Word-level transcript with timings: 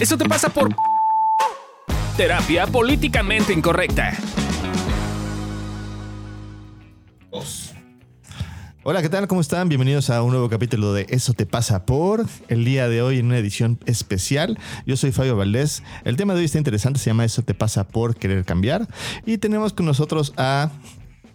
Eso 0.00 0.16
te 0.16 0.26
pasa 0.26 0.48
por 0.48 0.74
terapia 2.16 2.66
políticamente 2.66 3.52
incorrecta. 3.52 4.16
Hola, 8.82 9.02
¿qué 9.02 9.10
tal? 9.10 9.28
¿Cómo 9.28 9.42
están? 9.42 9.68
Bienvenidos 9.68 10.08
a 10.08 10.22
un 10.22 10.30
nuevo 10.30 10.48
capítulo 10.48 10.94
de 10.94 11.04
Eso 11.10 11.34
te 11.34 11.44
pasa 11.44 11.84
por 11.84 12.24
el 12.48 12.64
día 12.64 12.88
de 12.88 13.02
hoy 13.02 13.18
en 13.18 13.26
una 13.26 13.36
edición 13.36 13.78
especial. 13.84 14.58
Yo 14.86 14.96
soy 14.96 15.12
Fabio 15.12 15.36
Valdés. 15.36 15.82
El 16.04 16.16
tema 16.16 16.32
de 16.32 16.38
hoy 16.38 16.46
está 16.46 16.56
interesante, 16.56 16.98
se 16.98 17.10
llama 17.10 17.26
Eso 17.26 17.42
te 17.42 17.52
pasa 17.52 17.86
por 17.86 18.16
querer 18.16 18.46
cambiar. 18.46 18.88
Y 19.26 19.36
tenemos 19.36 19.74
con 19.74 19.84
nosotros 19.84 20.32
a... 20.38 20.70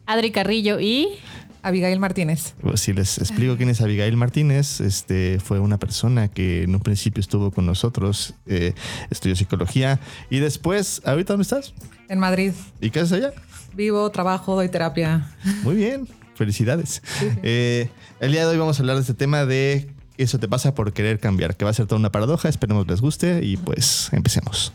Adri 0.07 0.31
Carrillo 0.31 0.79
y... 0.79 1.19
Abigail 1.65 1.99
Martínez. 1.99 2.53
Pues, 2.61 2.81
si 2.81 2.93
les 2.93 3.17
explico 3.17 3.57
quién 3.57 3.69
es 3.69 3.81
Abigail 3.81 4.15
Martínez, 4.15 4.81
este 4.81 5.39
fue 5.43 5.59
una 5.59 5.79
persona 5.79 6.27
que 6.27 6.61
en 6.61 6.75
un 6.75 6.81
principio 6.81 7.19
estuvo 7.19 7.49
con 7.49 7.65
nosotros, 7.65 8.35
eh, 8.45 8.73
estudió 9.09 9.35
psicología 9.35 9.99
y 10.29 10.39
después, 10.39 11.01
¿ahorita 11.05 11.33
dónde 11.33 11.41
estás? 11.41 11.73
En 12.07 12.19
Madrid. 12.19 12.51
¿Y 12.81 12.91
qué 12.91 12.99
haces 12.99 13.13
allá? 13.13 13.33
Vivo, 13.73 14.11
trabajo, 14.11 14.53
doy 14.53 14.69
terapia. 14.69 15.35
Muy 15.63 15.75
bien, 15.75 16.07
felicidades. 16.35 17.01
Eh, 17.41 17.89
el 18.19 18.31
día 18.31 18.41
de 18.41 18.51
hoy 18.51 18.57
vamos 18.59 18.79
a 18.79 18.83
hablar 18.83 18.97
de 18.97 19.01
este 19.01 19.15
tema 19.15 19.45
de 19.45 19.89
eso 20.17 20.37
te 20.37 20.47
pasa 20.47 20.75
por 20.75 20.93
querer 20.93 21.19
cambiar, 21.19 21.57
que 21.57 21.65
va 21.65 21.71
a 21.71 21.73
ser 21.73 21.87
toda 21.87 21.97
una 21.99 22.11
paradoja, 22.11 22.47
esperemos 22.47 22.87
les 22.87 23.01
guste 23.01 23.43
y 23.43 23.57
pues 23.57 24.09
empecemos. 24.13 24.71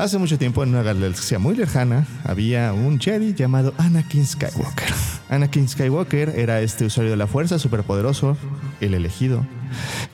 Hace 0.00 0.16
mucho 0.16 0.38
tiempo, 0.38 0.62
en 0.62 0.70
una 0.70 0.82
galaxia 0.82 1.38
muy 1.38 1.54
lejana, 1.54 2.06
había 2.24 2.72
un 2.72 2.98
Jedi 2.98 3.34
llamado 3.34 3.74
Anakin 3.76 4.26
Skywalker. 4.26 4.88
Anakin 5.28 5.68
Skywalker 5.68 6.30
era 6.38 6.62
este 6.62 6.86
usuario 6.86 7.10
de 7.10 7.18
la 7.18 7.26
fuerza 7.26 7.58
superpoderoso, 7.58 8.34
el 8.80 8.94
elegido, 8.94 9.46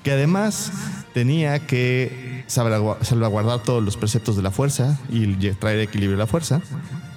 que 0.03 0.11
además 0.11 0.73
tenía 1.15 1.61
que 1.69 2.43
salvagu- 2.48 3.01
salvaguardar 3.03 3.62
todos 3.62 3.81
los 3.81 3.97
preceptos 3.97 4.34
de 4.34 4.43
la 4.43 4.51
fuerza 4.51 4.98
y 5.09 5.37
traer 5.53 5.78
equilibrio 5.78 6.17
a 6.17 6.19
la 6.19 6.27
fuerza. 6.27 6.61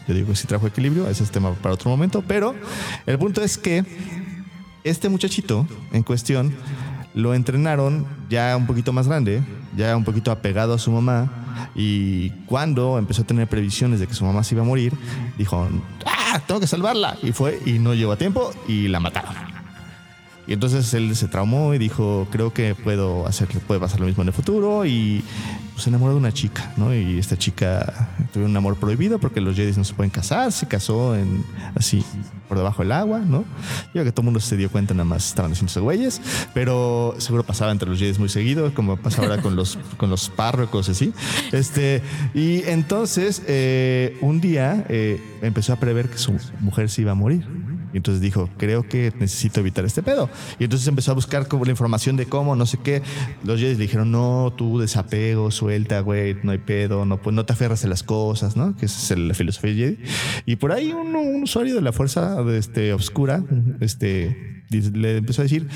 Yo 0.07 0.13
digo 0.13 0.27
que 0.27 0.35
sí 0.35 0.45
trajo 0.45 0.67
equilibrio, 0.67 1.09
ese 1.09 1.23
es 1.23 1.31
tema 1.31 1.51
para 1.55 1.73
otro 1.73 1.89
momento, 1.89 2.23
pero 2.27 2.53
el 3.07 3.17
punto 3.17 3.41
es 3.41 3.57
que 3.57 3.83
este 4.83 5.09
muchachito 5.09 5.67
en 5.91 6.03
cuestión 6.03 6.53
lo 7.15 7.33
entrenaron 7.33 8.05
ya 8.29 8.55
un 8.55 8.67
poquito 8.67 8.93
más 8.93 9.07
grande, 9.07 9.41
ya 9.75 9.97
un 9.97 10.03
poquito 10.03 10.29
apegado 10.29 10.75
a 10.75 10.77
su 10.77 10.91
mamá. 10.91 11.38
Y 11.75 12.29
cuando 12.45 12.97
empezó 12.97 13.23
a 13.23 13.25
tener 13.25 13.47
previsiones 13.47 13.99
de 13.99 14.07
que 14.07 14.13
su 14.13 14.25
mamá 14.25 14.43
se 14.43 14.55
iba 14.55 14.63
a 14.63 14.65
morir, 14.65 14.93
dijo: 15.37 15.67
¡Ah! 16.05 16.41
Tengo 16.45 16.59
que 16.59 16.67
salvarla. 16.67 17.17
Y 17.23 17.31
fue 17.31 17.59
y 17.65 17.79
no 17.79 17.93
llegó 17.93 18.11
a 18.11 18.17
tiempo 18.17 18.51
y 18.67 18.87
la 18.87 18.99
mataron. 18.99 19.48
Y 20.49 20.53
entonces 20.53 20.91
él 20.95 21.15
se 21.15 21.27
traumó 21.27 21.75
y 21.75 21.77
dijo, 21.77 22.27
creo 22.31 22.51
que 22.51 22.73
puedo 22.73 23.27
hacer, 23.27 23.47
puede 23.67 23.79
pasar 23.79 23.99
lo 23.99 24.07
mismo 24.07 24.23
en 24.23 24.29
el 24.29 24.33
futuro 24.33 24.83
y 24.83 25.23
pues, 25.73 25.83
se 25.83 25.91
enamoró 25.91 26.13
de 26.13 26.17
una 26.17 26.31
chica, 26.31 26.73
¿no? 26.75 26.91
Y 26.91 27.19
esta 27.19 27.37
chica 27.37 28.09
tuvo 28.33 28.45
un 28.45 28.57
amor 28.57 28.75
prohibido 28.77 29.19
porque 29.19 29.41
los 29.41 29.55
Jedi 29.55 29.77
no 29.77 29.83
se 29.83 29.93
pueden 29.93 30.09
casar, 30.09 30.51
se 30.51 30.67
casó 30.67 31.15
en 31.15 31.45
así 31.75 32.03
por 32.47 32.57
debajo 32.57 32.81
del 32.81 32.93
agua, 32.93 33.19
¿no? 33.19 33.41
Yo 33.41 33.91
creo 33.91 34.05
que 34.05 34.11
todo 34.11 34.23
el 34.23 34.25
mundo 34.25 34.39
se 34.39 34.57
dio 34.57 34.71
cuenta, 34.71 34.95
nada 34.95 35.05
más 35.05 35.27
estaban 35.27 35.51
haciéndose 35.51 35.81
güeyes, 35.81 36.19
pero 36.55 37.13
seguro 37.19 37.43
pasaba 37.43 37.71
entre 37.71 37.87
los 37.87 37.99
Jedi 37.99 38.17
muy 38.17 38.29
seguido, 38.29 38.73
como 38.73 38.97
pasa 38.97 39.21
ahora 39.21 39.43
con 39.43 39.55
los, 39.55 39.77
con 39.97 40.09
los 40.09 40.31
párrocos, 40.31 40.89
así. 40.89 41.13
Este, 41.51 42.01
y 42.33 42.63
entonces, 42.63 43.43
eh, 43.45 44.17
un 44.21 44.41
día 44.41 44.83
eh, 44.89 45.21
empezó 45.43 45.73
a 45.73 45.75
prever 45.75 46.09
que 46.09 46.17
su 46.17 46.35
mujer 46.59 46.89
se 46.89 47.03
iba 47.03 47.11
a 47.11 47.15
morir. 47.15 47.45
Y 47.93 47.97
entonces 47.97 48.21
dijo, 48.21 48.49
creo 48.57 48.87
que 48.87 49.13
necesito 49.19 49.59
evitar 49.59 49.85
este 49.85 50.03
pedo. 50.03 50.29
Y 50.59 50.65
entonces 50.65 50.87
empezó 50.87 51.11
a 51.11 51.15
buscar 51.15 51.47
como 51.47 51.65
la 51.65 51.71
información 51.71 52.17
de 52.17 52.25
cómo, 52.25 52.55
no 52.55 52.65
sé 52.65 52.77
qué. 52.83 53.01
Los 53.43 53.59
Jedi 53.59 53.73
le 53.73 53.81
dijeron, 53.81 54.11
no, 54.11 54.53
tú 54.55 54.79
desapego, 54.79 55.51
suelta, 55.51 55.99
güey, 56.01 56.37
no 56.43 56.51
hay 56.51 56.59
pedo, 56.59 57.05
no, 57.05 57.21
pues 57.21 57.35
no 57.35 57.45
te 57.45 57.53
aferras 57.53 57.83
a 57.85 57.87
las 57.87 58.03
cosas, 58.03 58.55
¿no? 58.55 58.75
Que 58.75 58.85
esa 58.85 59.13
es 59.13 59.19
la 59.19 59.33
filosofía 59.33 59.73
Jedi. 59.73 59.97
Y 60.45 60.55
por 60.57 60.71
ahí 60.71 60.93
un, 60.93 61.15
un 61.15 61.43
usuario 61.43 61.75
de 61.75 61.81
la 61.81 61.91
fuerza 61.91 62.43
de 62.43 62.57
este, 62.57 62.93
oscura, 62.93 63.43
este, 63.79 64.58
le 64.69 65.17
empezó 65.17 65.41
a 65.41 65.43
decir, 65.43 65.67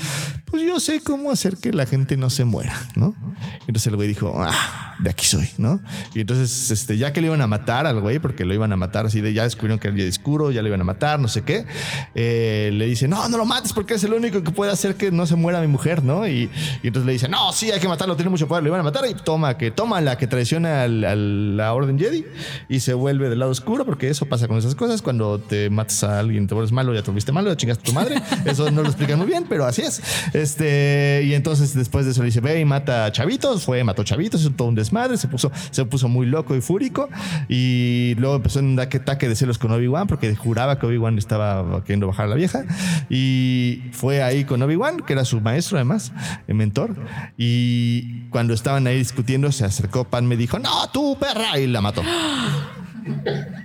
pues 0.46 0.62
yo 0.62 0.78
sé 0.78 1.00
cómo 1.00 1.30
hacer 1.30 1.56
que 1.56 1.72
la 1.72 1.86
gente 1.86 2.16
no 2.16 2.30
se 2.30 2.44
muera, 2.44 2.74
¿no? 2.94 3.14
Entonces 3.62 3.88
el 3.88 3.96
güey 3.96 4.06
dijo, 4.06 4.32
ah, 4.38 4.94
de 5.00 5.10
aquí 5.10 5.24
soy, 5.24 5.48
¿no? 5.58 5.80
Y 6.14 6.20
entonces, 6.20 6.70
este, 6.70 6.96
ya 6.96 7.12
que 7.12 7.20
le 7.20 7.26
iban 7.26 7.40
a 7.40 7.48
matar 7.48 7.86
al 7.86 8.00
güey, 8.00 8.20
porque 8.20 8.44
lo 8.44 8.54
iban 8.54 8.72
a 8.72 8.76
matar 8.76 9.06
así 9.06 9.20
de, 9.20 9.32
ya 9.32 9.42
descubrieron 9.42 9.80
que 9.80 9.88
era 9.88 9.96
el 9.96 10.08
oscuro, 10.08 10.52
ya 10.52 10.62
le 10.62 10.68
iban 10.68 10.80
a 10.80 10.84
matar, 10.84 11.18
no 11.18 11.26
sé 11.26 11.42
qué, 11.42 11.66
eh, 12.14 12.70
le 12.72 12.86
dice, 12.86 13.08
no, 13.08 13.28
no 13.28 13.36
lo 13.36 13.44
mates 13.44 13.72
porque 13.72 13.94
es 13.94 14.04
el 14.04 14.12
único 14.12 14.44
que 14.44 14.52
puede 14.52 14.70
hacer 14.70 14.94
que 14.94 15.10
no 15.10 15.26
se 15.26 15.34
muera 15.34 15.60
mi 15.60 15.66
mujer, 15.66 16.04
¿no? 16.04 16.28
Y, 16.28 16.48
entonces 16.82 17.06
le 17.06 17.12
dice, 17.12 17.28
no, 17.28 17.52
sí, 17.52 17.72
hay 17.72 17.80
que 17.80 17.88
matarlo, 17.88 18.14
tiene 18.14 18.30
mucho 18.30 18.46
poder, 18.46 18.62
lo 18.62 18.68
iban 18.68 18.80
a 18.80 18.84
matar 18.84 19.04
y 19.08 19.14
toma, 19.14 19.58
que 19.58 19.72
toma 19.72 20.00
la 20.00 20.16
que 20.18 20.26
traiciona 20.28 20.84
a 20.84 20.88
la 20.88 21.72
orden 21.72 21.98
Jedi 21.98 22.24
y 22.68 22.80
se 22.80 22.94
vuelve 22.94 23.28
del 23.28 23.40
lado 23.40 23.50
oscuro, 23.50 23.84
porque 23.84 24.08
eso 24.08 24.26
pasa 24.26 24.46
con 24.46 24.58
esas 24.58 24.76
cosas, 24.76 25.02
cuando 25.02 25.40
te 25.40 25.68
matas 25.70 26.04
a 26.04 26.20
alguien, 26.20 26.46
te 26.46 26.54
vuelves 26.54 26.70
malo, 26.70 26.94
ya 26.94 27.02
te 27.02 27.10
volviste 27.10 27.32
malo, 27.32 27.50
ya 27.50 27.56
chingaste 27.56 27.82
a 27.82 27.86
tu 27.86 27.92
madre, 27.92 28.22
eso 28.44 28.70
no 28.70 28.83
lo 28.84 28.90
explican 28.90 29.18
muy 29.18 29.26
bien, 29.26 29.46
pero 29.48 29.64
así 29.64 29.82
es. 29.82 30.02
Este, 30.32 31.22
y 31.24 31.34
entonces 31.34 31.74
después 31.74 32.04
de 32.04 32.12
eso 32.12 32.22
le 32.22 32.26
dice, 32.26 32.40
ve 32.40 32.60
y 32.60 32.64
mata 32.64 33.06
a 33.06 33.12
chavitos, 33.12 33.64
fue, 33.64 33.82
mató 33.84 34.04
chavitos, 34.04 34.42
hizo 34.42 34.50
todo 34.50 34.68
un 34.68 34.74
desmadre, 34.74 35.16
se 35.16 35.28
puso, 35.28 35.50
se 35.70 35.84
puso 35.84 36.08
muy 36.08 36.26
loco 36.26 36.54
y 36.54 36.60
fúrico 36.60 37.08
y 37.48 38.14
luego 38.18 38.36
empezó 38.36 38.60
en 38.60 38.66
un 38.66 38.80
ataque 38.80 39.28
de 39.28 39.36
celos 39.36 39.58
con 39.58 39.72
Obi-Wan 39.72 40.06
porque 40.06 40.34
juraba 40.36 40.78
que 40.78 40.86
Obi-Wan 40.86 41.18
estaba 41.18 41.82
queriendo 41.82 42.06
bajar 42.06 42.26
a 42.26 42.28
la 42.28 42.36
vieja 42.36 42.64
y 43.08 43.82
fue 43.92 44.22
ahí 44.22 44.44
con 44.44 44.62
Obi-Wan, 44.62 45.00
que 45.00 45.12
era 45.12 45.24
su 45.24 45.40
maestro 45.40 45.78
además, 45.78 46.12
el 46.46 46.54
mentor, 46.54 46.94
y 47.36 48.28
cuando 48.30 48.54
estaban 48.54 48.86
ahí 48.86 48.98
discutiendo 48.98 49.50
se 49.52 49.64
acercó 49.64 50.04
Pan 50.04 50.26
me 50.26 50.36
dijo, 50.36 50.58
no, 50.58 50.88
tú 50.92 51.16
perra, 51.18 51.58
y 51.58 51.66
la 51.66 51.80
mató. 51.80 52.02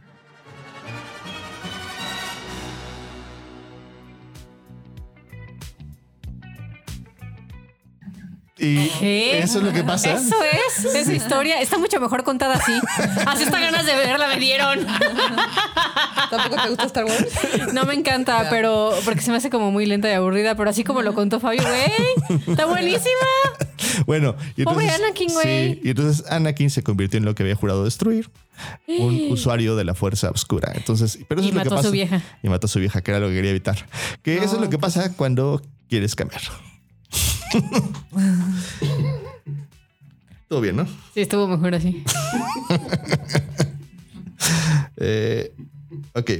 Y 8.59 8.90
¿Qué? 9.00 9.40
eso 9.40 9.59
es 9.59 9.64
lo 9.64 9.72
que 9.72 9.84
pasa. 9.84 10.12
Eso 10.14 10.36
es, 10.44 10.86
esa 10.86 11.14
historia 11.14 11.62
está 11.62 11.78
mucho 11.78 12.00
mejor 12.00 12.24
contada 12.24 12.56
así. 12.56 12.74
Así 13.25 13.44
hasta 13.44 13.59
ganas 13.59 13.86
de 13.86 13.96
verla 13.96 14.28
me 14.28 14.38
dieron. 14.38 14.86
¿Tampoco 16.30 16.62
te 16.62 16.70
gusta 16.70 16.84
Star 16.86 17.06
Wars? 17.06 17.28
No 17.74 17.86
me 17.86 17.94
encanta, 17.94 18.47
pero 18.50 18.94
porque 19.06 19.22
se 19.22 19.31
me 19.31 19.38
hace 19.38 19.50
como 19.50 19.72
muy 19.72 19.86
lenta 19.86 20.09
y 20.09 20.14
aburrida, 20.14 20.56
pero 20.56 20.70
así 20.70 20.84
como 20.84 21.02
lo 21.02 21.14
contó 21.14 21.40
Fabio, 21.40 21.64
güey, 21.64 22.40
está 22.47 22.66
buenísima. 22.66 23.09
Bueno, 24.06 24.36
y 24.56 24.64
Pobre 24.64 24.86
entonces, 24.86 25.06
Anakin, 25.06 25.34
güey. 25.34 25.74
Sí, 25.76 25.81
y 25.84 25.90
entonces 25.90 26.26
Anakin 26.30 26.70
se 26.70 26.84
convirtió 26.84 27.18
en 27.18 27.26
lo 27.26 27.36
que 27.36 27.44
había 27.44 27.56
jurado 27.56 27.84
destruir, 27.86 28.30
un 28.88 29.31
usuario 29.31 29.76
de 29.76 29.86
la 29.86 29.94
fuerza 29.96 30.30
oscura. 30.30 30.72
Entonces, 30.76 31.18
pero 31.28 31.41
eso 31.41 31.47
Y 31.47 31.50
es 31.52 31.56
lo 31.56 31.62
que 31.62 31.66
mató 31.70 31.76
a 31.76 31.78
pasa. 31.78 31.88
su 31.88 31.94
vieja. 31.94 32.22
Y 32.44 32.50
mató 32.50 32.66
a 32.66 32.70
su 32.70 32.80
vieja, 32.80 33.02
que 33.02 33.12
era 33.12 33.20
lo 33.20 33.28
que 33.30 33.36
quería 33.36 33.52
evitar. 33.52 33.86
Que 34.22 34.38
eso 34.38 34.56
es 34.56 34.62
lo 34.62 34.70
que 34.70 34.78
pasa 34.78 35.14
cuando 35.16 35.62
quieres 35.88 36.16
cambiar. 36.16 36.41
Todo 40.48 40.62
bien, 40.62 40.78
¿no? 40.78 40.86
Sí, 41.14 41.22
estuvo 41.22 41.48
mejor 41.48 41.76
así. 41.76 42.04
Eh, 45.02 45.54
ok. 46.14 46.32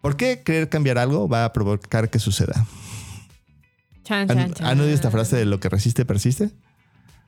¿Por 0.00 0.16
qué 0.16 0.40
querer 0.42 0.70
cambiar 0.70 0.96
algo 0.96 1.28
va 1.28 1.44
a 1.44 1.52
provocar 1.52 2.08
que 2.08 2.18
suceda? 2.18 2.64
Chan, 4.04 4.30
¿Han, 4.30 4.38
chan, 4.38 4.54
chan. 4.54 4.66
¿han 4.66 4.80
oído 4.80 4.94
esta 4.94 5.10
frase 5.10 5.36
de 5.36 5.44
lo 5.44 5.60
que 5.60 5.68
resiste, 5.68 6.06
persiste? 6.06 6.50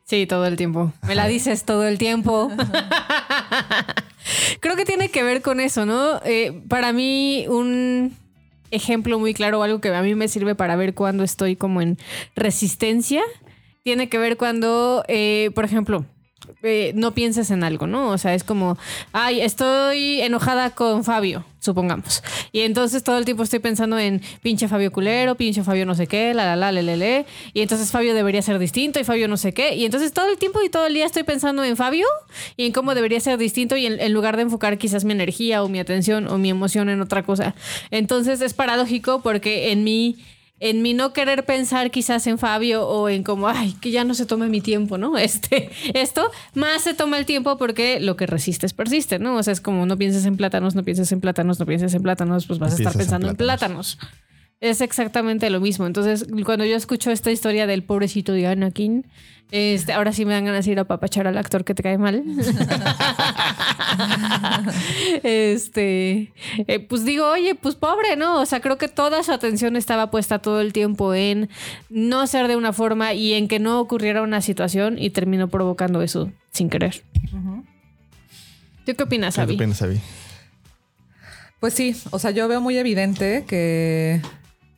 Sí, 0.05 0.27
todo 0.27 0.47
el 0.47 0.57
tiempo. 0.57 0.93
Me 1.07 1.15
la 1.15 1.29
dices 1.29 1.65
todo 1.65 1.87
el 1.87 1.99
tiempo. 1.99 2.51
Creo 4.61 4.77
que 4.77 4.85
tiene 4.85 5.11
que 5.11 5.23
ver 5.23 5.43
con 5.43 5.61
eso, 5.61 5.87
¿no? 5.87 6.21
Eh, 6.25 6.63
para 6.69 6.93
mí, 6.93 7.47
un 7.49 8.17
ejemplo 8.73 9.19
muy 9.19 9.35
claro 9.35 9.63
algo 9.63 9.81
que 9.81 9.95
a 9.95 10.03
mí 10.03 10.15
me 10.15 10.29
sirve 10.29 10.55
para 10.55 10.75
ver 10.77 10.95
cuando 10.95 11.23
estoy 11.23 11.55
como 11.57 11.81
en 11.81 11.99
resistencia, 12.35 13.23
tiene 13.83 14.09
que 14.09 14.19
ver 14.19 14.37
cuando, 14.37 15.05
eh, 15.09 15.51
por 15.55 15.65
ejemplo, 15.65 16.05
eh, 16.63 16.93
no 16.95 17.13
pienses 17.13 17.51
en 17.51 17.65
algo, 17.65 17.87
¿no? 17.87 18.11
O 18.11 18.19
sea, 18.19 18.35
es 18.35 18.45
como, 18.45 18.79
ay, 19.13 19.41
estoy 19.41 20.21
enojada 20.21 20.71
con 20.71 21.03
Fabio, 21.03 21.45
supongamos. 21.59 22.23
Y 22.53 22.61
entonces 22.61 23.03
todo 23.03 23.19
el 23.19 23.25
tiempo 23.25 23.43
estoy 23.43 23.59
pensando 23.59 23.99
en 23.99 24.21
pinche 24.43 24.69
Fabio 24.69 24.93
culero, 24.93 25.35
pinche 25.35 25.65
Fabio 25.65 25.87
no 25.87 25.95
sé 25.95 26.07
qué, 26.07 26.35
la 26.35 26.45
la 26.45 26.57
la, 26.57 26.71
le 26.71 26.83
le 26.83 26.97
le. 26.97 27.27
Y 27.53 27.63
entonces 27.63 27.91
Fabio 27.91 28.15
debería 28.15 28.43
ser 28.43 28.59
distinto 28.59 29.01
y 29.01 29.05
Fabio 29.05 29.27
no 29.27 29.37
sé 29.37 29.53
qué. 29.53 29.75
Y 29.75 29.85
entonces 29.85 30.13
todo 30.13 30.29
el 30.31 30.39
tiempo 30.39 30.63
y 30.63 30.69
todo 30.69 30.87
el 30.87 30.95
día 30.95 31.07
estoy 31.07 31.25
pensando 31.25 31.65
en 31.65 31.77
Fabio 31.77 32.07
y 32.57 32.67
en 32.67 32.73
cómo 32.73 32.95
debería 32.95 33.19
ser 33.19 33.39
distinto 33.39 33.77
y 33.77 33.87
en, 33.87 34.01
en 34.01 34.13
lugar 34.13 34.37
de 34.37 34.43
enfocar 34.43 34.79
quizás 34.79 35.05
mi 35.05 35.13
energía 35.13 35.63
o 35.65 35.69
mi 35.69 35.81
atención 35.81 36.29
o 36.29 36.39
mi 36.39 36.51
emoción 36.51 36.89
en 36.91 37.01
otra 37.01 37.25
cosa. 37.25 37.55
Entonces 37.91 38.41
es 38.41 38.55
paradójico 38.55 39.21
porque 39.21 39.73
en 39.73 39.83
mí 39.83 40.17
en 40.63 40.81
mi 40.81 40.95
no 40.95 41.13
querer 41.13 41.45
pensar 41.45 41.91
quizás 41.91 42.25
en 42.29 42.39
Fabio 42.39 42.87
o 42.87 43.09
en 43.09 43.25
como, 43.25 43.49
ay, 43.49 43.75
que 43.81 43.91
ya 43.91 44.05
no 44.05 44.15
se 44.15 44.27
tome 44.27 44.49
mi 44.49 44.61
tiempo, 44.61 44.97
¿no? 44.97 45.19
Este, 45.23 45.71
esto, 45.95 46.31
más 46.55 46.83
se 46.83 46.95
toma 46.95 47.19
el 47.19 47.27
tiempo 47.27 47.57
porque 47.57 48.01
lo 48.01 48.17
que 48.17 48.27
resistes 48.27 48.73
persiste, 48.73 49.19
¿no? 49.19 49.37
O 49.37 49.43
sea, 49.43 49.53
es 49.53 49.61
como 49.61 49.87
no 49.87 49.97
pienses 49.97 50.25
en 50.25 50.37
plátanos, 50.37 50.75
no 50.75 50.85
pienses 50.85 51.11
en 51.13 51.21
plátanos, 51.21 51.59
no 51.59 51.67
pienses 51.67 51.95
en 51.95 52.03
plátanos, 52.03 52.47
pues 52.47 52.59
vas 52.59 52.73
a 52.73 52.77
estar 52.77 52.93
en 52.93 52.99
pensando 52.99 53.29
en 53.29 53.37
plátanos. 53.37 53.99
Es 54.63 54.81
exactamente 54.81 55.51
lo 55.51 55.61
mismo. 55.61 55.89
Entonces, 55.89 56.25
cuando 56.45 56.65
yo 56.65 56.77
escucho 56.77 57.11
esta 57.11 57.33
historia 57.33 57.67
del 57.67 57.83
pobrecito 57.83 58.33
de 58.33 58.47
Anakin, 58.47 59.05
este, 59.51 59.93
ahora 59.93 60.13
sí 60.13 60.25
me 60.25 60.35
dan 60.35 60.45
ganas 60.45 60.67
de 60.67 60.71
ir 60.71 60.79
a 60.79 60.85
papachar 60.85 61.27
al 61.27 61.37
actor 61.37 61.65
que 61.65 61.75
te 61.75 61.83
cae 61.83 61.99
mal. 61.99 62.23
este, 65.25 66.33
eh, 66.69 66.79
pues 66.79 67.05
digo, 67.05 67.29
oye, 67.29 67.57
pues 67.57 67.75
pobre, 67.75 68.15
¿no? 68.15 68.41
O 68.41 68.47
sea, 68.47 68.61
creo 68.61 68.79
que 68.79 68.87
toda 68.87 69.25
su 69.25 69.33
atención 69.33 69.75
estaba 69.75 70.13
puesta 70.13 70.39
todo 70.39 70.61
el 70.61 70.73
tiempo 70.73 71.13
en 71.13 71.51
no 71.91 72.25
ser 72.29 72.47
de 72.47 72.55
una 72.55 72.73
forma 72.73 73.15
y 73.15 73.33
en 73.33 73.49
que 73.49 73.59
no 73.59 73.81
ocurriera 73.81 74.23
una 74.23 74.43
situación 74.43 74.97
y 74.97 75.11
terminó 75.11 75.49
provocando 75.49 76.03
eso 76.03 76.31
sin 76.53 76.71
querer. 76.71 77.03
¿Tú 78.87 78.95
qué 78.95 79.03
opinas, 79.03 79.35
¿Qué 79.35 79.41
Abby? 79.41 79.57
opinas, 79.57 79.83
Abby? 79.83 80.01
Pues 81.59 81.75
sí, 81.75 81.97
o 82.13 82.21
sea, 82.21 82.31
yo 82.31 82.47
veo 82.47 82.61
muy 82.61 82.79
evidente 82.79 83.45
que 83.49 84.21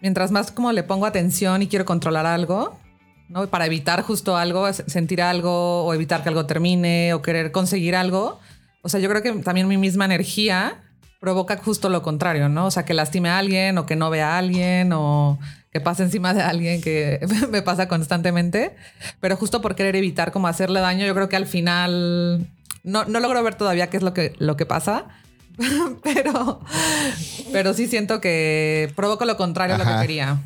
mientras 0.04 0.30
más 0.32 0.52
como 0.52 0.70
le 0.70 0.82
pongo 0.82 1.06
atención 1.06 1.62
y 1.62 1.66
quiero 1.66 1.86
controlar 1.86 2.26
algo, 2.26 2.78
¿no? 3.30 3.46
Para 3.46 3.64
evitar 3.64 4.02
justo 4.02 4.36
algo, 4.36 4.70
sentir 4.70 5.22
algo 5.22 5.82
o 5.82 5.94
evitar 5.94 6.22
que 6.22 6.28
algo 6.28 6.44
termine 6.44 7.14
o 7.14 7.22
querer 7.22 7.52
conseguir 7.52 7.96
algo. 7.96 8.38
O 8.82 8.90
sea, 8.90 9.00
yo 9.00 9.08
creo 9.08 9.22
que 9.22 9.32
también 9.32 9.66
mi 9.66 9.78
misma 9.78 10.04
energía 10.04 10.82
provoca 11.20 11.56
justo 11.56 11.88
lo 11.88 12.02
contrario, 12.02 12.50
¿no? 12.50 12.66
O 12.66 12.70
sea, 12.70 12.84
que 12.84 12.92
lastime 12.92 13.30
a 13.30 13.38
alguien 13.38 13.78
o 13.78 13.86
que 13.86 13.96
no 13.96 14.10
vea 14.10 14.34
a 14.34 14.38
alguien 14.38 14.92
o 14.92 15.38
que 15.72 15.80
pase 15.80 16.02
encima 16.02 16.34
de 16.34 16.42
alguien 16.42 16.82
que 16.82 17.20
me 17.50 17.62
pasa 17.62 17.88
constantemente. 17.88 18.76
Pero 19.20 19.38
justo 19.38 19.62
por 19.62 19.74
querer 19.74 19.96
evitar 19.96 20.32
como 20.32 20.48
hacerle 20.48 20.80
daño, 20.80 21.06
yo 21.06 21.14
creo 21.14 21.30
que 21.30 21.36
al 21.36 21.46
final 21.46 22.46
no, 22.82 23.06
no 23.06 23.20
logro 23.20 23.42
ver 23.42 23.54
todavía 23.54 23.88
qué 23.88 23.96
es 23.96 24.02
lo 24.02 24.12
que, 24.12 24.34
lo 24.36 24.58
que 24.58 24.66
pasa. 24.66 25.06
pero, 26.02 26.60
pero 27.52 27.74
sí 27.74 27.86
siento 27.86 28.20
que 28.20 28.92
provoco 28.96 29.24
lo 29.24 29.36
contrario 29.36 29.76
a 29.76 29.78
lo 29.78 29.84
que 29.84 30.00
quería. 30.00 30.38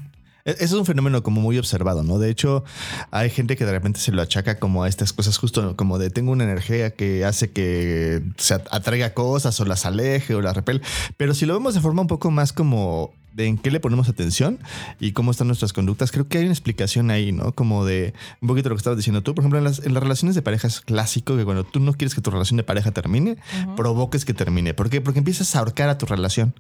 E- 0.45 0.53
Eso 0.53 0.65
es 0.65 0.73
un 0.73 0.87
fenómeno 0.87 1.23
como 1.23 1.41
muy 1.41 1.59
observado, 1.59 2.03
¿no? 2.03 2.19
De 2.19 2.31
hecho, 2.31 2.65
hay 3.11 3.29
gente 3.31 3.57
que 3.57 3.65
de 3.67 3.73
repente 3.73 4.01
se 4.01 4.13
lo 4.13 4.23
achaca 4.23 4.59
como 4.59 4.85
a 4.85 4.89
estas 4.89 5.13
cosas, 5.13 5.37
justo 5.39 5.77
como 5.77 5.99
de 5.99 6.11
tengo 6.11 6.33
una 6.33 6.45
energía 6.45 6.91
que 6.91 7.25
hace 7.25 7.51
que 7.51 8.23
se 8.37 8.55
at- 8.55 8.67
atraiga 8.71 9.15
cosas 9.15 9.59
o 9.61 9.65
las 9.65 9.85
aleje 9.87 10.35
o 10.35 10.41
las 10.41 10.55
repele. 10.57 10.81
Pero 11.17 11.35
si 11.35 11.45
lo 11.47 11.55
vemos 11.55 11.75
de 11.75 11.81
forma 11.81 12.03
un 12.03 12.09
poco 12.09 12.31
más 12.31 12.53
como 12.53 13.13
de 13.39 13.47
en 13.47 13.57
qué 13.57 13.71
le 13.71 13.81
ponemos 13.81 14.09
atención 14.09 14.59
y 15.01 15.13
cómo 15.13 15.31
están 15.31 15.47
nuestras 15.47 15.73
conductas, 15.73 16.11
creo 16.11 16.29
que 16.29 16.39
hay 16.39 16.45
una 16.45 16.53
explicación 16.53 17.11
ahí, 17.11 17.33
¿no? 17.33 17.53
Como 17.53 17.85
de 17.87 18.13
un 18.43 18.49
poquito 18.49 18.69
lo 18.69 18.75
que 18.75 18.81
estabas 18.81 18.97
diciendo 18.99 19.23
tú. 19.23 19.35
Por 19.35 19.43
ejemplo, 19.43 19.59
en 19.59 19.65
las, 19.65 19.79
en 19.79 19.95
las 19.95 20.03
relaciones 20.03 20.35
de 20.35 20.43
pareja 20.43 20.67
es 20.67 20.81
clásico 20.81 21.37
que 21.37 21.45
cuando 21.45 21.65
tú 21.65 21.81
no 21.81 21.95
quieres 21.95 22.15
que 22.15 22.21
tu 22.21 22.31
relación 22.31 22.57
de 22.57 22.65
pareja 22.65 22.91
termine, 22.91 23.37
provoques 23.77 24.25
que 24.25 24.35
termine. 24.35 24.75
¿Por 24.75 24.91
qué? 24.91 25.01
Porque 25.01 25.21
empiezas 25.21 25.55
a 25.55 25.61
ahorcar 25.61 25.89
a 25.89 25.97
tu 25.99 26.05
relación. 26.07 26.53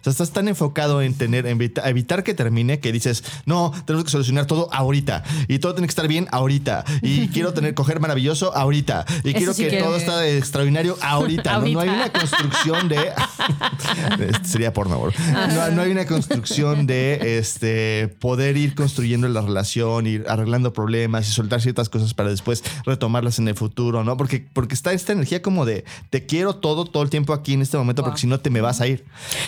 O 0.00 0.04
sea, 0.04 0.10
estás 0.10 0.30
tan 0.30 0.46
enfocado 0.48 1.00
en 1.02 1.14
tener, 1.14 1.46
en 1.46 1.58
evita- 1.58 1.88
evitar 1.88 2.22
que 2.22 2.34
termine 2.34 2.78
que 2.80 2.92
dices, 2.92 3.24
no, 3.46 3.72
tenemos 3.86 4.04
que 4.04 4.10
solucionar 4.10 4.44
todo 4.46 4.68
ahorita 4.72 5.24
y 5.48 5.58
todo 5.58 5.74
tiene 5.74 5.86
que 5.86 5.92
estar 5.92 6.06
bien 6.06 6.28
ahorita 6.32 6.84
y 7.00 7.28
quiero 7.32 7.54
tener, 7.54 7.72
coger 7.74 7.98
maravilloso 8.00 8.54
ahorita 8.54 9.06
y 9.24 9.32
quiero 9.32 9.54
sí 9.54 9.66
que 9.66 9.78
todo 9.78 9.96
está 9.96 10.28
extraordinario 10.28 10.98
ahorita. 11.00 11.58
¿no? 11.60 11.66
No 11.66 11.80
hay 11.80 11.88
una 11.88 12.12
construcción 12.12 12.88
de. 12.88 12.96
Este 14.20 14.44
sería 14.48 14.72
por 14.72 14.88
favor. 14.88 15.12
No, 15.54 15.70
no 15.70 15.82
hay 15.82 15.90
una 15.92 16.04
construcción 16.04 16.25
de 16.28 17.38
este 17.38 18.08
poder 18.20 18.56
ir 18.56 18.74
construyendo 18.74 19.28
la 19.28 19.40
relación, 19.40 20.06
ir 20.06 20.24
arreglando 20.28 20.72
problemas 20.72 21.28
y 21.28 21.32
soltar 21.32 21.60
ciertas 21.60 21.88
cosas 21.88 22.14
para 22.14 22.30
después 22.30 22.62
retomarlas 22.84 23.38
en 23.38 23.48
el 23.48 23.54
futuro, 23.54 24.04
¿no? 24.04 24.16
Porque, 24.16 24.46
porque 24.52 24.74
está 24.74 24.92
esta 24.92 25.12
energía 25.12 25.42
como 25.42 25.64
de 25.64 25.84
te 26.10 26.26
quiero 26.26 26.56
todo, 26.56 26.84
todo 26.84 27.02
el 27.02 27.10
tiempo 27.10 27.32
aquí 27.32 27.54
en 27.54 27.62
este 27.62 27.76
momento, 27.76 28.02
porque 28.02 28.20
si 28.20 28.26
no 28.26 28.40
te 28.40 28.50
me 28.50 28.60
vas 28.60 28.80
a 28.80 28.86
ir. 28.86 29.04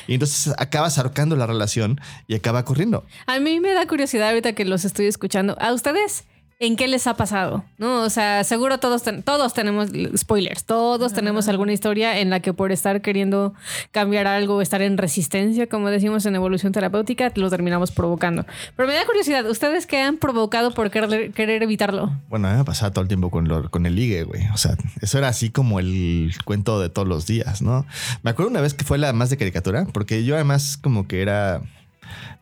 Y 0.06 0.14
entonces 0.14 0.54
acabas 0.58 0.98
ahorcando 0.98 1.36
la 1.36 1.46
relación 1.46 2.00
y 2.26 2.34
acaba 2.34 2.64
corriendo. 2.64 3.04
A 3.26 3.40
mí 3.40 3.60
me 3.60 3.72
da 3.72 3.86
curiosidad 3.86 4.28
ahorita 4.28 4.52
que 4.52 4.64
los 4.64 4.84
estoy 4.84 5.06
escuchando. 5.06 5.56
¿A 5.60 5.72
ustedes 5.72 6.24
en 6.60 6.74
qué 6.74 6.88
les 6.88 7.06
ha 7.06 7.14
pasado? 7.14 7.64
¿No? 7.78 8.02
O 8.02 8.10
sea, 8.10 8.42
seguro 8.42 8.78
todos, 8.78 9.02
ten- 9.04 9.22
todos 9.22 9.54
tenemos 9.54 9.90
spoilers, 10.16 10.64
todos 10.64 11.12
tenemos 11.12 11.46
alguna 11.48 11.72
historia 11.72 12.18
en 12.18 12.30
la 12.30 12.40
que 12.40 12.52
por 12.52 12.72
estar 12.72 13.00
queriendo 13.00 13.54
cambiar 13.92 14.26
algo, 14.26 14.60
estar 14.60 14.82
en 14.82 14.98
resistencia, 14.98 15.68
como 15.68 15.88
decimos 15.90 16.26
en 16.26 16.34
evolución 16.34 16.72
terapéutica, 16.72 17.30
lo 17.36 17.48
terminamos 17.48 17.92
provocando. 17.92 18.44
Pero 18.76 18.88
me 18.88 18.94
da 18.94 19.06
curiosidad, 19.06 19.48
¿ustedes 19.48 19.86
qué 19.86 20.00
han 20.00 20.16
provocado 20.16 20.72
por 20.74 20.90
querer, 20.90 21.30
querer 21.32 21.62
evitarlo? 21.62 22.12
Bueno, 22.28 22.48
a 22.48 22.52
mí 22.52 22.58
me 22.58 22.64
pasaba 22.64 22.90
todo 22.92 23.02
el 23.02 23.08
tiempo 23.08 23.30
con, 23.30 23.46
lo- 23.46 23.70
con 23.70 23.86
el 23.86 23.94
ligue, 23.94 24.24
güey. 24.24 24.48
O 24.52 24.56
sea, 24.56 24.76
eso 25.00 25.18
era 25.18 25.28
así 25.28 25.50
como 25.50 25.78
el 25.78 26.32
cuento 26.44 26.80
de 26.80 26.88
todos 26.88 27.06
los 27.06 27.26
días, 27.26 27.62
¿no? 27.62 27.86
Me 28.24 28.30
acuerdo 28.30 28.50
una 28.50 28.60
vez 28.60 28.74
que 28.74 28.84
fue 28.84 28.98
la 28.98 29.12
más 29.12 29.30
de 29.30 29.36
caricatura, 29.36 29.86
porque 29.92 30.24
yo 30.24 30.34
además 30.34 30.76
como 30.76 31.06
que 31.06 31.22
era... 31.22 31.60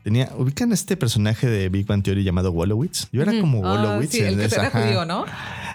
Tenía, 0.06 0.31
ubican 0.38 0.70
este 0.70 0.97
personaje 0.97 1.49
de 1.49 1.69
Big 1.69 1.85
Bang 1.85 2.00
Theory 2.00 2.23
llamado 2.23 2.53
Wolowitz. 2.53 3.08
Yo 3.11 3.23
era 3.23 3.32
como 3.41 3.67
Ah, 3.67 3.73
Wolowitz. 3.75 4.12
sí, 4.12 4.20
el 4.20 4.35
en 4.35 4.38
que 4.38 4.44
esa- 4.44 4.69
era 4.69 4.70
judío, 4.70 5.05
¿no? 5.05 5.25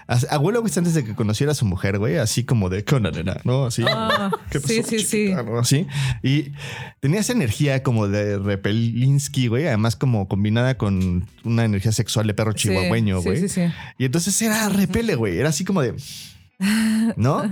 A, 0.08 0.18
a 0.30 0.38
Wolowitz 0.38 0.78
antes 0.78 0.94
de 0.94 1.04
que 1.04 1.14
conociera 1.14 1.52
a 1.52 1.54
su 1.54 1.66
mujer, 1.66 1.98
güey, 1.98 2.16
así 2.16 2.42
como 2.42 2.70
de 2.70 2.82
¿qué 2.82 2.94
onda, 2.94 3.10
nena? 3.10 3.36
¿no? 3.44 3.66
Así. 3.66 3.84
Ah, 3.86 4.30
¿qué 4.50 4.58
pasó, 4.58 4.72
sí, 4.72 4.82
sí, 4.84 4.98
sí. 5.00 5.06
chiquita? 5.26 5.42
¿no? 5.42 5.58
Así. 5.58 5.86
Y 6.22 6.52
tenía 7.00 7.20
esa 7.20 7.34
energía 7.34 7.82
como 7.82 8.08
de 8.08 8.38
Repelinsky, 8.38 9.48
güey, 9.48 9.66
además 9.66 9.96
como 9.96 10.26
combinada 10.28 10.78
con 10.78 11.28
una 11.44 11.66
energía 11.66 11.92
sexual 11.92 12.26
de 12.26 12.32
perro 12.32 12.52
Sí, 12.52 12.68
chihuahueño, 12.70 13.18
sí, 13.18 13.24
güey. 13.24 13.38
sí, 13.38 13.48
sí. 13.50 13.60
Y 13.98 14.06
entonces 14.06 14.40
era 14.40 14.70
repele, 14.70 15.14
güey. 15.14 15.36
Era 15.36 15.50
así 15.50 15.62
como 15.66 15.82
de. 15.82 15.94
¿No? 17.16 17.42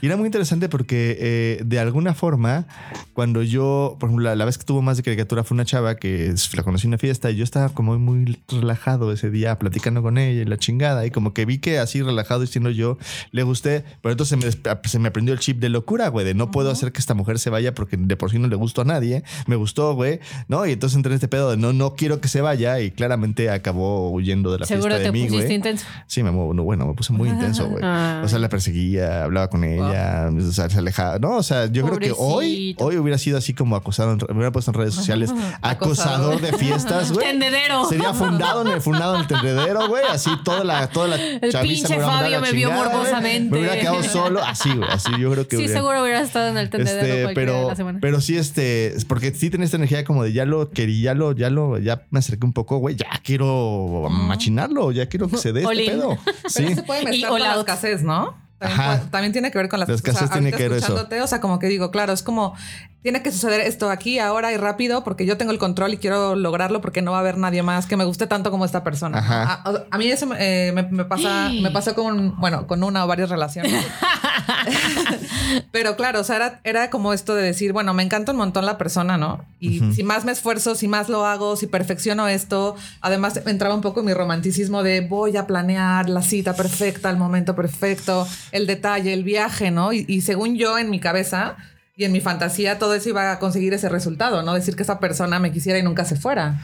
Y 0.00 0.06
era 0.06 0.16
muy 0.16 0.26
interesante 0.26 0.68
porque 0.68 1.16
eh, 1.20 1.62
de 1.64 1.78
alguna 1.78 2.14
forma, 2.14 2.66
cuando 3.12 3.42
yo, 3.42 3.96
por 4.00 4.08
ejemplo, 4.08 4.24
la, 4.24 4.34
la 4.34 4.44
vez 4.44 4.58
que 4.58 4.64
tuvo 4.64 4.82
más 4.82 4.96
de 4.96 5.02
caricatura 5.04 5.44
fue 5.44 5.54
una 5.54 5.64
chava 5.64 5.96
que 5.96 6.34
la 6.54 6.62
conocí 6.62 6.86
en 6.86 6.90
una 6.90 6.98
fiesta 6.98 7.30
y 7.30 7.36
yo 7.36 7.44
estaba 7.44 7.68
como 7.68 7.96
muy 7.98 8.40
relajado 8.48 9.12
ese 9.12 9.30
día 9.30 9.58
platicando 9.58 10.02
con 10.02 10.18
ella 10.18 10.42
y 10.42 10.44
la 10.44 10.56
chingada. 10.56 11.06
Y 11.06 11.10
como 11.10 11.34
que 11.34 11.44
vi 11.44 11.58
que 11.58 11.78
así 11.78 12.02
relajado 12.02 12.40
diciendo 12.40 12.70
yo 12.70 12.98
le 13.30 13.42
gusté, 13.44 13.84
pero 14.02 14.12
entonces 14.12 14.40
se 14.40 14.46
me, 14.66 14.78
se 14.88 14.98
me 14.98 15.08
aprendió 15.08 15.34
el 15.34 15.40
chip 15.40 15.58
de 15.60 15.68
locura, 15.68 16.08
güey, 16.08 16.26
de 16.26 16.34
no 16.34 16.50
puedo 16.50 16.70
hacer 16.70 16.90
que 16.90 16.98
esta 16.98 17.14
mujer 17.14 17.38
se 17.38 17.50
vaya 17.50 17.74
porque 17.74 17.96
de 17.96 18.16
por 18.16 18.30
sí 18.30 18.38
no 18.38 18.48
le 18.48 18.56
gustó 18.56 18.82
a 18.82 18.84
nadie. 18.84 19.22
Me 19.46 19.56
gustó, 19.56 19.94
güey, 19.94 20.20
¿no? 20.48 20.66
Y 20.66 20.72
entonces 20.72 20.96
entré 20.96 21.12
en 21.12 21.16
este 21.16 21.28
pedo 21.28 21.50
de 21.52 21.56
no, 21.56 21.72
no 21.72 21.94
quiero 21.94 22.20
que 22.20 22.28
se 22.28 22.40
vaya 22.40 22.80
y 22.80 22.90
claramente 22.90 23.50
acabó 23.50 24.10
huyendo 24.10 24.50
de 24.52 24.58
la 24.58 24.66
Seguro 24.66 24.96
fiesta 24.96 24.98
de 24.98 25.04
te 25.04 25.12
mí, 25.12 25.24
pusiste 25.26 25.44
güey. 25.44 25.54
intenso. 25.54 25.86
Sí, 26.06 26.22
me 26.22 26.30
muevo, 26.32 26.54
no, 26.54 26.64
bueno, 26.64 26.86
me 26.86 26.94
puse 26.94 27.12
muy 27.12 27.28
intenso, 27.28 27.68
güey. 27.68 27.84
Ay. 27.84 28.08
O 28.28 28.28
sea, 28.28 28.38
la 28.38 28.47
perseguía, 28.48 29.24
hablaba 29.24 29.48
con 29.50 29.64
ella, 29.64 30.28
o 30.36 30.52
sea, 30.52 30.68
se 30.70 30.78
alejaba. 30.78 31.18
No, 31.18 31.36
o 31.36 31.42
sea, 31.42 31.66
yo 31.66 31.84
creo 31.86 31.98
que 31.98 32.12
hoy, 32.16 32.74
hoy 32.78 32.96
hubiera 32.96 33.18
sido 33.18 33.38
así 33.38 33.54
como 33.54 33.76
acosado, 33.76 34.12
en- 34.12 34.18
me 34.28 34.34
hubiera 34.34 34.52
puesto 34.52 34.70
en 34.70 34.74
redes 34.76 34.94
sociales, 34.98 35.30
acosador 35.62 36.40
de 36.40 36.52
fiestas, 36.54 37.12
güey. 37.12 37.26
Tendedero. 37.26 37.84
Sería 37.88 38.14
fundado 38.14 38.62
en 38.62 38.68
el 38.68 38.80
fundado 38.80 39.14
en 39.16 39.20
el 39.22 39.26
tendedero, 39.26 39.88
güey. 39.88 40.04
Así 40.10 40.30
toda 40.44 40.64
la, 40.64 40.88
toda 40.88 41.08
la 41.08 41.16
El 41.16 41.40
pinche 41.62 41.96
me 41.96 42.02
Fabio 42.04 42.40
me 42.40 42.52
vio 42.52 42.70
morbosamente. 42.70 43.50
Me 43.54 43.58
hubiera 43.60 43.78
quedado 43.78 44.02
solo, 44.02 44.42
así, 44.42 44.70
güey. 44.74 44.88
Así 44.90 45.10
yo 45.18 45.30
creo 45.32 45.46
que 45.48 45.56
Sí, 45.56 45.62
hubiera- 45.64 45.74
seguro 45.80 46.02
hubiera 46.02 46.20
estado 46.20 46.48
en 46.48 46.56
el 46.58 46.70
tendedero 46.70 47.06
este, 47.06 47.26
de 47.28 47.34
pero, 47.34 47.68
la 47.68 47.76
semana. 47.76 47.98
pero 48.00 48.20
sí, 48.20 48.36
este, 48.36 48.88
es 48.96 49.04
porque 49.04 49.32
sí 49.34 49.50
tenía 49.50 49.64
esta 49.64 49.76
energía 49.76 50.04
como 50.04 50.24
de 50.24 50.32
ya 50.32 50.44
lo 50.44 50.70
quería, 50.70 50.98
ya 51.08 51.14
lo, 51.14 51.32
ya 51.32 51.50
lo, 51.50 51.78
ya 51.78 52.06
me 52.10 52.18
acerqué 52.18 52.44
un 52.44 52.52
poco, 52.52 52.78
güey, 52.78 52.96
ya 52.96 53.06
quiero 53.22 54.08
machinarlo, 54.10 54.92
ya 54.92 55.06
quiero 55.06 55.28
que 55.28 55.36
se 55.36 55.52
dé 55.52 55.62
este 55.62 55.86
pedo. 55.86 56.18
Sí. 56.48 56.62
Pero 56.64 56.74
se 56.74 56.82
puede 56.82 57.02
Y 57.02 57.04
mezclar 57.06 57.30
con 57.30 57.40
all 57.42 57.46
la 57.48 57.54
escasez, 57.58 58.02
¿no? 58.02 58.36
También, 58.58 58.80
Ajá. 58.80 58.96
puede- 58.98 59.10
también 59.10 59.32
tiene 59.32 59.50
que 59.50 59.58
ver 59.58 59.68
con 59.68 59.78
las 59.80 59.88
La 59.88 59.94
escasez 59.94 60.30
tiene 60.30 60.46
ahorita 60.48 60.56
que 60.56 60.62
ver 60.68 60.72
eso. 60.78 60.86
escuchándote, 60.86 61.20
O 61.22 61.26
sea, 61.26 61.40
como 61.40 61.58
que 61.58 61.68
digo, 61.68 61.90
claro, 61.90 62.12
es 62.12 62.22
como 62.22 62.54
tiene 63.02 63.22
que 63.22 63.30
suceder 63.30 63.60
esto 63.60 63.88
aquí, 63.90 64.18
ahora 64.18 64.52
y 64.52 64.56
rápido, 64.56 65.04
porque 65.04 65.24
yo 65.24 65.36
tengo 65.36 65.52
el 65.52 65.58
control 65.58 65.94
y 65.94 65.98
quiero 65.98 66.34
lograrlo 66.34 66.80
porque 66.80 67.00
no 67.00 67.12
va 67.12 67.18
a 67.18 67.20
haber 67.20 67.38
nadie 67.38 67.62
más 67.62 67.86
que 67.86 67.96
me 67.96 68.04
guste 68.04 68.26
tanto 68.26 68.50
como 68.50 68.64
esta 68.64 68.82
persona. 68.82 69.18
Ajá. 69.18 69.42
A, 69.44 69.52
a- 69.70 69.84
a 69.92 69.98
mí 69.98 70.08
eso 70.10 70.28
eh, 70.36 70.72
me, 70.74 70.82
me 70.82 71.04
pasa, 71.04 71.50
me 71.50 71.70
pasó 71.72 71.94
con, 71.94 72.36
bueno, 72.40 72.66
con 72.66 72.82
una 72.82 73.04
o 73.04 73.06
varias 73.06 73.30
relaciones. 73.30 73.72
Pero 75.72 75.96
claro, 75.96 76.20
o 76.20 76.24
sea, 76.24 76.36
era, 76.36 76.60
era 76.64 76.90
como 76.90 77.12
esto 77.12 77.34
de 77.34 77.42
decir, 77.42 77.72
bueno, 77.72 77.94
me 77.94 78.02
encanta 78.02 78.32
un 78.32 78.38
montón 78.38 78.66
la 78.66 78.78
persona, 78.78 79.16
¿no? 79.18 79.44
Y 79.60 79.80
si 79.92 80.02
más 80.02 80.24
me 80.24 80.32
esfuerzo, 80.32 80.74
si 80.74 80.88
más 80.88 81.08
lo 81.08 81.26
hago, 81.26 81.56
si 81.56 81.66
perfecciono 81.66 82.28
esto, 82.28 82.76
además 83.00 83.40
entraba 83.46 83.74
un 83.74 83.80
poco 83.80 84.00
en 84.00 84.06
mi 84.06 84.14
romanticismo 84.14 84.82
de 84.82 85.00
voy 85.00 85.36
a 85.36 85.46
planear 85.46 86.08
la 86.08 86.22
cita 86.22 86.54
perfecta, 86.54 87.10
el 87.10 87.16
momento 87.16 87.54
perfecto, 87.54 88.26
el 88.52 88.66
detalle, 88.66 89.12
el 89.12 89.24
viaje, 89.24 89.70
¿no? 89.70 89.92
Y, 89.92 90.04
y 90.08 90.20
según 90.20 90.56
yo 90.56 90.78
en 90.78 90.90
mi 90.90 91.00
cabeza 91.00 91.56
y 91.96 92.04
en 92.04 92.12
mi 92.12 92.20
fantasía, 92.20 92.78
todo 92.78 92.94
eso 92.94 93.08
iba 93.08 93.32
a 93.32 93.38
conseguir 93.38 93.74
ese 93.74 93.88
resultado, 93.88 94.42
¿no? 94.42 94.54
Decir 94.54 94.76
que 94.76 94.84
esa 94.84 95.00
persona 95.00 95.40
me 95.40 95.52
quisiera 95.52 95.78
y 95.78 95.82
nunca 95.82 96.04
se 96.04 96.16
fuera. 96.16 96.58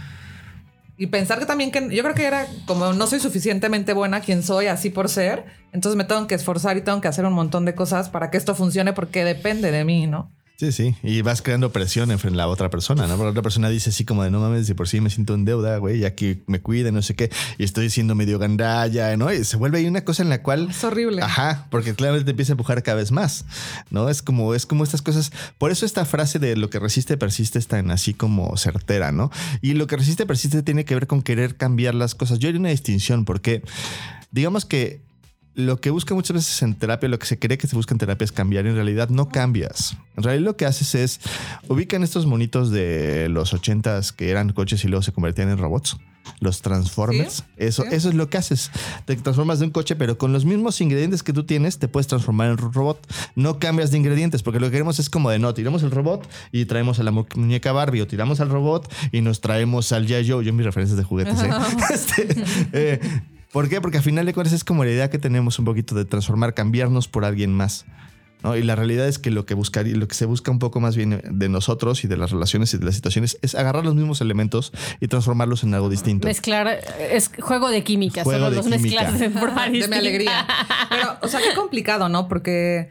Y 0.96 1.08
pensar 1.08 1.38
que 1.40 1.46
también 1.46 1.72
que 1.72 1.94
yo 1.94 2.02
creo 2.02 2.14
que 2.14 2.24
era 2.24 2.46
como 2.66 2.92
no 2.92 3.06
soy 3.06 3.18
suficientemente 3.18 3.92
buena 3.92 4.20
quien 4.20 4.42
soy 4.42 4.66
así 4.66 4.90
por 4.90 5.08
ser, 5.08 5.44
entonces 5.72 5.96
me 5.96 6.04
tengo 6.04 6.26
que 6.26 6.36
esforzar 6.36 6.76
y 6.76 6.82
tengo 6.82 7.00
que 7.00 7.08
hacer 7.08 7.24
un 7.24 7.32
montón 7.32 7.64
de 7.64 7.74
cosas 7.74 8.08
para 8.08 8.30
que 8.30 8.36
esto 8.36 8.54
funcione 8.54 8.92
porque 8.92 9.24
depende 9.24 9.72
de 9.72 9.84
mí, 9.84 10.06
¿no? 10.06 10.32
Sí, 10.56 10.70
sí. 10.70 10.94
Y 11.02 11.22
vas 11.22 11.42
creando 11.42 11.72
presión 11.72 12.12
en 12.12 12.36
la 12.36 12.46
otra 12.46 12.70
persona, 12.70 13.08
¿no? 13.08 13.14
Porque 13.14 13.24
la 13.24 13.30
otra 13.30 13.42
persona 13.42 13.68
dice 13.68 13.90
así 13.90 14.04
como 14.04 14.22
de 14.22 14.30
no 14.30 14.38
mames, 14.38 14.68
si 14.68 14.74
por 14.74 14.86
sí 14.86 15.00
me 15.00 15.10
siento 15.10 15.34
en 15.34 15.44
deuda, 15.44 15.78
güey, 15.78 15.98
ya 15.98 16.14
que 16.14 16.44
me 16.46 16.60
cuida, 16.60 16.92
no 16.92 17.02
sé 17.02 17.16
qué, 17.16 17.28
y 17.58 17.64
estoy 17.64 17.90
siendo 17.90 18.14
medio 18.14 18.38
gandalla, 18.38 19.16
¿no? 19.16 19.32
Y 19.32 19.44
se 19.44 19.56
vuelve 19.56 19.78
ahí 19.78 19.86
una 19.86 20.04
cosa 20.04 20.22
en 20.22 20.28
la 20.28 20.42
cual. 20.42 20.68
Es 20.70 20.84
horrible. 20.84 21.22
Ajá, 21.22 21.66
porque 21.70 21.94
claramente 21.94 22.26
te 22.26 22.30
empieza 22.30 22.52
a 22.52 22.54
empujar 22.54 22.84
cada 22.84 22.98
vez 22.98 23.10
más, 23.10 23.46
¿no? 23.90 24.08
Es 24.08 24.22
como, 24.22 24.54
es 24.54 24.64
como 24.64 24.84
estas 24.84 25.02
cosas. 25.02 25.32
Por 25.58 25.72
eso 25.72 25.84
esta 25.86 26.04
frase 26.04 26.38
de 26.38 26.56
lo 26.56 26.70
que 26.70 26.78
resiste, 26.78 27.16
persiste 27.16 27.58
es 27.58 27.66
tan 27.66 27.90
así 27.90 28.14
como 28.14 28.56
certera, 28.56 29.10
¿no? 29.10 29.32
Y 29.60 29.74
lo 29.74 29.88
que 29.88 29.96
resiste, 29.96 30.24
persiste 30.24 30.62
tiene 30.62 30.84
que 30.84 30.94
ver 30.94 31.08
con 31.08 31.22
querer 31.22 31.56
cambiar 31.56 31.96
las 31.96 32.14
cosas. 32.14 32.38
Yo 32.38 32.48
haría 32.48 32.60
una 32.60 32.68
distinción 32.68 33.24
porque, 33.24 33.62
digamos 34.30 34.64
que 34.64 35.02
lo 35.54 35.80
que 35.80 35.90
busca 35.90 36.14
muchas 36.14 36.34
veces 36.34 36.62
en 36.62 36.74
terapia, 36.74 37.08
lo 37.08 37.18
que 37.18 37.26
se 37.26 37.38
cree 37.38 37.58
que 37.58 37.66
se 37.66 37.76
busca 37.76 37.94
en 37.94 37.98
terapia 37.98 38.24
es 38.24 38.32
cambiar. 38.32 38.66
En 38.66 38.74
realidad 38.74 39.08
no 39.08 39.28
cambias. 39.28 39.96
En 40.16 40.22
realidad 40.24 40.44
lo 40.44 40.56
que 40.56 40.66
haces 40.66 40.94
es 40.94 41.20
ubican 41.68 42.02
estos 42.02 42.26
monitos 42.26 42.70
de 42.70 43.28
los 43.28 43.52
ochentas 43.54 44.12
que 44.12 44.30
eran 44.30 44.52
coches 44.52 44.84
y 44.84 44.88
luego 44.88 45.02
se 45.02 45.12
convertían 45.12 45.48
en 45.50 45.58
robots. 45.58 45.96
Los 46.40 46.62
Transformers. 46.62 47.34
Sí, 47.34 47.42
eso, 47.58 47.82
sí. 47.82 47.88
eso 47.92 48.08
es 48.08 48.14
lo 48.14 48.30
que 48.30 48.38
haces. 48.38 48.70
Te 49.04 49.14
transformas 49.16 49.58
de 49.58 49.66
un 49.66 49.70
coche, 49.70 49.94
pero 49.94 50.16
con 50.16 50.32
los 50.32 50.46
mismos 50.46 50.80
ingredientes 50.80 51.22
que 51.22 51.34
tú 51.34 51.44
tienes, 51.44 51.78
te 51.78 51.86
puedes 51.86 52.06
transformar 52.06 52.48
en 52.50 52.56
robot. 52.56 53.06
No 53.36 53.58
cambias 53.58 53.90
de 53.90 53.98
ingredientes, 53.98 54.42
porque 54.42 54.58
lo 54.58 54.66
que 54.68 54.72
queremos 54.72 54.98
es 54.98 55.10
como 55.10 55.28
de 55.28 55.38
no, 55.38 55.52
tiramos 55.52 55.82
el 55.82 55.90
robot 55.90 56.26
y 56.50 56.64
traemos 56.64 56.98
a 56.98 57.02
la 57.02 57.10
mu- 57.10 57.26
muñeca 57.36 57.72
Barbie, 57.72 58.00
o 58.00 58.06
tiramos 58.06 58.40
al 58.40 58.48
robot 58.48 58.90
y 59.12 59.20
nos 59.20 59.42
traemos 59.42 59.92
al 59.92 60.06
Yayo. 60.06 60.40
Yo 60.40 60.48
en 60.48 60.56
mis 60.56 60.64
referencias 60.64 60.96
de 60.96 61.04
juguetes, 61.04 61.42
¿eh? 61.42 61.50
Este, 61.92 62.26
eh, 62.72 63.00
¿Por 63.54 63.68
qué? 63.68 63.80
Porque 63.80 63.98
al 63.98 64.02
final 64.02 64.26
de 64.26 64.34
cuentas 64.34 64.52
es 64.52 64.64
como 64.64 64.82
la 64.84 64.90
idea 64.90 65.10
que 65.10 65.18
tenemos 65.20 65.60
un 65.60 65.64
poquito 65.64 65.94
de 65.94 66.04
transformar, 66.04 66.54
cambiarnos 66.54 67.06
por 67.06 67.24
alguien 67.24 67.54
más. 67.54 67.86
¿no? 68.42 68.56
Y 68.56 68.64
la 68.64 68.74
realidad 68.74 69.06
es 69.06 69.20
que 69.20 69.30
lo 69.30 69.46
que 69.46 69.54
buscaría, 69.54 69.94
lo 69.96 70.08
que 70.08 70.16
se 70.16 70.26
busca 70.26 70.50
un 70.50 70.58
poco 70.58 70.80
más 70.80 70.96
bien 70.96 71.22
de 71.24 71.48
nosotros 71.48 72.02
y 72.02 72.08
de 72.08 72.16
las 72.16 72.32
relaciones 72.32 72.74
y 72.74 72.78
de 72.78 72.84
las 72.84 72.96
situaciones 72.96 73.38
es 73.42 73.54
agarrar 73.54 73.84
los 73.84 73.94
mismos 73.94 74.20
elementos 74.20 74.72
y 74.98 75.06
transformarlos 75.06 75.62
en 75.62 75.72
algo 75.72 75.88
distinto. 75.88 76.26
Mezclar 76.26 76.80
es 76.98 77.30
juego 77.40 77.68
de 77.70 77.84
química, 77.84 78.24
Juego 78.24 78.40
solo 78.40 78.50
de 78.50 78.56
los 78.56 78.66
química. 78.66 79.02
mezclas 79.02 79.20
de 79.20 79.30
forma 79.30 79.68
de 79.70 79.86
mi 79.86 79.96
alegría. 79.96 80.48
Pero, 80.90 81.16
o 81.22 81.28
sea, 81.28 81.38
qué 81.38 81.54
complicado, 81.54 82.08
¿no? 82.08 82.26
Porque, 82.26 82.88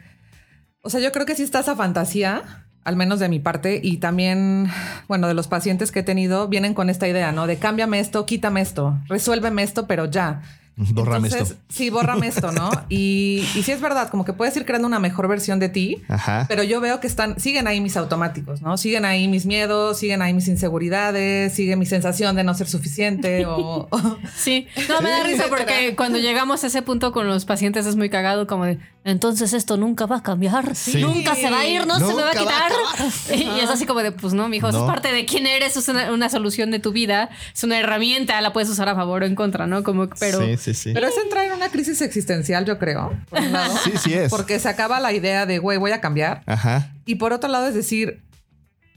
o 0.82 0.89
sea, 0.89 1.01
yo 1.01 1.12
creo 1.12 1.25
que 1.25 1.36
sí 1.36 1.43
está 1.43 1.60
esa 1.60 1.75
fantasía, 1.75 2.70
al 2.83 2.95
menos 2.95 3.19
de 3.19 3.29
mi 3.29 3.39
parte, 3.39 3.79
y 3.81 3.97
también, 3.97 4.67
bueno, 5.07 5.27
de 5.27 5.33
los 5.33 5.47
pacientes 5.47 5.91
que 5.91 5.99
he 5.99 6.03
tenido, 6.03 6.47
vienen 6.47 6.73
con 6.73 6.89
esta 6.89 7.07
idea, 7.07 7.31
¿no? 7.31 7.47
De 7.47 7.57
cámbiame 7.57 7.99
esto, 7.99 8.25
quítame 8.25 8.61
esto, 8.61 8.97
resuélveme 9.07 9.63
esto, 9.63 9.87
pero 9.87 10.05
ya. 10.05 10.41
Bórrame 10.75 11.27
Entonces, 11.27 11.51
esto. 11.51 11.63
Sí, 11.70 11.89
bórrame 11.92 12.27
esto, 12.27 12.51
¿no? 12.51 12.72
Y, 12.89 13.46
y 13.56 13.62
sí 13.62 13.72
es 13.72 13.80
verdad, 13.80 14.10
como 14.10 14.25
que 14.25 14.34
puedes 14.34 14.58
ir 14.58 14.65
creando 14.65 14.88
una 14.88 14.98
mejor 15.00 15.27
versión 15.27 15.60
de 15.60 15.70
ti, 15.70 16.01
Ajá. 16.10 16.46
pero 16.50 16.63
yo 16.63 16.82
veo 16.82 17.00
que 17.00 17.06
están, 17.06 17.39
siguen 17.39 17.68
ahí 17.68 17.80
mis 17.80 17.96
automáticos, 17.96 18.62
¿no? 18.63 18.75
Siguen 18.77 19.06
ahí 19.06 19.27
mis 19.27 19.46
miedos, 19.46 20.00
siguen 20.00 20.24
ahí 20.24 20.34
mis 20.34 20.48
inseguridades, 20.48 21.53
sigue 21.53 21.75
mi 21.75 21.86
sensación 21.86 22.36
de 22.36 22.44
no 22.44 22.53
ser 22.56 22.68
suficiente 22.68 23.46
o... 23.46 23.88
o- 23.92 24.18
Sí, 24.36 24.68
no 24.89 25.01
me 25.01 25.10
da 25.12 25.24
risa 25.24 25.46
porque 25.48 25.96
cuando 25.96 26.18
llegamos 26.18 26.63
a 26.63 26.68
ese 26.68 26.82
punto 26.82 27.12
con 27.12 27.27
los 27.27 27.46
pacientes 27.46 27.86
es 27.86 27.96
muy 27.96 28.10
cagado, 28.10 28.48
como 28.48 28.65
de 28.65 28.80
entonces 29.06 29.51
esto 29.53 29.75
nunca 29.77 30.06
va 30.06 30.18
a 30.18 30.24
cambiar, 30.24 30.75
Sí. 30.75 31.01
nunca 31.01 31.36
se 31.36 31.50
va 31.51 31.60
a 31.60 31.65
ir, 31.68 31.86
no 31.86 32.00
se 32.00 32.06
me 32.06 32.24
va 32.24 32.32
a 32.32 32.34
Nunca 32.34 32.46
va 32.46 32.65
a 32.65 33.10
quitar. 33.27 33.38
y 33.38 33.60
es 33.60 33.70
así 33.70 33.86
como 33.86 34.00
de, 34.01 34.12
pues 34.13 34.34
no, 34.34 34.48
mijo, 34.50 34.70
eso 34.70 34.80
No. 34.80 34.86
es 34.86 34.92
parte 34.92 35.12
de 35.12 35.25
quién 35.25 35.46
eres, 35.46 35.75
es 35.77 35.88
una, 35.89 36.12
una 36.12 36.30
solución 36.30 36.72
de 36.72 36.80
tu 36.80 36.92
vida, 36.94 37.30
es 37.53 37.63
una 37.63 37.77
herramienta, 37.80 38.39
la 38.42 38.53
puedes 38.53 38.70
usar 38.70 38.88
a 38.89 38.96
favor 38.96 39.24
o 39.24 39.25
en 39.25 39.36
contra, 39.36 39.68
¿no? 39.68 39.84
Como, 39.84 40.08
pero 40.20 40.39
sí, 40.42 40.56
sí, 40.63 40.74
sí. 40.74 40.91
Pero 40.93 41.08
es 41.08 41.17
entrar 41.17 41.46
en 41.46 41.51
una 41.53 41.70
crisis 41.70 42.01
existencial, 42.01 42.65
yo 42.65 42.79
creo. 42.79 43.12
Por 43.29 43.39
un 43.39 43.51
lado. 43.53 43.75
Sí, 43.84 43.91
sí 44.03 44.13
es. 44.13 44.29
Porque 44.29 44.60
se 44.60 44.70
acaba 44.70 45.00
la 45.00 45.12
idea 45.13 45.46
de, 45.46 45.60
güey, 45.60 45.77
voy 45.77 45.91
a 45.91 46.01
cambiar. 46.01 46.41
Ajá. 46.46 46.91
Y 47.05 47.15
por 47.15 47.34
otro 47.34 47.50
lado, 47.50 47.67
es 47.67 47.75
decir, 47.75 48.24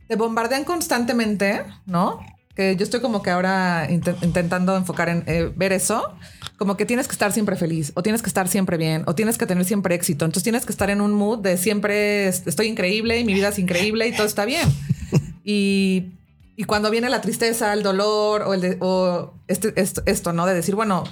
te 0.09 0.17
bombardean 0.17 0.65
constantemente, 0.65 1.63
¿no? 1.87 2.21
Que 2.55 2.75
yo 2.77 2.85
estoy 2.85 3.01
como 3.01 3.23
que 3.23 3.31
ahora 3.31 3.87
int- 3.91 4.17
intentando 4.23 4.77
enfocar 4.77 5.09
en 5.11 5.25
eh, 5.27 5.53
ver 5.55 5.73
eso, 5.73 6.17
como 6.57 6.77
que 6.79 6.87
tienes 6.87 7.07
que 7.07 7.13
estar 7.13 7.31
siempre 7.33 7.55
feliz, 7.57 7.93
o 7.97 8.03
tienes 8.03 8.23
que 8.23 8.29
estar 8.29 8.49
siempre 8.49 8.79
bien, 8.79 9.03
o 9.07 9.15
tienes 9.15 9.37
que 9.37 9.45
tener 9.47 9.65
siempre 9.67 9.95
éxito. 9.95 10.25
Entonces 10.25 10.43
tienes 10.43 10.65
que 10.65 10.73
estar 10.73 10.89
en 10.89 11.03
un 11.03 11.13
mood 11.13 11.41
de 11.41 11.59
siempre 11.59 12.29
es- 12.29 12.47
estoy 12.47 12.69
increíble 12.69 13.19
y 13.21 13.25
mi 13.25 13.35
vida 13.35 13.49
es 13.49 13.59
increíble 13.59 14.07
y 14.09 14.13
todo 14.13 14.27
está 14.27 14.45
bien. 14.47 14.67
Y, 15.45 16.13
y 16.57 16.65
cuando 16.65 16.91
viene 16.91 17.09
la 17.11 17.21
tristeza, 17.21 17.73
el 17.73 17.83
dolor 17.85 18.43
o, 18.43 18.55
el 18.55 18.61
de- 18.61 18.77
o 18.81 19.35
este, 19.47 19.73
esto, 19.81 20.03
esto, 20.07 20.33
¿no? 20.33 20.45
De 20.47 20.55
decir, 20.55 20.75
bueno, 20.75 21.05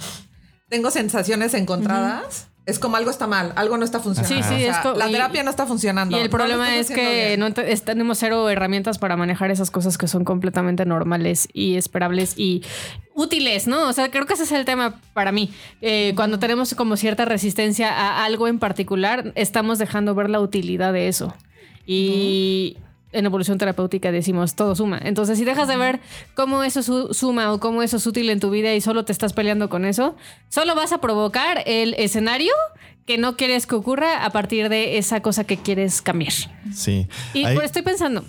tengo 0.74 0.90
sensaciones 0.90 1.54
encontradas. 1.54 2.48
Es 2.66 2.78
como 2.78 2.96
algo 2.96 3.10
está 3.10 3.26
mal, 3.26 3.52
algo 3.56 3.76
no 3.76 3.84
está 3.84 4.00
funcionando. 4.00 4.34
Sí, 4.36 4.42
sí, 4.42 4.54
O 4.66 4.72
sea, 4.72 4.92
es 4.92 4.96
la 4.98 5.08
y- 5.10 5.12
terapia 5.12 5.42
no 5.42 5.50
está 5.50 5.66
funcionando. 5.66 6.16
Y 6.16 6.20
el 6.20 6.30
problema 6.30 6.76
es 6.76 6.88
que 6.90 7.36
no 7.38 7.52
te- 7.52 7.70
es- 7.72 7.82
tenemos 7.82 8.16
cero 8.18 8.48
herramientas 8.48 8.96
para 8.98 9.18
manejar 9.18 9.50
esas 9.50 9.70
cosas 9.70 9.98
que 9.98 10.08
son 10.08 10.24
completamente 10.24 10.86
normales 10.86 11.46
y 11.52 11.76
esperables 11.76 12.32
y 12.38 12.62
útiles, 13.14 13.66
¿no? 13.66 13.86
O 13.86 13.92
sea, 13.92 14.10
creo 14.10 14.24
que 14.24 14.32
ese 14.32 14.44
es 14.44 14.52
el 14.52 14.64
tema 14.64 14.98
para 15.12 15.30
mí. 15.30 15.52
Eh, 15.82 16.14
cuando 16.16 16.38
tenemos 16.38 16.74
como 16.74 16.96
cierta 16.96 17.26
resistencia 17.26 17.90
a 17.92 18.24
algo 18.24 18.48
en 18.48 18.58
particular, 18.58 19.32
estamos 19.34 19.78
dejando 19.78 20.14
ver 20.14 20.30
la 20.30 20.40
utilidad 20.40 20.94
de 20.94 21.08
eso. 21.08 21.34
Y 21.86 22.78
en 23.14 23.26
evolución 23.26 23.56
terapéutica 23.59 24.12
decimos 24.12 24.54
todo 24.54 24.75
suma. 24.76 25.00
Entonces, 25.02 25.38
si 25.38 25.44
dejas 25.44 25.68
de 25.68 25.76
ver 25.76 26.00
cómo 26.35 26.62
eso 26.64 26.83
su- 26.83 27.14
suma 27.14 27.52
o 27.52 27.61
cómo 27.61 27.83
eso 27.83 27.97
es 27.97 28.06
útil 28.06 28.28
en 28.30 28.40
tu 28.40 28.50
vida 28.50 28.75
y 28.75 28.80
solo 28.80 29.04
te 29.04 29.12
estás 29.12 29.33
peleando 29.33 29.68
con 29.68 29.85
eso, 29.85 30.16
solo 30.49 30.75
vas 30.75 30.92
a 30.92 30.99
provocar 30.99 31.62
el 31.66 31.94
escenario 31.94 32.52
que 33.06 33.18
no 33.18 33.37
quieres 33.37 33.66
que 33.66 33.75
ocurra 33.75 34.25
a 34.25 34.30
partir 34.30 34.68
de 34.68 34.97
esa 34.99 35.21
cosa 35.21 35.44
que 35.44 35.56
quieres 35.59 36.00
cambiar. 36.02 36.33
Sí. 36.75 37.06
Y 37.35 37.44
Ahí- 37.44 37.54
pues 37.54 37.66
estoy 37.66 37.83
pensando, 37.83 38.25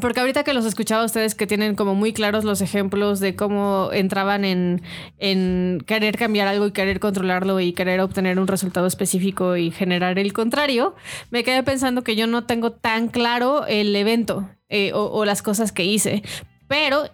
porque 0.00 0.20
ahorita 0.20 0.42
que 0.44 0.54
los 0.54 0.64
escuchaba 0.64 1.04
ustedes 1.04 1.34
que 1.34 1.46
tienen 1.46 1.74
como 1.74 1.94
muy 1.94 2.12
claros 2.12 2.44
los 2.44 2.60
ejemplos 2.60 3.20
de 3.20 3.36
cómo 3.36 3.90
entraban 3.92 4.44
en, 4.44 4.82
en 5.18 5.82
querer 5.86 6.16
cambiar 6.16 6.48
algo 6.48 6.66
y 6.66 6.72
querer 6.72 6.98
controlarlo 6.98 7.60
y 7.60 7.72
querer 7.72 8.00
obtener 8.00 8.38
un 8.38 8.46
resultado 8.46 8.86
específico 8.86 9.56
y 9.56 9.70
generar 9.70 10.18
el 10.18 10.32
contrario, 10.32 10.94
me 11.30 11.44
quedé 11.44 11.62
pensando 11.62 12.02
que 12.02 12.16
yo 12.16 12.26
no 12.26 12.44
tengo 12.44 12.72
tan 12.72 13.08
claro 13.08 13.66
el 13.66 13.94
evento 13.94 14.48
eh, 14.68 14.92
o 14.94 15.24
las 15.26 15.42
cosas 15.42 15.72
que 15.72 15.84
hice, 15.84 16.22
pero 16.68 17.10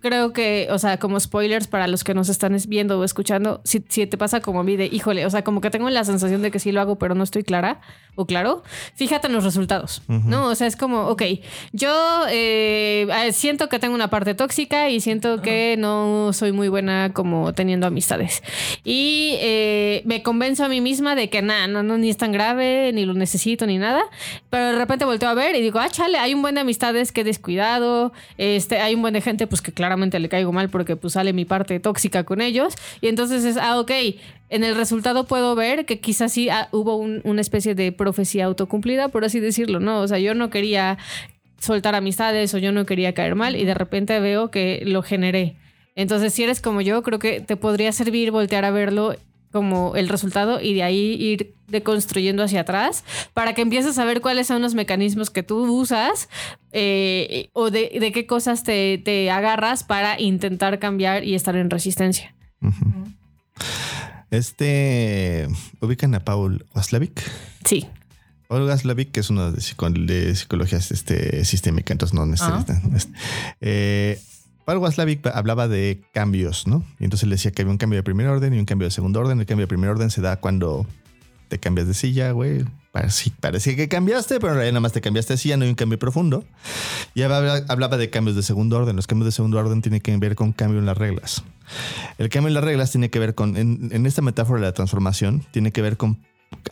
creo 0.00 0.32
que, 0.32 0.68
o 0.70 0.78
sea, 0.78 0.98
como 0.98 1.18
spoilers 1.20 1.66
para 1.66 1.86
los 1.88 2.04
que 2.04 2.14
nos 2.14 2.28
están 2.28 2.54
es- 2.54 2.66
viendo 2.68 2.98
o 2.98 3.04
escuchando, 3.04 3.60
si, 3.64 3.84
si 3.88 4.06
te 4.06 4.16
pasa 4.16 4.40
como 4.40 4.60
a 4.60 4.64
mí 4.64 4.76
de, 4.76 4.86
híjole, 4.86 5.26
o 5.26 5.30
sea, 5.30 5.42
como 5.44 5.60
que 5.60 5.70
tengo 5.70 5.90
la 5.90 6.04
sensación 6.04 6.42
de 6.42 6.50
que 6.50 6.58
sí 6.58 6.72
lo 6.72 6.80
hago, 6.80 6.96
pero 6.98 7.14
no 7.14 7.24
estoy 7.24 7.42
clara 7.44 7.80
o 8.14 8.26
claro, 8.26 8.62
fíjate 8.96 9.28
en 9.28 9.32
los 9.32 9.44
resultados, 9.44 10.02
¿no? 10.08 10.46
O 10.48 10.54
sea, 10.56 10.66
es 10.66 10.74
como, 10.74 11.06
ok, 11.06 11.22
yo 11.72 11.92
eh, 12.30 13.06
eh, 13.08 13.32
siento 13.32 13.68
que 13.68 13.78
tengo 13.78 13.94
una 13.94 14.08
parte 14.10 14.34
tóxica 14.34 14.90
y 14.90 15.00
siento 15.00 15.40
que 15.40 15.76
no 15.78 16.32
soy 16.32 16.50
muy 16.50 16.68
buena 16.68 17.12
como 17.12 17.52
teniendo 17.54 17.86
amistades. 17.86 18.42
Y 18.84 19.34
eh, 19.38 20.02
me 20.04 20.22
convenzo 20.24 20.64
a 20.64 20.68
mí 20.68 20.80
misma 20.80 21.14
de 21.14 21.30
que 21.30 21.42
nada, 21.42 21.68
no, 21.68 21.84
no, 21.84 21.96
ni 21.96 22.10
es 22.10 22.16
tan 22.16 22.32
grave, 22.32 22.90
ni 22.92 23.04
lo 23.04 23.14
necesito, 23.14 23.66
ni 23.66 23.78
nada. 23.78 24.02
Pero 24.50 24.66
de 24.66 24.72
repente 24.78 25.04
volteo 25.04 25.28
a 25.28 25.34
ver 25.34 25.54
y 25.54 25.60
digo, 25.62 25.78
ah, 25.78 25.88
chale, 25.88 26.18
hay 26.18 26.34
un 26.34 26.42
buen 26.42 26.56
de 26.56 26.62
amistades 26.62 27.12
que 27.12 27.20
he 27.20 27.24
descuidado. 27.24 28.12
Este, 28.36 28.80
hay 28.80 28.96
un 28.96 29.02
buen 29.02 29.14
de 29.14 29.20
gente, 29.20 29.46
pues 29.46 29.62
que 29.62 29.70
claramente 29.88 30.18
le 30.20 30.28
caigo 30.28 30.52
mal 30.52 30.68
porque 30.68 30.96
pues 30.96 31.14
sale 31.14 31.32
mi 31.32 31.44
parte 31.46 31.80
tóxica 31.80 32.24
con 32.24 32.40
ellos. 32.42 32.74
Y 33.00 33.08
entonces 33.08 33.44
es, 33.44 33.56
ah, 33.56 33.80
ok, 33.80 33.90
en 34.50 34.64
el 34.64 34.76
resultado 34.76 35.24
puedo 35.24 35.54
ver 35.54 35.86
que 35.86 35.98
quizás 35.98 36.30
sí 36.32 36.50
ah, 36.50 36.68
hubo 36.72 36.96
un- 36.96 37.22
una 37.24 37.40
especie 37.40 37.74
de 37.74 37.90
profecía 37.90 38.44
autocumplida, 38.44 39.08
por 39.08 39.24
así 39.24 39.40
decirlo, 39.40 39.80
¿no? 39.80 40.00
O 40.00 40.08
sea, 40.08 40.18
yo 40.18 40.34
no 40.34 40.50
quería 40.50 40.98
soltar 41.58 41.94
amistades 41.94 42.52
o 42.54 42.58
yo 42.58 42.70
no 42.70 42.84
quería 42.84 43.14
caer 43.14 43.34
mal 43.34 43.56
y 43.56 43.64
de 43.64 43.74
repente 43.74 44.20
veo 44.20 44.50
que 44.50 44.82
lo 44.84 45.02
generé. 45.02 45.56
Entonces, 45.96 46.32
si 46.34 46.44
eres 46.44 46.60
como 46.60 46.80
yo, 46.82 47.02
creo 47.02 47.18
que 47.18 47.40
te 47.40 47.56
podría 47.56 47.90
servir 47.92 48.30
voltear 48.30 48.64
a 48.66 48.70
verlo 48.70 49.16
como 49.52 49.96
el 49.96 50.08
resultado 50.08 50.60
y 50.60 50.74
de 50.74 50.82
ahí 50.82 51.14
ir 51.18 51.54
deconstruyendo 51.68 52.42
hacia 52.42 52.60
atrás 52.62 53.04
para 53.34 53.54
que 53.54 53.62
empieces 53.62 53.98
a 53.98 54.04
ver 54.04 54.20
cuáles 54.20 54.46
son 54.46 54.62
los 54.62 54.74
mecanismos 54.74 55.30
que 55.30 55.42
tú 55.42 55.64
usas 55.80 56.28
eh, 56.72 57.48
o 57.52 57.70
de, 57.70 57.96
de 58.00 58.12
qué 58.12 58.26
cosas 58.26 58.62
te, 58.62 58.98
te 58.98 59.30
agarras 59.30 59.84
para 59.84 60.20
intentar 60.20 60.78
cambiar 60.78 61.24
y 61.24 61.34
estar 61.34 61.56
en 61.56 61.68
resistencia. 61.70 62.34
Este. 64.30 65.48
Ubican 65.80 66.14
a 66.14 66.20
Paul 66.20 66.66
Waslavic. 66.74 67.22
Sí. 67.64 67.86
Paul 68.48 68.62
Waslavic, 68.68 69.10
que 69.10 69.20
es 69.20 69.30
uno 69.30 69.52
de, 69.52 69.60
psico- 69.60 69.90
de 69.90 70.34
psicología 70.34 70.78
este, 70.78 71.44
sistémica, 71.44 71.92
entonces 71.92 72.14
no 72.14 72.26
necesita. 72.26 72.80
este, 72.94 73.12
eh, 73.60 74.20
Paul 74.68 74.80
Waslavic 74.80 75.26
hablaba 75.28 75.66
de 75.66 76.02
cambios, 76.12 76.66
¿no? 76.66 76.84
Y 77.00 77.04
entonces 77.04 77.26
le 77.26 77.36
decía 77.36 77.50
que 77.52 77.62
había 77.62 77.72
un 77.72 77.78
cambio 77.78 77.96
de 77.96 78.02
primer 78.02 78.26
orden 78.26 78.52
y 78.52 78.58
un 78.58 78.66
cambio 78.66 78.86
de 78.86 78.90
segundo 78.90 79.18
orden. 79.18 79.40
El 79.40 79.46
cambio 79.46 79.62
de 79.62 79.66
primer 79.66 79.88
orden 79.88 80.10
se 80.10 80.20
da 80.20 80.36
cuando 80.36 80.84
te 81.48 81.58
cambias 81.58 81.86
de 81.88 81.94
silla, 81.94 82.32
güey. 82.32 82.66
Parecía, 82.92 83.32
que 83.76 83.88
cambiaste, 83.88 84.34
pero 84.40 84.48
en 84.48 84.54
realidad 84.56 84.72
nada 84.74 84.80
más 84.82 84.92
te 84.92 85.00
cambiaste 85.00 85.32
de 85.32 85.38
silla, 85.38 85.56
no 85.56 85.64
hay 85.64 85.70
un 85.70 85.74
cambio 85.74 85.98
profundo. 85.98 86.44
Y 87.14 87.22
habla- 87.22 87.64
hablaba 87.68 87.96
de 87.96 88.10
cambios 88.10 88.36
de 88.36 88.42
segundo 88.42 88.76
orden. 88.76 88.94
Los 88.94 89.06
cambios 89.06 89.24
de 89.24 89.32
segundo 89.32 89.58
orden 89.58 89.80
tienen 89.80 90.02
que 90.02 90.14
ver 90.18 90.34
con 90.34 90.52
cambio 90.52 90.78
en 90.80 90.84
las 90.84 90.98
reglas. 90.98 91.44
El 92.18 92.28
cambio 92.28 92.48
en 92.48 92.54
las 92.54 92.64
reglas 92.64 92.90
tiene 92.90 93.08
que 93.08 93.18
ver 93.18 93.34
con, 93.34 93.56
en 93.56 94.04
esta 94.04 94.20
metáfora 94.20 94.60
de 94.60 94.66
la 94.66 94.72
transformación, 94.74 95.46
tiene 95.50 95.72
que 95.72 95.80
ver 95.80 95.96
con 95.96 96.18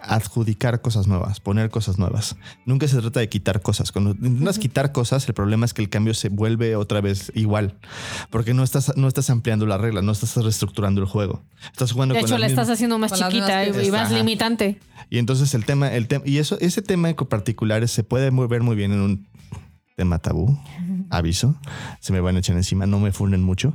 adjudicar 0.00 0.80
cosas 0.80 1.06
nuevas, 1.06 1.40
poner 1.40 1.70
cosas 1.70 1.98
nuevas. 1.98 2.36
Nunca 2.64 2.88
se 2.88 3.00
trata 3.00 3.20
de 3.20 3.28
quitar 3.28 3.60
cosas. 3.62 3.92
Cuando 3.92 4.10
intentas 4.10 4.58
quitar 4.58 4.92
cosas, 4.92 5.26
el 5.28 5.34
problema 5.34 5.66
es 5.66 5.74
que 5.74 5.82
el 5.82 5.88
cambio 5.88 6.14
se 6.14 6.28
vuelve 6.28 6.76
otra 6.76 7.00
vez 7.00 7.32
igual, 7.34 7.74
porque 8.30 8.54
no 8.54 8.62
estás, 8.62 8.96
no 8.96 9.08
estás 9.08 9.30
ampliando 9.30 9.66
la 9.66 9.78
regla, 9.78 10.02
no 10.02 10.12
estás 10.12 10.36
reestructurando 10.36 11.00
el 11.00 11.06
juego. 11.06 11.42
Estás 11.72 11.92
jugando 11.92 12.14
De 12.14 12.20
con 12.20 12.28
hecho, 12.28 12.38
la 12.38 12.46
estás 12.46 12.70
haciendo 12.70 12.98
más 12.98 13.12
chiquita 13.12 13.66
y, 13.66 13.90
más 13.90 14.10
limitante. 14.10 14.78
Y 15.10 15.18
entonces 15.18 15.54
el 15.54 15.64
tema, 15.64 15.92
el 15.92 16.08
tema, 16.08 16.24
y 16.26 16.38
eso, 16.38 16.58
ese 16.60 16.82
tema 16.82 17.08
en 17.08 17.16
particular 17.16 17.86
se 17.88 18.02
puede 18.02 18.30
ver 18.30 18.62
muy 18.62 18.76
bien 18.76 18.92
en 18.92 19.00
un 19.00 19.26
tema 19.96 20.18
tabú. 20.18 20.56
Aviso, 21.08 21.54
se 22.00 22.12
me 22.12 22.20
van 22.20 22.36
a 22.36 22.40
echar 22.40 22.56
encima, 22.56 22.86
no 22.86 22.98
me 23.00 23.12
funden 23.12 23.42
mucho. 23.42 23.74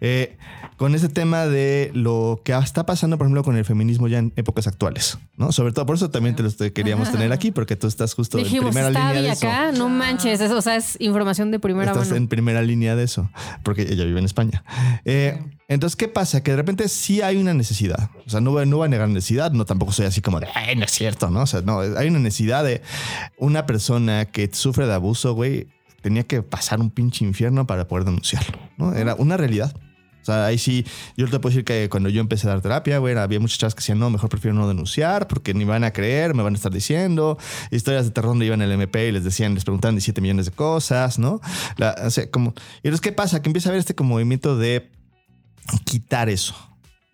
Eh, 0.00 0.36
con 0.76 0.94
ese 0.94 1.08
tema 1.08 1.46
de 1.46 1.90
lo 1.94 2.40
que 2.44 2.52
está 2.54 2.84
pasando, 2.86 3.16
por 3.18 3.26
ejemplo, 3.26 3.44
con 3.44 3.56
el 3.56 3.64
feminismo 3.64 4.08
ya 4.08 4.18
en 4.18 4.32
épocas 4.36 4.66
actuales, 4.66 5.18
¿no? 5.36 5.52
Sobre 5.52 5.72
todo 5.72 5.86
por 5.86 5.96
eso 5.96 6.10
también 6.10 6.34
te 6.34 6.42
lo 6.42 6.48
estoy- 6.48 6.72
queríamos 6.72 7.12
tener 7.12 7.30
aquí, 7.32 7.50
porque 7.52 7.76
tú 7.76 7.86
estás 7.86 8.14
justo 8.14 8.38
Dijimos, 8.38 8.64
en 8.66 8.70
primera 8.72 8.88
está 8.88 9.12
línea 9.12 9.22
de 9.22 9.30
eso. 9.30 9.46
acá, 9.46 9.72
no 9.72 9.88
manches, 9.88 10.40
eso, 10.40 10.56
o 10.56 10.62
sea, 10.62 10.76
es 10.76 10.96
información 10.98 11.50
de 11.50 11.60
primera 11.60 11.92
Estás 11.92 12.06
mano. 12.08 12.16
en 12.16 12.28
primera 12.28 12.62
línea 12.62 12.96
de 12.96 13.04
eso, 13.04 13.30
porque 13.62 13.82
ella 13.82 14.04
vive 14.04 14.18
en 14.18 14.24
España. 14.24 14.64
Eh, 15.04 15.40
Entonces, 15.72 15.96
¿qué 15.96 16.08
pasa? 16.08 16.42
Que 16.42 16.52
de 16.52 16.56
repente 16.56 16.88
sí 16.88 17.22
hay 17.22 17.36
una 17.36 17.54
necesidad. 17.54 18.10
O 18.26 18.30
sea, 18.30 18.40
no, 18.40 18.64
no 18.64 18.76
voy 18.76 18.86
a 18.86 18.88
negar 18.88 19.08
necesidad, 19.08 19.52
no 19.52 19.64
tampoco 19.64 19.92
soy 19.92 20.06
así 20.06 20.20
como 20.20 20.40
de, 20.40 20.46
ay, 20.54 20.76
no 20.76 20.84
es 20.84 20.90
cierto, 20.92 21.30
¿no? 21.30 21.42
O 21.42 21.46
sea, 21.46 21.62
no, 21.62 21.80
hay 21.80 22.08
una 22.08 22.18
necesidad 22.18 22.64
de 22.64 22.82
una 23.38 23.66
persona 23.66 24.26
que 24.26 24.48
sufre 24.52 24.86
de 24.86 24.94
abuso, 24.94 25.34
güey, 25.34 25.68
tenía 26.02 26.24
que 26.24 26.42
pasar 26.42 26.80
un 26.80 26.90
pinche 26.90 27.24
infierno 27.24 27.66
para 27.66 27.86
poder 27.88 28.04
denunciarlo, 28.04 28.58
¿no? 28.76 28.94
Era 28.94 29.14
una 29.14 29.36
realidad. 29.36 29.74
O 30.20 30.24
sea, 30.24 30.46
ahí 30.46 30.56
sí, 30.56 30.86
yo 31.16 31.24
te 31.28 31.40
puedo 31.40 31.50
decir 31.50 31.64
que 31.64 31.88
cuando 31.88 32.08
yo 32.08 32.20
empecé 32.20 32.46
a 32.46 32.50
dar 32.50 32.60
terapia, 32.60 32.98
güey, 32.98 33.16
había 33.16 33.40
muchas 33.40 33.58
chavas 33.58 33.74
que 33.74 33.80
decían, 33.80 33.98
no, 33.98 34.08
mejor 34.08 34.30
prefiero 34.30 34.54
no 34.56 34.68
denunciar 34.68 35.26
porque 35.26 35.52
ni 35.52 35.64
van 35.64 35.82
a 35.82 35.92
creer, 35.92 36.32
me 36.34 36.44
van 36.44 36.52
a 36.54 36.56
estar 36.56 36.70
diciendo. 36.72 37.38
Historias 37.72 38.04
de 38.04 38.12
terror 38.12 38.30
donde 38.30 38.46
iban 38.46 38.62
al 38.62 38.70
MP 38.70 39.08
y 39.08 39.12
les 39.12 39.24
decían, 39.24 39.54
les 39.54 39.64
preguntaban 39.64 39.96
17 39.96 40.20
millones 40.20 40.46
de 40.46 40.52
cosas, 40.52 41.18
¿no? 41.18 41.40
La- 41.76 41.96
o 42.04 42.10
sea, 42.10 42.30
como, 42.30 42.50
y 42.84 42.88
entonces, 42.88 43.00
¿qué 43.00 43.10
pasa? 43.10 43.42
Que 43.42 43.48
empieza 43.48 43.68
a 43.68 43.70
haber 43.70 43.80
este 43.80 43.96
como 43.96 44.10
movimiento 44.14 44.56
de 44.56 44.92
quitar 45.84 46.28
eso, 46.28 46.54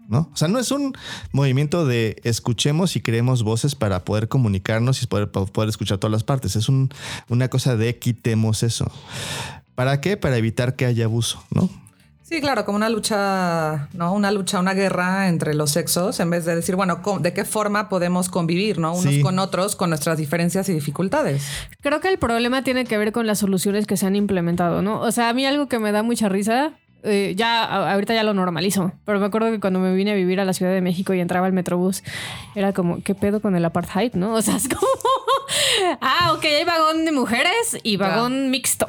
¿no? 0.08 0.30
O 0.32 0.36
sea, 0.36 0.48
no 0.48 0.58
es 0.58 0.70
un 0.70 0.94
movimiento 1.32 1.86
de 1.86 2.20
escuchemos 2.24 2.96
y 2.96 3.00
creemos 3.00 3.42
voces 3.42 3.74
para 3.74 4.04
poder 4.04 4.28
comunicarnos 4.28 5.02
y 5.02 5.06
poder, 5.06 5.30
poder 5.30 5.68
escuchar 5.68 5.98
todas 5.98 6.12
las 6.12 6.24
partes. 6.24 6.56
Es 6.56 6.68
un- 6.68 6.90
una 7.28 7.48
cosa 7.48 7.76
de 7.76 7.98
quitemos 7.98 8.62
eso. 8.62 8.90
¿Para 9.74 10.00
qué? 10.00 10.16
Para 10.16 10.36
evitar 10.36 10.74
que 10.76 10.86
haya 10.86 11.04
abuso, 11.04 11.42
¿no? 11.50 11.68
Sí, 12.22 12.42
claro, 12.42 12.66
como 12.66 12.76
una 12.76 12.90
lucha, 12.90 13.88
¿no? 13.94 14.12
Una 14.12 14.30
lucha, 14.30 14.58
una 14.60 14.74
guerra 14.74 15.28
entre 15.28 15.54
los 15.54 15.70
sexos, 15.70 16.20
en 16.20 16.28
vez 16.28 16.44
de 16.44 16.54
decir, 16.56 16.76
bueno, 16.76 17.00
¿cómo- 17.00 17.20
¿de 17.20 17.32
qué 17.32 17.46
forma 17.46 17.88
podemos 17.88 18.28
convivir, 18.28 18.78
¿no? 18.78 18.92
Unos 18.92 19.14
Sí. 19.14 19.22
con 19.22 19.38
otros, 19.38 19.76
con 19.76 19.88
nuestras 19.88 20.18
diferencias 20.18 20.68
y 20.68 20.74
dificultades. 20.74 21.42
Creo 21.80 22.00
que 22.00 22.08
el 22.08 22.18
problema 22.18 22.62
tiene 22.62 22.84
que 22.84 22.98
ver 22.98 23.12
con 23.12 23.26
las 23.26 23.38
soluciones 23.38 23.86
que 23.86 23.96
se 23.96 24.04
han 24.04 24.14
implementado, 24.14 24.82
¿no? 24.82 25.00
O 25.00 25.10
sea, 25.10 25.30
a 25.30 25.32
mí 25.32 25.46
algo 25.46 25.68
que 25.68 25.78
me 25.78 25.90
da 25.90 26.02
mucha 26.02 26.28
risa, 26.28 26.72
eh, 27.04 27.34
ya 27.36 27.64
ahorita 27.92 28.14
ya 28.14 28.22
lo 28.24 28.34
normalizo, 28.34 28.92
pero 29.04 29.20
me 29.20 29.26
acuerdo 29.26 29.50
que 29.50 29.60
cuando 29.60 29.78
me 29.80 29.94
vine 29.94 30.10
a 30.12 30.14
vivir 30.14 30.40
a 30.40 30.44
la 30.44 30.52
Ciudad 30.52 30.72
de 30.72 30.80
México 30.80 31.14
y 31.14 31.20
entraba 31.20 31.46
al 31.46 31.52
Metrobús, 31.52 32.02
era 32.54 32.72
como, 32.72 33.02
¿qué 33.02 33.14
pedo 33.14 33.40
con 33.40 33.54
el 33.56 33.64
apartheid, 33.64 34.12
no? 34.14 34.34
O 34.38 34.42
sea, 34.42 34.56
es 34.56 34.68
como, 34.68 34.86
ah, 36.00 36.32
ok, 36.36 36.44
hay 36.44 36.64
vagón 36.64 37.04
de 37.04 37.12
mujeres 37.12 37.78
y 37.82 37.96
vagón 37.96 38.50
mixto. 38.50 38.86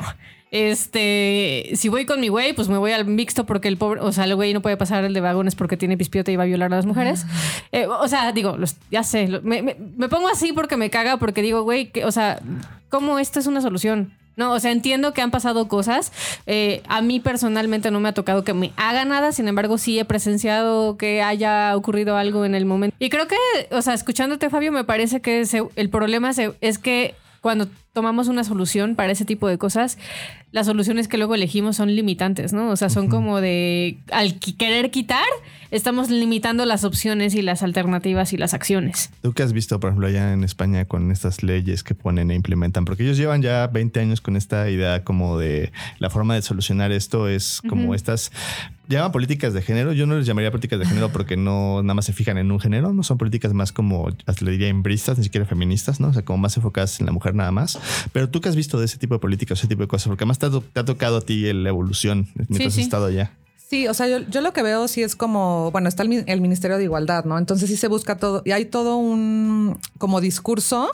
Este, 0.51 1.69
si 1.75 1.89
voy 1.89 2.05
con 2.05 2.19
mi 2.19 2.27
güey, 2.27 2.53
pues 2.53 2.69
me 2.69 2.77
voy 2.77 2.91
al 2.91 3.05
mixto 3.05 3.45
porque 3.45 3.67
el 3.67 3.77
pobre, 3.77 4.01
o 4.01 4.11
sea, 4.11 4.23
el 4.25 4.35
güey 4.35 4.53
no 4.53 4.61
puede 4.61 4.77
pasar 4.77 5.03
el 5.03 5.13
de 5.13 5.21
vagones 5.21 5.55
porque 5.55 5.77
tiene 5.77 5.95
pispiote 5.97 6.31
y 6.31 6.35
va 6.35 6.43
a 6.43 6.47
violar 6.47 6.73
a 6.73 6.75
las 6.75 6.85
mujeres. 6.85 7.25
Eh, 7.71 7.85
o 7.87 8.07
sea, 8.07 8.31
digo, 8.31 8.57
los- 8.57 8.75
ya 8.91 9.03
sé, 9.03 9.27
lo- 9.27 9.41
me, 9.41 9.61
me- 9.61 9.75
me 9.97 10.09
pongo 10.09 10.27
así 10.27 10.51
porque 10.53 10.75
me 10.77 10.89
caga, 10.89 11.17
porque 11.17 11.41
digo, 11.41 11.61
güey, 11.63 11.91
que, 11.91 12.03
o 12.03 12.11
sea, 12.11 12.39
¿cómo 12.89 13.19
esto 13.19 13.39
es 13.39 13.47
una 13.47 13.61
solución? 13.61 14.11
No, 14.39 14.53
o 14.53 14.59
sea, 14.59 14.71
entiendo 14.71 15.13
que 15.13 15.21
han 15.21 15.31
pasado 15.31 15.67
cosas. 15.67 16.11
Eh, 16.47 16.81
a 16.87 17.01
mí 17.01 17.19
personalmente 17.19 17.91
no 17.91 17.99
me 17.99 18.07
ha 18.09 18.13
tocado 18.13 18.43
que 18.45 18.53
me 18.53 18.71
haga 18.77 19.03
nada, 19.03 19.33
sin 19.33 19.47
embargo, 19.49 19.77
sí 19.77 19.99
he 19.99 20.05
presenciado 20.05 20.95
que 20.97 21.21
haya 21.21 21.75
ocurrido 21.75 22.15
algo 22.15 22.45
en 22.45 22.55
el 22.55 22.65
momento. 22.65 22.95
Y 22.99 23.09
creo 23.09 23.27
que, 23.27 23.35
o 23.71 23.81
sea, 23.81 23.93
escuchándote, 23.93 24.49
Fabio, 24.49 24.71
me 24.71 24.85
parece 24.85 25.19
que 25.21 25.43
el 25.75 25.89
problema 25.89 26.31
se- 26.33 26.53
es 26.61 26.77
que 26.77 27.15
cuando 27.41 27.67
tomamos 27.93 28.27
una 28.27 28.43
solución 28.43 28.95
para 28.95 29.11
ese 29.11 29.25
tipo 29.25 29.47
de 29.47 29.57
cosas, 29.57 29.97
las 30.51 30.65
soluciones 30.65 31.07
que 31.07 31.17
luego 31.17 31.35
elegimos 31.35 31.75
son 31.75 31.95
limitantes, 31.95 32.53
¿no? 32.53 32.69
O 32.69 32.75
sea, 32.75 32.89
son 32.89 33.07
como 33.07 33.41
de, 33.41 33.97
al 34.11 34.39
querer 34.39 34.89
quitar, 34.89 35.25
estamos 35.71 36.09
limitando 36.09 36.65
las 36.65 36.83
opciones 36.83 37.35
y 37.35 37.41
las 37.41 37.61
alternativas 37.61 38.33
y 38.33 38.37
las 38.37 38.53
acciones. 38.53 39.11
¿Tú 39.21 39.33
qué 39.33 39.43
has 39.43 39.53
visto, 39.53 39.79
por 39.79 39.89
ejemplo, 39.89 40.07
allá 40.07 40.33
en 40.33 40.43
España 40.43 40.85
con 40.85 41.11
estas 41.11 41.43
leyes 41.43 41.83
que 41.83 41.93
ponen 41.93 42.31
e 42.31 42.35
implementan? 42.35 42.85
Porque 42.85 43.03
ellos 43.03 43.17
llevan 43.17 43.41
ya 43.41 43.67
20 43.67 43.99
años 43.99 44.21
con 44.21 44.35
esta 44.35 44.69
idea 44.69 45.03
como 45.03 45.37
de 45.37 45.71
la 45.99 46.09
forma 46.09 46.35
de 46.35 46.41
solucionar 46.41 46.91
esto 46.91 47.27
es 47.27 47.61
como 47.67 47.93
estas... 47.95 48.31
Llaman 48.89 49.11
políticas 49.11 49.53
de 49.53 49.61
género. 49.61 49.93
Yo 49.93 50.05
no 50.07 50.15
les 50.17 50.25
llamaría 50.25 50.49
políticas 50.49 50.79
de 50.79 50.85
género 50.87 51.09
porque 51.11 51.37
no 51.37 51.83
nada 51.83 51.93
más 51.93 52.05
se 52.05 52.13
fijan 52.13 52.39
en 52.39 52.51
un 52.51 52.59
género. 52.59 52.91
No 52.91 53.03
son 53.03 53.19
políticas 53.19 53.53
más 53.53 53.71
como, 53.71 54.09
le 54.41 54.51
diría, 54.51 54.67
embristas, 54.67 55.17
ni 55.19 55.23
siquiera 55.23 55.45
feministas, 55.45 55.99
¿no? 55.99 56.07
O 56.07 56.13
sea, 56.13 56.23
como 56.23 56.39
más 56.39 56.57
enfocadas 56.57 56.99
en 56.99 57.05
la 57.05 57.11
mujer 57.11 57.35
nada 57.35 57.51
más. 57.51 57.77
Pero 58.11 58.29
tú 58.29 58.41
qué 58.41 58.49
has 58.49 58.55
visto 58.55 58.79
de 58.79 58.85
ese 58.85 58.97
tipo 58.97 59.13
de 59.13 59.19
políticas, 59.19 59.59
ese 59.59 59.67
tipo 59.67 59.83
de 59.83 59.87
cosas, 59.87 60.07
porque 60.07 60.23
además 60.23 60.39
te 60.39 60.47
ha, 60.47 60.49
to- 60.49 60.61
te 60.73 60.79
ha 60.79 60.85
tocado 60.85 61.17
a 61.17 61.21
ti 61.21 61.53
la 61.53 61.69
evolución 61.69 62.27
mientras 62.33 62.57
sí. 62.73 62.81
has 62.81 62.85
estado 62.85 63.05
allá. 63.05 63.31
Sí, 63.69 63.87
o 63.87 63.93
sea, 63.93 64.07
yo, 64.07 64.27
yo 64.27 64.41
lo 64.41 64.51
que 64.53 64.63
veo 64.63 64.87
sí 64.87 65.03
es 65.03 65.15
como, 65.15 65.69
bueno, 65.69 65.87
está 65.87 66.01
el, 66.01 66.23
el 66.25 66.41
Ministerio 66.41 66.77
de 66.77 66.85
Igualdad, 66.85 67.25
¿no? 67.25 67.37
Entonces 67.37 67.69
sí 67.69 67.77
se 67.77 67.87
busca 67.87 68.17
todo, 68.17 68.41
y 68.43 68.49
hay 68.49 68.65
todo 68.65 68.97
un 68.97 69.77
como 69.99 70.19
discurso, 70.19 70.89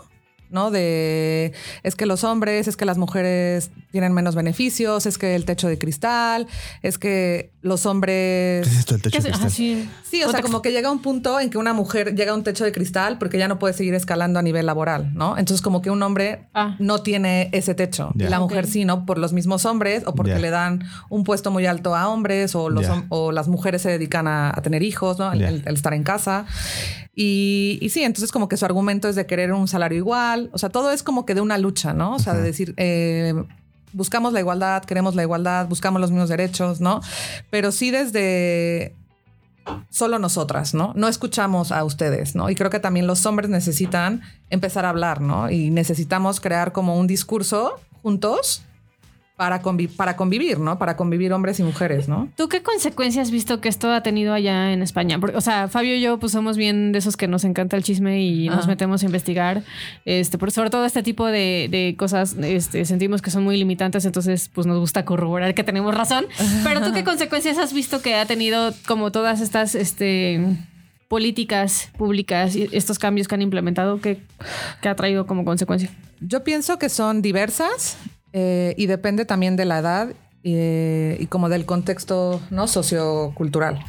¿no? 0.55 0.71
De 0.71 1.53
es 1.83 1.93
que 1.95 2.07
los 2.07 2.23
hombres, 2.23 2.67
es 2.67 2.75
que 2.75 2.85
las 2.85 2.97
mujeres 2.97 3.69
tienen 3.91 4.11
menos 4.13 4.33
beneficios, 4.33 5.05
es 5.05 5.19
que 5.19 5.35
el 5.35 5.45
techo 5.45 5.67
de 5.67 5.77
cristal, 5.77 6.47
es 6.81 6.97
que 6.97 7.51
los 7.61 7.85
hombres... 7.85 8.63
¿Qué 8.67 8.69
es 8.73 8.79
esto 8.79 8.93
del 8.95 9.01
techo 9.03 9.17
¿Qué 9.19 9.23
de 9.23 9.29
es? 9.29 9.37
cristal? 9.37 9.47
Ah, 9.47 9.55
sí. 9.55 9.89
Sí, 10.03 10.23
o 10.23 10.31
sea, 10.31 10.41
como 10.41 10.61
que 10.63 10.71
llega 10.71 10.89
un 10.91 11.01
punto 11.01 11.39
en 11.39 11.49
que 11.51 11.57
una 11.57 11.73
mujer 11.73 12.15
llega 12.15 12.31
a 12.31 12.35
un 12.35 12.43
techo 12.43 12.63
de 12.63 12.71
cristal 12.71 13.17
porque 13.19 13.37
ya 13.37 13.47
no 13.47 13.59
puede 13.59 13.73
seguir 13.75 13.93
escalando 13.93 14.39
a 14.39 14.41
nivel 14.41 14.65
laboral, 14.65 15.13
¿no? 15.13 15.37
Entonces, 15.37 15.61
como 15.61 15.81
que 15.81 15.91
un 15.91 16.01
hombre 16.01 16.47
Ah. 16.53 16.75
no 16.79 16.99
tiene 17.03 17.49
ese 17.51 17.75
techo 17.75 18.11
y 18.15 18.23
la 18.23 18.39
mujer 18.39 18.65
sí, 18.65 18.85
¿no? 18.85 19.05
Por 19.05 19.17
los 19.17 19.33
mismos 19.33 19.65
hombres 19.65 20.03
o 20.05 20.15
porque 20.15 20.39
le 20.39 20.49
dan 20.49 20.83
un 21.09 21.23
puesto 21.23 21.51
muy 21.51 21.65
alto 21.65 21.95
a 21.95 22.07
hombres 22.07 22.55
o, 22.55 22.69
los, 22.69 22.85
hom- 22.87 23.05
o 23.09 23.31
las 23.31 23.47
mujeres 23.47 23.81
se 23.81 23.89
dedican 23.89 24.27
a, 24.27 24.49
a 24.49 24.61
tener 24.61 24.81
hijos, 24.83 25.19
¿no? 25.19 25.31
El, 25.33 25.41
el- 25.43 25.63
el 25.65 25.75
estar 25.75 25.93
en 25.93 26.03
casa. 26.03 26.45
Y, 27.17 27.77
y 27.81 27.89
sí, 27.89 28.03
entonces 28.03 28.31
como 28.31 28.47
que 28.49 28.57
su 28.57 28.65
argumento 28.65 29.07
es 29.07 29.15
de 29.15 29.25
querer 29.25 29.53
un 29.53 29.67
salario 29.67 29.97
igual. 29.97 30.44
O 30.53 30.57
sea, 30.57 30.69
todo 30.69 30.91
es 30.91 31.03
como 31.03 31.25
que 31.25 31.35
de 31.35 31.41
una 31.41 31.57
lucha, 31.57 31.93
¿no? 31.93 32.15
O 32.15 32.19
sea, 32.19 32.33
de 32.33 32.41
decir... 32.41 32.73
eh, 32.77 33.33
Buscamos 33.93 34.33
la 34.33 34.41
igualdad, 34.41 34.83
queremos 34.83 35.15
la 35.15 35.21
igualdad, 35.21 35.69
buscamos 35.69 36.01
los 36.01 36.11
mismos 36.11 36.27
derechos, 36.27 36.81
¿no? 36.81 36.99
Pero 37.49 37.71
sí 37.71 37.91
desde 37.91 38.93
solo 39.89 40.19
nosotras, 40.19 40.73
¿no? 40.73 40.91
No 40.97 41.07
escuchamos 41.07 41.71
a 41.71 41.81
ustedes, 41.85 42.35
¿no? 42.35 42.49
Y 42.49 42.55
creo 42.55 42.69
que 42.69 42.81
también 42.81 43.07
los 43.07 43.25
hombres 43.25 43.49
necesitan 43.49 44.21
empezar 44.49 44.83
a 44.83 44.89
hablar, 44.89 45.21
¿no? 45.21 45.49
Y 45.49 45.69
necesitamos 45.69 46.41
crear 46.41 46.73
como 46.73 46.99
un 46.99 47.07
discurso 47.07 47.79
juntos 48.03 48.64
para, 49.35 49.61
para 49.97 50.15
convivir, 50.15 50.59
¿no? 50.59 50.77
Para 50.77 50.95
convivir 50.95 51.33
hombres 51.33 51.59
y 51.59 51.63
mujeres, 51.63 52.07
¿no? 52.07 52.29
¿Tú 52.37 52.47
qué 52.47 52.63
consecuencias 52.63 53.27
has 53.27 53.31
visto 53.31 53.59
que 53.59 53.67
esto 53.67 53.91
ha 53.91 54.01
tenido 54.01 54.33
allá 54.33 54.71
en 54.71 54.81
España? 54.81 55.19
Porque, 55.19 55.35
o 55.35 55.41
sea, 55.41 55.67
Fabio 55.67 55.95
y 55.95 56.01
yo 56.01 56.17
pues 56.19 56.31
somos 56.31 56.55
bien 56.55 56.93
de 56.93 56.99
esos 56.99 57.17
que 57.17 57.27
nos 57.27 57.43
encanta 57.43 57.75
el 57.75 57.83
chisme 57.83 58.21
y 58.21 58.47
nos 58.47 58.67
metemos 58.67 59.03
a 59.03 59.05
investigar. 59.05 59.63
Este, 60.05 60.37
por 60.37 60.51
sobre 60.51 60.69
todo 60.69 60.85
este 60.85 61.03
tipo 61.03 61.25
de, 61.25 61.67
de 61.69 61.95
cosas, 61.97 62.37
este, 62.41 62.85
sentimos 62.85 63.21
que 63.21 63.29
son 63.29 63.43
muy 63.43 63.57
limitantes, 63.57 64.05
entonces 64.05 64.49
pues 64.53 64.67
nos 64.67 64.79
gusta 64.79 65.03
corroborar 65.03 65.53
que 65.53 65.63
tenemos 65.63 65.93
razón. 65.93 66.25
Pero 66.63 66.81
tú 66.81 66.93
qué 66.93 67.03
consecuencias 67.05 67.57
has 67.57 67.73
visto 67.73 68.01
que 68.01 68.15
ha 68.15 68.25
tenido 68.25 68.73
como 68.87 69.11
todas 69.11 69.41
estas, 69.41 69.75
este 69.75 70.39
políticas 71.07 71.89
públicas 71.97 72.55
y 72.55 72.67
estos 72.71 72.99
cambios 72.99 73.27
que 73.27 73.35
han 73.35 73.41
implementado 73.41 74.01
que, 74.01 74.19
que 74.81 74.89
ha 74.89 74.95
traído 74.95 75.27
como 75.27 75.45
consecuencia. 75.45 75.91
Yo 76.19 76.43
pienso 76.43 76.79
que 76.79 76.89
son 76.89 77.21
diversas 77.21 77.97
eh, 78.37 78.75
y 78.77 78.87
depende 78.87 79.23
también 79.23 79.55
de 79.55 79.63
la 79.63 79.79
edad 79.79 80.09
eh, 80.43 81.15
y 81.21 81.27
como 81.27 81.47
del 81.47 81.65
contexto 81.65 82.41
no 82.49 82.67
sociocultural. 82.67 83.79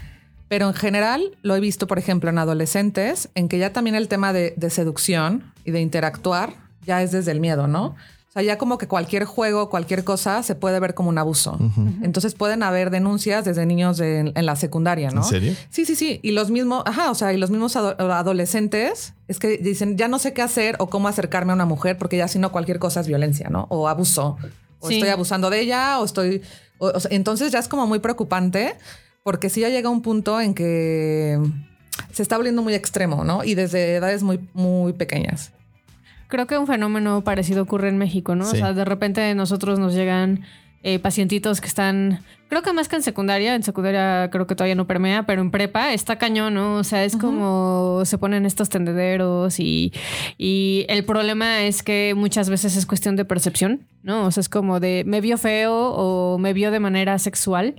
Pero 0.46 0.68
en 0.68 0.74
general 0.74 1.37
lo 1.42 1.56
he 1.56 1.61
visto, 1.61 1.88
por 1.88 1.98
ejemplo, 1.98 2.30
en 2.30 2.38
adolescentes, 2.38 3.28
en 3.35 3.48
que 3.48 3.59
ya 3.59 3.72
también 3.72 3.96
el 3.96 4.06
tema 4.06 4.32
de, 4.32 4.54
de 4.56 4.70
seducción 4.70 5.52
y 5.64 5.72
de 5.72 5.80
interactuar 5.80 6.54
ya 6.87 7.02
es 7.02 7.11
desde 7.11 7.32
el 7.32 7.40
miedo, 7.40 7.66
¿no? 7.66 7.96
O 8.37 8.38
sea, 8.38 8.42
ya 8.46 8.59
como 8.59 8.77
que 8.77 8.87
cualquier 8.87 9.25
juego, 9.25 9.70
cualquier 9.70 10.05
cosa 10.05 10.42
se 10.42 10.55
puede 10.55 10.79
ver 10.79 10.92
como 10.92 11.09
un 11.09 11.16
abuso. 11.16 11.59
Entonces 12.03 12.35
pueden 12.35 12.62
haber 12.62 12.90
denuncias 12.90 13.46
desde 13.46 13.64
niños 13.64 13.96
de- 13.96 14.31
en 14.35 14.44
la 14.46 14.57
secundaria, 14.57 15.11
¿no? 15.11 15.22
¿En 15.22 15.27
serio? 15.27 15.55
Sí, 15.70 15.87
sí, 15.87 15.96
sí. 15.96 16.20
Y 16.22 16.33
los 16.33 16.51
mismos, 16.51 16.83
ajá, 16.85 17.11
o 17.11 17.14
sea, 17.14 17.33
y 17.33 17.38
los 17.38 17.49
mismos 17.51 17.77
ado- 17.77 17.96
adolescentes 18.12 19.14
es 19.27 19.38
que 19.38 19.57
dicen, 19.57 19.96
ya 19.96 20.09
no 20.09 20.18
sé 20.18 20.35
qué 20.35 20.42
hacer 20.42 20.77
o 20.81 20.88
cómo 20.90 21.09
acercarme 21.09 21.53
a 21.53 21.55
una 21.55 21.64
mujer 21.64 21.96
porque 21.96 22.18
ya 22.18 22.29
si 22.29 22.38
no 22.38 22.53
cualquier 22.53 22.79
cosa 22.79 23.01
es 23.01 23.07
violencia, 23.07 23.49
¿no? 23.49 23.68
O 23.70 23.88
abuso. 23.88 24.37
O 24.81 24.88
Sí. 24.88 24.96
estoy 24.96 25.09
abusando 25.09 25.49
de 25.49 25.61
ella 25.61 25.99
o 26.01 26.05
estoy... 26.05 26.42
o- 26.77 26.88
o 26.94 27.01
sea, 27.01 27.11
entonces 27.14 27.51
ya 27.53 27.59
es 27.59 27.68
como 27.68 27.87
muy 27.87 28.01
preocupante 28.01 28.75
porque 29.22 29.49
sí 29.49 29.62
ya 29.62 29.70
llega 29.70 29.88
un 29.88 30.03
punto 30.03 30.42
en 30.42 30.53
que 30.53 31.40
se 32.12 32.22
está 32.22 32.37
volviendo 32.37 32.61
muy 32.61 32.75
extremo, 32.75 33.25
¿no? 33.25 33.44
Y 33.44 33.55
desde 33.55 33.94
edades 33.96 34.22
muy, 34.22 34.46
muy 34.53 34.92
pequeñas. 34.92 35.53
Creo 36.29 36.47
que 36.47 36.59
un 36.59 36.67
fenómeno 36.67 37.23
parecido 37.23 37.62
ocurre 37.62 37.89
en 37.89 37.99
México, 37.99 38.35
¿no? 38.35 38.45
Sí. 38.45 38.57
O 38.57 38.59
sea, 38.59 38.73
de 38.73 38.85
repente 38.85 39.35
nosotros 39.35 39.79
nos 39.79 39.95
llegan 39.95 40.45
eh, 40.89 41.01
pacientitos 41.01 41.61
que 41.61 41.67
están, 41.67 42.21
creo 42.49 42.62
que 42.62 42.73
más 42.73 42.87
que 42.87 42.95
en 42.95 43.03
secundaria, 43.03 43.57
en 43.57 43.65
secundaria 43.65 44.29
creo 44.31 44.47
que 44.47 44.55
todavía 44.55 44.77
no 44.77 44.87
permea, 44.87 45.25
pero 45.25 45.43
en 45.43 45.51
prepa 45.51 45.93
está 45.93 46.17
cañón, 46.17 46.55
¿no? 46.55 46.77
O 46.77 46.85
sea, 46.85 47.03
es 47.03 47.17
como 47.17 48.03
se 48.05 48.19
ponen 48.19 48.47
estos 48.47 48.69
tendederos 48.69 49.59
y, 49.59 49.93
y 50.39 50.87
el 50.89 51.05
problema 51.05 51.65
es 51.65 51.83
que 51.83 52.15
muchas 52.17 52.49
veces 52.51 52.77
es 52.77 52.87
cuestión 52.87 53.17
de 53.17 53.25
percepción, 53.25 53.81
¿no? 54.05 54.27
O 54.27 54.31
sea, 54.31 54.43
es 54.43 54.49
como 54.49 54.79
de 54.79 55.03
me 55.05 55.21
vio 55.21 55.39
feo 55.39 55.75
o 55.75 56.39
me 56.39 56.53
vio 56.53 56.71
de 56.71 56.79
manera 56.79 57.19
sexual. 57.19 57.75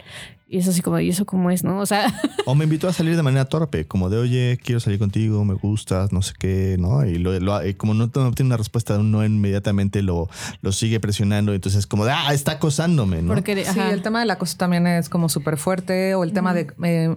Y 0.50 0.60
es 0.60 0.68
así 0.70 0.82
como, 0.82 0.98
¿y 1.00 1.10
eso 1.10 1.26
cómo 1.26 1.52
es, 1.52 1.66
no? 1.66 1.80
O 1.80 1.86
sea, 1.86 2.08
O 2.46 2.56
me 2.56 2.64
invitó 2.64 2.88
a 2.88 2.94
salir 2.94 3.18
de 3.18 3.22
manera 3.24 3.44
torpe, 3.46 3.86
como 3.86 4.10
de, 4.10 4.18
oye, 4.18 4.58
quiero 4.64 4.80
salir 4.80 4.98
contigo, 4.98 5.44
me 5.44 5.54
gustas, 5.56 6.14
no 6.14 6.22
sé 6.22 6.34
qué, 6.40 6.78
¿no? 6.80 7.06
Y, 7.06 7.18
lo, 7.18 7.38
lo- 7.42 7.66
y 7.68 7.74
como 7.74 7.94
no, 7.94 8.10
no 8.16 8.28
obtiene 8.28 8.48
una 8.48 8.58
respuesta 8.58 8.94
de 8.94 9.00
un 9.02 9.12
no 9.12 9.26
inmediatamente, 9.26 10.02
lo, 10.02 10.30
lo 10.62 10.72
sigue 10.72 11.02
presionando. 11.02 11.54
Entonces, 11.54 11.86
como 11.86 12.06
de, 12.06 12.12
ah, 12.14 12.34
está 12.34 12.54
acosándome, 12.54 13.22
¿no? 13.22 13.34
porque, 13.34 13.56
Sí, 13.66 13.70
ajá. 13.70 13.92
el 13.92 14.02
tema 14.02 14.22
del 14.22 14.32
acoso 14.32 14.56
también 14.56 14.88
es 14.88 15.10
como 15.10 15.28
súper 15.28 15.58
fuerte 15.58 16.16
o 16.16 16.24
el 16.24 16.32
tema 16.32 16.54
de... 16.54 16.68
eh, 16.84 17.16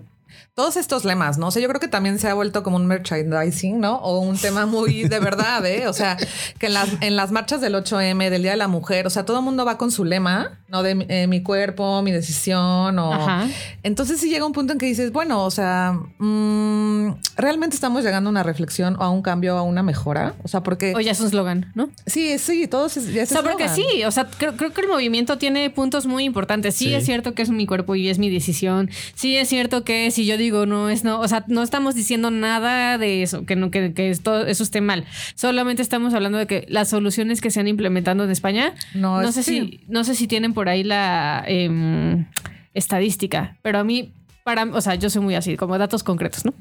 todos 0.55 0.77
estos 0.77 1.05
lemas, 1.05 1.38
¿no? 1.38 1.49
O 1.49 1.51
sea, 1.51 1.62
yo 1.62 1.69
creo 1.69 1.81
que 1.81 1.88
también 1.88 2.19
se 2.19 2.29
ha 2.29 2.35
vuelto 2.35 2.62
como 2.62 2.77
un 2.77 2.87
merchandising, 2.87 3.81
¿no? 3.81 3.97
O 3.97 4.21
un 4.21 4.37
tema 4.38 4.66
muy 4.66 5.05
de 5.05 5.19
verdad, 5.21 5.64
¿eh? 5.66 5.87
O 5.88 5.93
sea, 5.93 6.16
que 6.59 6.66
en 6.66 6.75
las, 6.75 6.88
en 7.01 7.16
las 7.16 7.31
marchas 7.33 7.61
del 7.61 7.75
8M, 7.75 8.31
del 8.31 8.43
Día 8.43 8.53
de 8.53 8.57
la 8.57 8.69
Mujer, 8.69 9.07
o 9.07 9.11
sea, 9.11 9.25
todo 9.25 9.38
el 9.38 9.45
mundo 9.45 9.64
va 9.64 9.79
con 9.79 9.90
su 9.90 10.05
lema, 10.05 10.61
¿no? 10.69 10.83
De 10.83 11.07
eh, 11.09 11.27
mi 11.27 11.43
cuerpo, 11.43 12.03
mi 12.03 12.12
decisión, 12.12 12.99
o... 12.99 13.12
Ajá. 13.12 13.49
Entonces 13.83 14.21
sí 14.21 14.29
llega 14.31 14.45
un 14.47 14.53
punto 14.53 14.73
en 14.73 14.79
que 14.79 14.87
dices, 14.87 15.12
bueno, 15.12 15.45
o 15.45 15.51
sea, 15.51 15.99
mm, 16.19 17.14
¿realmente 17.37 17.75
estamos 17.75 18.03
llegando 18.05 18.29
a 18.29 18.31
una 18.31 18.43
reflexión 18.43 18.97
o 18.99 19.03
a 19.03 19.11
un 19.11 19.23
cambio, 19.23 19.57
a 19.57 19.62
una 19.62 19.83
mejora? 19.83 20.35
O 20.43 20.49
sea, 20.49 20.62
porque... 20.62 20.95
O 20.95 21.01
ya 21.01 21.12
es 21.12 21.21
un 21.21 21.31
slogan, 21.31 21.73
¿no? 21.75 21.90
Sí, 22.07 22.38
sí, 22.38 22.66
todos 22.69 22.97
es, 22.97 23.12
ya 23.12 23.21
O 23.21 23.23
es 23.25 23.29
sea, 23.31 23.43
porque 23.43 23.64
eslogan. 23.64 23.90
sí, 23.93 24.05
o 24.05 24.11
sea, 24.11 24.27
creo, 24.38 24.57
creo 24.57 24.73
que 24.73 24.81
el 24.83 24.88
movimiento 24.88 25.38
tiene 25.38 25.71
puntos 25.71 26.07
muy 26.07 26.25
importantes. 26.25 26.75
Sí, 26.77 26.87
Sí. 26.90 26.95
es 26.95 27.05
cierto 27.05 27.35
que 27.35 27.43
es 27.43 27.51
mi 27.51 27.66
cuerpo 27.66 27.95
y 27.95 28.09
es 28.09 28.19
mi 28.19 28.31
decisión. 28.31 28.90
Sí, 29.14 29.37
es 29.37 29.49
cierto 29.49 29.85
que 29.85 30.11
si 30.20 30.26
yo 30.26 30.37
digo 30.37 30.66
no 30.66 30.90
es 30.90 31.02
no, 31.02 31.18
o 31.18 31.28
sea, 31.28 31.44
no 31.48 31.62
estamos 31.62 31.94
diciendo 31.94 32.30
nada 32.30 32.98
de 32.98 33.22
eso, 33.22 33.46
que 33.46 33.56
no, 33.56 33.70
que, 33.70 33.94
que 33.94 34.11
esto, 34.11 34.46
eso 34.46 34.62
esté 34.62 34.83
mal. 34.83 35.06
Solamente 35.35 35.80
estamos 35.80 36.12
hablando 36.12 36.37
de 36.37 36.46
que 36.46 36.66
las 36.68 36.90
soluciones 36.90 37.40
que 37.40 37.50
se 37.50 37.59
han 37.59 37.68
implementado 37.68 38.22
en 38.22 38.30
España, 38.30 38.74
No, 38.94 39.22
no, 39.22 39.33
sé 39.33 39.42
sí. 39.42 39.61
si, 39.61 39.80
no 39.88 40.04
sé 40.04 40.14
si 40.14 40.26
tienen 40.26 40.52
por 40.52 40.68
ahí 40.68 40.85
la 40.85 41.42
em, 41.46 42.26
estadística, 42.74 43.56
pero 43.62 43.78
a 43.78 43.85
mí 43.85 44.12
para, 44.44 44.64
o 44.64 44.80
sea, 44.80 44.94
yo 44.94 45.09
soy 45.11 45.22
muy 45.22 45.35
así, 45.35 45.56
como 45.56 45.78
datos 45.78 46.02
concretos, 46.02 46.44
¿no? 46.44 46.52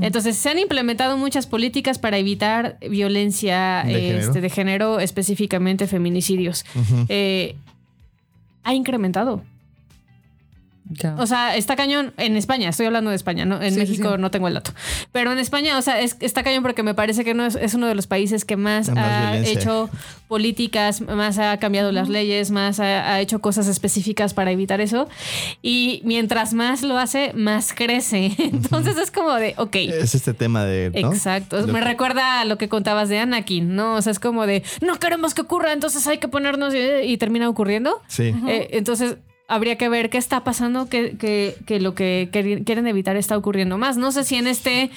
Entonces, 0.00 0.36
se 0.36 0.50
han 0.50 0.58
implementado 0.58 1.16
muchas 1.16 1.46
políticas 1.46 1.98
para 1.98 2.18
evitar 2.18 2.78
violencia 2.88 3.82
¿De 3.84 4.18
este, 4.18 4.24
género? 4.26 4.40
de 4.40 4.50
género, 4.50 5.00
específicamente 5.00 5.86
feminicidios. 5.86 6.64
Eh, 7.08 7.56
ha 8.64 8.74
incrementado. 8.74 9.42
Ya. 10.90 11.14
O 11.18 11.26
sea, 11.26 11.54
está 11.56 11.76
cañón 11.76 12.12
en 12.16 12.36
España, 12.36 12.68
estoy 12.70 12.86
hablando 12.86 13.10
de 13.10 13.16
España, 13.16 13.44
¿no? 13.44 13.56
En 13.62 13.70
Sí, 13.74 13.74
sí, 13.74 13.78
México 13.80 14.12
sí. 14.16 14.20
no 14.20 14.30
tengo 14.30 14.48
el 14.48 14.54
dato. 14.54 14.72
Pero 15.12 15.32
en 15.32 15.38
España, 15.38 15.76
o 15.78 15.82
sea, 15.82 16.00
es- 16.00 16.16
está 16.20 16.42
cañón 16.42 16.62
porque 16.62 16.82
me 16.82 16.94
parece 16.94 17.24
que 17.24 17.34
no 17.34 17.44
es, 17.44 17.56
es 17.56 17.74
uno 17.74 17.86
de 17.86 17.94
los 17.94 18.06
países 18.06 18.44
que 18.44 18.56
más, 18.56 18.88
Más 18.90 18.98
ha 18.98 19.30
violencia. 19.32 19.60
hecho 19.60 19.90
políticas, 20.28 21.00
más 21.00 21.38
ha 21.38 21.56
cambiado 21.58 21.90
las 21.92 22.08
leyes, 22.08 22.50
más 22.50 22.80
ha, 22.80 23.14
ha 23.14 23.20
hecho 23.20 23.40
cosas 23.40 23.66
específicas 23.66 24.34
para 24.34 24.50
evitar 24.50 24.80
eso. 24.80 25.08
Y 25.62 26.00
mientras 26.04 26.52
más 26.54 26.82
lo 26.82 26.98
hace, 26.98 27.32
más 27.34 27.72
crece. 27.72 28.32
Entonces 28.38 28.96
es 28.98 29.10
como 29.10 29.34
de, 29.34 29.54
ok. 29.56 29.76
Es 29.76 30.14
este 30.14 30.34
tema 30.34 30.64
de. 30.64 30.90
¿no? 31.02 31.12
Exacto. 31.12 31.60
Lo 31.60 31.66
Me 31.72 31.78
que- 31.80 31.84
recuerda 31.86 32.40
a 32.40 32.44
lo 32.44 32.58
que 32.58 32.68
contabas 32.68 33.08
de 33.08 33.18
Anakin, 33.18 33.74
¿no? 33.74 33.94
O 33.94 34.02
sea, 34.02 34.12
es 34.12 34.18
como 34.20 34.46
de 34.46 34.62
no 34.80 34.98
queremos 34.98 35.34
que 35.34 35.42
ocurra, 35.42 35.72
entonces 35.72 36.06
hay 36.06 36.18
que 36.18 36.28
ponernos 36.28 36.74
y, 36.74 36.78
y 36.78 37.16
termina 37.16 37.48
ocurriendo. 37.48 38.00
Sí. 38.08 38.34
Eh, 38.46 38.68
entonces 38.72 39.16
habría 39.48 39.76
que 39.76 39.88
ver 39.88 40.10
qué 40.10 40.18
está 40.18 40.44
pasando, 40.44 40.88
que, 40.88 41.16
que, 41.16 41.56
que 41.66 41.80
lo 41.80 41.94
que 41.94 42.28
quieren 42.30 42.86
evitar 42.86 43.16
está 43.16 43.36
ocurriendo 43.36 43.78
más. 43.78 43.96
No 43.96 44.12
sé 44.12 44.22
si 44.22 44.36
en 44.36 44.46
este 44.46 44.90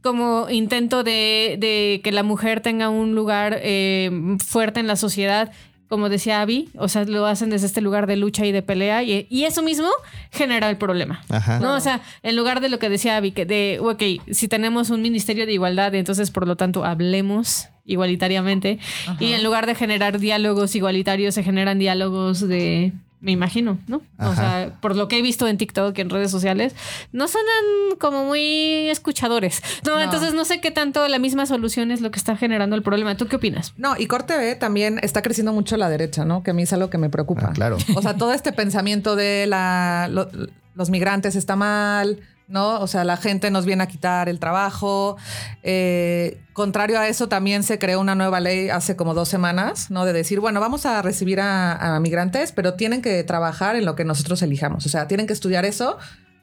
como 0.00 0.48
intento 0.50 1.04
de, 1.04 1.56
de 1.58 2.00
que 2.02 2.10
la 2.10 2.22
mujer 2.22 2.60
tenga 2.60 2.88
un 2.88 3.14
lugar 3.14 3.60
eh, 3.62 4.10
fuerte 4.44 4.80
en 4.80 4.86
la 4.86 4.96
sociedad. 4.96 5.52
Como 5.88 6.10
decía 6.10 6.42
Abby, 6.42 6.68
o 6.76 6.86
sea, 6.88 7.06
lo 7.06 7.24
hacen 7.24 7.48
desde 7.48 7.66
este 7.66 7.80
lugar 7.80 8.06
de 8.06 8.16
lucha 8.16 8.44
y 8.44 8.52
de 8.52 8.60
pelea, 8.60 9.02
y, 9.02 9.26
y 9.30 9.44
eso 9.44 9.62
mismo 9.62 9.88
genera 10.30 10.68
el 10.68 10.76
problema. 10.76 11.22
Ajá. 11.30 11.60
No, 11.60 11.74
o 11.74 11.80
sea, 11.80 12.02
en 12.22 12.36
lugar 12.36 12.60
de 12.60 12.68
lo 12.68 12.78
que 12.78 12.90
decía 12.90 13.16
Abby, 13.16 13.30
que 13.30 13.46
de, 13.46 13.78
ok, 13.80 14.02
si 14.30 14.48
tenemos 14.48 14.90
un 14.90 15.00
ministerio 15.00 15.46
de 15.46 15.54
igualdad, 15.54 15.94
entonces 15.94 16.30
por 16.30 16.46
lo 16.46 16.56
tanto 16.56 16.84
hablemos 16.84 17.68
igualitariamente. 17.86 18.78
Y 19.18 19.32
en 19.32 19.42
lugar 19.42 19.64
de 19.64 19.74
generar 19.74 20.18
diálogos 20.18 20.76
igualitarios, 20.76 21.34
se 21.34 21.42
generan 21.42 21.78
diálogos 21.78 22.46
de, 22.46 22.92
me 23.20 23.32
imagino, 23.32 23.78
¿no? 23.88 24.00
O 24.18 24.34
sea, 24.34 24.76
por 24.80 24.94
lo 24.94 25.08
que 25.08 25.18
he 25.18 25.22
visto 25.22 25.48
en 25.48 25.58
TikTok 25.58 25.96
y 25.98 26.00
en 26.00 26.08
redes 26.10 26.30
sociales, 26.30 26.74
no 27.12 27.26
suenan 27.26 27.96
como 27.98 28.24
muy 28.24 28.88
escuchadores. 28.90 29.60
No, 29.84 29.96
No. 29.96 30.00
entonces 30.02 30.34
no 30.34 30.44
sé 30.44 30.60
qué 30.60 30.70
tanto 30.70 31.06
la 31.08 31.18
misma 31.18 31.46
solución 31.46 31.90
es 31.90 32.00
lo 32.00 32.10
que 32.10 32.18
está 32.18 32.36
generando 32.36 32.76
el 32.76 32.82
problema. 32.82 33.16
¿Tú 33.16 33.26
qué 33.26 33.36
opinas? 33.36 33.72
No, 33.76 33.94
y 33.98 34.06
Corte 34.06 34.36
B 34.36 34.54
también 34.54 35.00
está 35.02 35.22
creciendo 35.22 35.52
mucho 35.52 35.76
la 35.76 35.88
derecha, 35.88 36.24
¿no? 36.24 36.42
Que 36.42 36.50
a 36.50 36.54
mí 36.54 36.62
es 36.62 36.72
algo 36.72 36.90
que 36.90 36.98
me 36.98 37.08
preocupa. 37.10 37.48
Ah, 37.50 37.52
claro. 37.52 37.78
O 37.96 38.02
sea, 38.02 38.14
todo 38.16 38.32
este 38.32 38.52
pensamiento 38.52 39.16
de 39.16 39.46
la, 39.46 40.08
lo- 40.10 40.28
los 40.74 40.90
migrantes 40.90 41.34
está 41.36 41.56
mal, 41.56 42.20
¿no? 42.48 42.80
O 42.80 42.86
sea, 42.86 43.04
la 43.04 43.16
gente 43.16 43.50
nos 43.50 43.64
viene 43.64 43.84
a 43.84 43.86
quitar 43.86 44.28
el 44.28 44.40
trabajo. 44.40 45.16
Eh, 45.62 46.40
contrario 46.52 46.98
a 46.98 47.06
eso, 47.08 47.28
también 47.28 47.62
se 47.62 47.78
creó 47.78 48.00
una 48.00 48.14
nueva 48.14 48.40
ley 48.40 48.70
hace 48.70 48.96
como 48.96 49.14
dos 49.14 49.28
semanas, 49.28 49.90
¿no? 49.90 50.04
De 50.04 50.12
decir, 50.12 50.40
bueno, 50.40 50.60
vamos 50.60 50.86
a 50.86 51.02
recibir 51.02 51.40
a, 51.40 51.96
a 51.96 52.00
migrantes, 52.00 52.52
pero 52.52 52.74
tienen 52.74 53.02
que 53.02 53.22
trabajar 53.22 53.76
en 53.76 53.84
lo 53.84 53.94
que 53.94 54.04
nosotros 54.04 54.42
elijamos. 54.42 54.86
O 54.86 54.88
sea, 54.88 55.06
tienen 55.06 55.26
que 55.26 55.34
estudiar 55.34 55.64
eso 55.64 55.98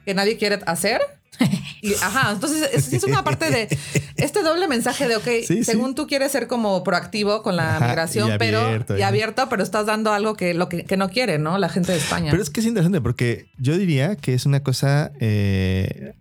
que 0.06 0.14
nadie 0.14 0.38
quiere 0.38 0.60
hacer. 0.66 1.02
Y, 1.82 1.94
ajá, 1.96 2.32
entonces 2.32 2.70
es, 2.74 2.92
es 2.94 3.04
una 3.04 3.24
parte 3.24 3.52
de 3.52 3.68
este 4.18 4.42
doble 4.44 4.68
mensaje 4.68 5.08
de, 5.08 5.16
ok, 5.18 5.24
Sí, 5.26 5.46
sí. 5.48 5.64
según 5.64 5.94
tú 5.96 6.08
quieres 6.08 6.32
ser 6.32 6.48
como 6.48 6.84
proactivo 6.84 7.44
con 7.44 7.56
la 7.56 7.76
Ajá, 7.78 7.88
migración, 7.90 8.34
y 8.34 8.38
pero 8.38 8.62
abierto, 8.62 8.98
y 8.98 9.02
ajá. 9.02 9.10
abierto, 9.10 9.48
pero 9.50 9.62
estás 9.64 9.86
dando 9.86 10.12
algo 10.14 10.36
que, 10.36 10.54
lo 10.54 10.68
que, 10.70 10.84
que 10.86 10.98
no 10.98 11.10
quiere, 11.10 11.38
¿no? 11.38 11.58
La 11.58 11.70
gente 11.70 11.92
de 11.92 11.98
España. 12.00 12.32
Pero 12.32 12.42
es 12.42 12.50
que 12.50 12.60
es 12.62 12.66
interesante 12.66 13.02
porque 13.02 13.48
yo 13.58 13.78
diría 13.78 14.16
que 14.16 14.34
es 14.34 14.46
una 14.46 14.62
cosa. 14.64 15.12
eh, 15.20 16.14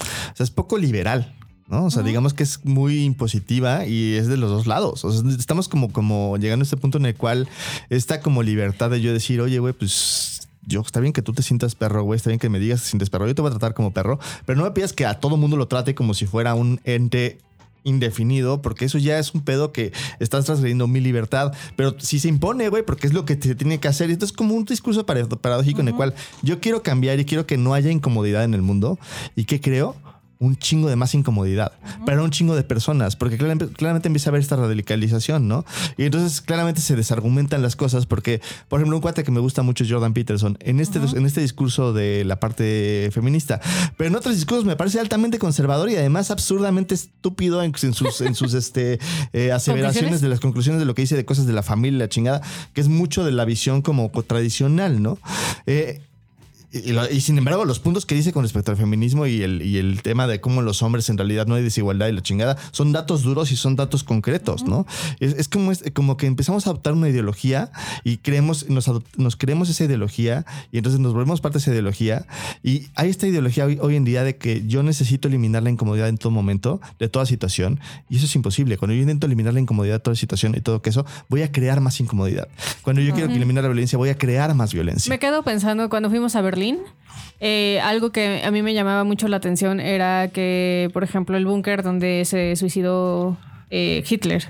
o 0.00 0.36
sea, 0.36 0.44
es 0.44 0.50
poco 0.50 0.78
liberal. 0.78 1.34
¿no? 1.68 1.86
O 1.86 1.90
sea, 1.90 2.02
digamos 2.02 2.34
que 2.34 2.42
es 2.42 2.62
muy 2.66 3.02
impositiva 3.04 3.86
y 3.86 4.16
es 4.16 4.26
de 4.26 4.36
los 4.36 4.50
dos 4.50 4.66
lados. 4.66 5.04
O 5.06 5.12
sea, 5.12 5.22
estamos 5.38 5.68
como, 5.68 5.90
como 5.90 6.36
llegando 6.36 6.64
a 6.64 6.64
este 6.64 6.76
punto 6.76 6.98
en 6.98 7.06
el 7.06 7.14
cual 7.14 7.48
está 7.88 8.20
como 8.20 8.42
libertad 8.42 8.90
de 8.90 9.00
yo 9.00 9.12
decir, 9.14 9.40
oye, 9.40 9.58
güey, 9.58 9.72
pues 9.72 10.31
yo 10.66 10.80
está 10.80 11.00
bien 11.00 11.12
que 11.12 11.22
tú 11.22 11.32
te 11.32 11.42
sientas 11.42 11.74
perro, 11.74 12.02
güey, 12.04 12.16
está 12.16 12.30
bien 12.30 12.38
que 12.40 12.48
me 12.48 12.58
digas 12.58 12.80
que 12.80 12.84
te 12.84 12.90
sientes 12.90 13.10
perro, 13.10 13.26
yo 13.26 13.34
te 13.34 13.42
voy 13.42 13.48
a 13.48 13.52
tratar 13.52 13.74
como 13.74 13.92
perro, 13.92 14.18
pero 14.46 14.58
no 14.58 14.64
me 14.64 14.70
pidas 14.70 14.92
que 14.92 15.06
a 15.06 15.18
todo 15.20 15.36
mundo 15.36 15.56
lo 15.56 15.66
trate 15.68 15.94
como 15.94 16.14
si 16.14 16.26
fuera 16.26 16.54
un 16.54 16.80
ente 16.84 17.38
indefinido, 17.84 18.62
porque 18.62 18.84
eso 18.84 18.96
ya 18.98 19.18
es 19.18 19.34
un 19.34 19.40
pedo 19.40 19.72
que 19.72 19.92
estás 20.20 20.44
transgrediendo 20.44 20.86
mi 20.86 21.00
libertad, 21.00 21.52
pero 21.74 21.96
si 21.98 22.20
se 22.20 22.28
impone, 22.28 22.68
güey, 22.68 22.84
porque 22.84 23.08
es 23.08 23.12
lo 23.12 23.24
que 23.24 23.34
te 23.34 23.56
tiene 23.56 23.80
que 23.80 23.88
hacer. 23.88 24.08
Y 24.08 24.12
esto 24.12 24.24
es 24.24 24.32
como 24.32 24.54
un 24.54 24.64
discurso 24.64 25.04
para- 25.04 25.26
paradójico 25.28 25.80
en 25.80 25.88
el 25.88 25.94
cual 25.96 26.14
yo 26.42 26.60
quiero 26.60 26.84
cambiar 26.84 27.18
y 27.18 27.24
quiero 27.24 27.44
que 27.44 27.56
no 27.56 27.74
haya 27.74 27.90
incomodidad 27.90 28.44
en 28.44 28.54
el 28.54 28.62
mundo. 28.62 29.00
¿Y 29.34 29.46
qué 29.46 29.60
creo? 29.60 29.96
Un 30.42 30.56
chingo 30.56 30.88
de 30.88 30.96
más 30.96 31.14
incomodidad 31.14 31.70
para 32.04 32.20
un 32.22 32.30
chingo 32.30 32.56
de 32.56 32.64
personas, 32.64 33.14
porque 33.14 33.36
claramente, 33.38 33.72
claramente 33.74 34.08
empieza 34.08 34.28
a 34.28 34.30
haber 34.32 34.40
esta 34.40 34.56
radicalización, 34.56 35.46
¿no? 35.46 35.64
Y 35.96 36.02
entonces 36.04 36.40
claramente 36.40 36.80
se 36.80 36.96
desargumentan 36.96 37.62
las 37.62 37.76
cosas, 37.76 38.06
porque, 38.06 38.40
por 38.68 38.80
ejemplo, 38.80 38.96
un 38.96 39.02
cuate 39.02 39.22
que 39.22 39.30
me 39.30 39.38
gusta 39.40 39.62
mucho 39.62 39.84
es 39.84 39.90
Jordan 39.90 40.12
Peterson 40.14 40.58
en 40.60 40.80
este, 40.80 40.98
en 40.98 41.26
este 41.26 41.40
discurso 41.40 41.92
de 41.92 42.24
la 42.24 42.40
parte 42.40 43.08
feminista, 43.12 43.60
pero 43.96 44.08
en 44.08 44.16
otros 44.16 44.34
discursos 44.34 44.64
me 44.64 44.74
parece 44.74 44.98
altamente 44.98 45.38
conservador 45.38 45.88
y 45.90 45.96
además 45.96 46.30
absurdamente 46.32 46.94
estúpido 46.96 47.62
en, 47.62 47.72
en 47.80 47.94
sus, 47.94 48.20
en 48.20 48.34
sus 48.34 48.54
este, 48.54 48.98
eh, 49.32 49.52
aseveraciones 49.52 50.20
de 50.22 50.28
las 50.28 50.40
conclusiones 50.40 50.80
de 50.80 50.86
lo 50.86 50.94
que 50.94 51.02
dice 51.02 51.14
de 51.16 51.24
cosas 51.24 51.46
de 51.46 51.52
la 51.52 51.62
familia, 51.62 52.00
la 52.00 52.08
chingada, 52.08 52.42
que 52.74 52.80
es 52.80 52.88
mucho 52.88 53.24
de 53.24 53.30
la 53.30 53.44
visión 53.44 53.80
como 53.80 54.10
co- 54.10 54.24
tradicional, 54.24 55.00
¿no? 55.02 55.18
Eh, 55.66 56.00
y, 56.72 56.90
y 56.90 56.92
lo- 56.92 57.10
y 57.10 57.20
sin 57.20 57.38
embargo, 57.38 57.64
los 57.64 57.78
puntos 57.78 58.06
que 58.06 58.14
dice 58.14 58.32
con 58.32 58.42
respecto 58.42 58.70
al 58.70 58.76
feminismo 58.76 59.26
y 59.26 59.42
el, 59.42 59.62
y 59.62 59.78
el 59.78 60.02
tema 60.02 60.26
de 60.26 60.40
cómo 60.40 60.62
los 60.62 60.82
hombres 60.82 61.08
en 61.10 61.18
realidad 61.18 61.46
no 61.46 61.54
hay 61.54 61.62
desigualdad 61.62 62.08
y 62.08 62.12
la 62.12 62.22
chingada, 62.22 62.56
son 62.72 62.92
datos 62.92 63.22
duros 63.22 63.52
y 63.52 63.56
son 63.56 63.76
datos 63.76 64.04
concretos, 64.04 64.64
¿no? 64.64 64.86
Es, 65.20 65.34
es 65.34 65.48
como, 65.48 65.72
es 65.72 65.82
como 65.94 66.16
que 66.16 66.26
empezamos 66.26 66.66
a 66.66 66.70
adoptar 66.70 66.92
una 66.94 67.08
ideología 67.08 67.70
y 68.04 68.18
creemos, 68.18 68.68
nos, 68.68 68.90
nos 69.16 69.36
creemos 69.36 69.68
esa 69.68 69.84
ideología 69.84 70.44
y 70.70 70.78
entonces 70.78 71.00
nos 71.00 71.12
volvemos 71.12 71.40
parte 71.40 71.58
de 71.58 71.62
esa 71.62 71.70
ideología. 71.72 72.26
Y 72.62 72.86
hay 72.94 73.10
esta 73.10 73.26
ideología 73.26 73.64
hoy, 73.66 73.78
hoy 73.80 73.96
en 73.96 74.04
día 74.04 74.24
de 74.24 74.36
que 74.36 74.66
yo 74.66 74.82
necesito 74.82 75.28
eliminar 75.28 75.62
la 75.62 75.70
incomodidad 75.70 76.08
en 76.08 76.18
todo 76.18 76.30
momento, 76.30 76.80
de 76.98 77.08
toda 77.08 77.26
situación, 77.26 77.80
y 78.08 78.16
eso 78.16 78.26
es 78.26 78.34
imposible. 78.36 78.78
Cuando 78.78 78.94
yo 78.94 79.02
intento 79.02 79.26
eliminar 79.26 79.52
la 79.54 79.60
incomodidad 79.60 79.94
de 79.96 80.00
toda 80.00 80.16
situación 80.16 80.54
y 80.56 80.60
todo 80.60 80.80
que 80.82 80.90
eso, 80.90 81.04
voy 81.28 81.42
a 81.42 81.52
crear 81.52 81.80
más 81.80 82.00
incomodidad. 82.00 82.48
Cuando 82.82 83.02
yo 83.02 83.12
quiero 83.14 83.30
eliminar 83.32 83.64
la 83.64 83.68
violencia, 83.68 83.98
voy 83.98 84.08
a 84.10 84.16
crear 84.16 84.54
más 84.54 84.72
violencia. 84.72 85.10
Me 85.10 85.18
quedo 85.18 85.42
pensando 85.42 85.88
cuando 85.88 86.08
fuimos 86.08 86.34
a 86.36 86.40
Berlín. 86.40 86.61
Eh, 87.40 87.80
algo 87.82 88.10
que 88.12 88.42
a 88.44 88.50
mí 88.50 88.62
me 88.62 88.74
llamaba 88.74 89.04
mucho 89.04 89.28
la 89.28 89.36
atención 89.38 89.80
era 89.80 90.28
que, 90.28 90.90
por 90.92 91.02
ejemplo, 91.02 91.36
el 91.36 91.44
búnker 91.44 91.82
donde 91.82 92.24
se 92.24 92.54
suicidó 92.56 93.36
eh, 93.70 94.04
Hitler 94.08 94.44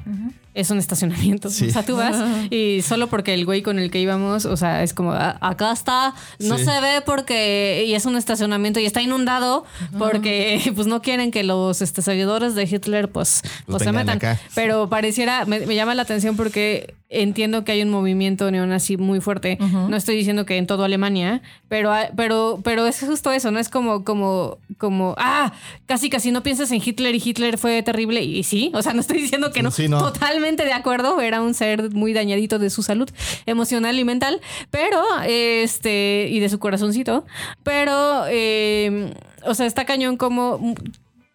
es 0.54 0.70
un 0.70 0.78
estacionamiento. 0.78 1.48
Sí. 1.50 1.66
O 1.68 1.70
sea, 1.72 1.82
tú 1.84 1.96
vas 1.96 2.16
y 2.50 2.82
solo 2.82 3.06
porque 3.08 3.32
el 3.34 3.44
güey 3.46 3.62
con 3.62 3.78
el 3.78 3.90
que 3.90 3.98
íbamos, 4.00 4.44
o 4.44 4.56
sea, 4.56 4.82
es 4.82 4.92
como, 4.94 5.12
"Ah, 5.12 5.38
acá 5.40 5.72
está, 5.72 6.14
no 6.38 6.58
Sí. 6.58 6.64
se 6.64 6.80
ve 6.80 7.00
porque, 7.06 7.84
y 7.86 7.94
es 7.94 8.04
un 8.04 8.16
estacionamiento 8.16 8.78
y 8.80 8.84
está 8.86 9.00
inundado 9.00 9.64
porque 9.98 10.60
pues 10.76 10.86
no 10.86 11.00
quieren 11.02 11.30
que 11.30 11.42
los 11.44 11.80
este, 11.82 12.02
seguidores 12.02 12.54
de 12.54 12.64
Hitler 12.64 13.08
pues, 13.10 13.42
pues, 13.66 13.82
se 13.82 13.92
metan. 13.92 14.16
acá. 14.16 14.38
Pero 14.54 14.88
pareciera, 14.88 15.44
me, 15.46 15.60
me 15.66 15.74
llama 15.74 15.94
la 15.94 16.02
atención 16.02 16.36
porque 16.36 16.94
entiendo 17.14 17.62
que 17.62 17.72
hay 17.72 17.82
un 17.82 17.90
movimiento 17.90 18.50
neonazi 18.50 18.96
muy 18.96 19.20
fuerte. 19.20 19.58
No 19.60 19.94
estoy 19.96 20.16
diciendo 20.16 20.46
que 20.46 20.56
en 20.56 20.66
toda 20.66 20.86
Alemania, 20.86 21.42
pero, 21.68 21.92
hay- 21.92 22.08
pero, 22.16 22.60
pero 22.64 22.86
es 22.86 23.00
justo 23.00 23.30
eso, 23.32 23.50
¿no? 23.50 23.58
Es 23.58 23.68
como, 23.68 24.02
como, 24.02 24.56
como, 24.78 25.14
ah, 25.18 25.52
casi 25.86 26.08
casi 26.08 26.30
no 26.32 26.42
piensas 26.42 26.70
en 26.72 26.80
Hitler 26.82 27.14
y 27.14 27.22
Hitler 27.22 27.58
fue 27.58 27.82
terrible. 27.82 28.22
Y 28.22 28.42
sí, 28.44 28.70
o 28.74 28.80
sea, 28.80 28.94
no 28.94 29.00
estoy 29.02 29.18
diciendo 29.20 29.52
que 29.52 29.62
no. 29.62 29.70
Sí, 29.70 29.88
no. 29.88 29.98
Totalmente 29.98 30.41
de 30.42 30.72
acuerdo, 30.72 31.20
era 31.20 31.40
un 31.40 31.54
ser 31.54 31.90
muy 31.90 32.12
dañadito 32.12 32.58
de 32.58 32.70
su 32.70 32.82
salud 32.82 33.08
emocional 33.46 33.98
y 33.98 34.04
mental, 34.04 34.40
pero, 34.70 35.02
este, 35.26 36.28
y 36.30 36.40
de 36.40 36.48
su 36.48 36.58
corazoncito, 36.58 37.24
pero, 37.62 38.24
eh, 38.28 39.14
o 39.44 39.54
sea, 39.54 39.66
está 39.66 39.84
cañón 39.84 40.16
como 40.16 40.74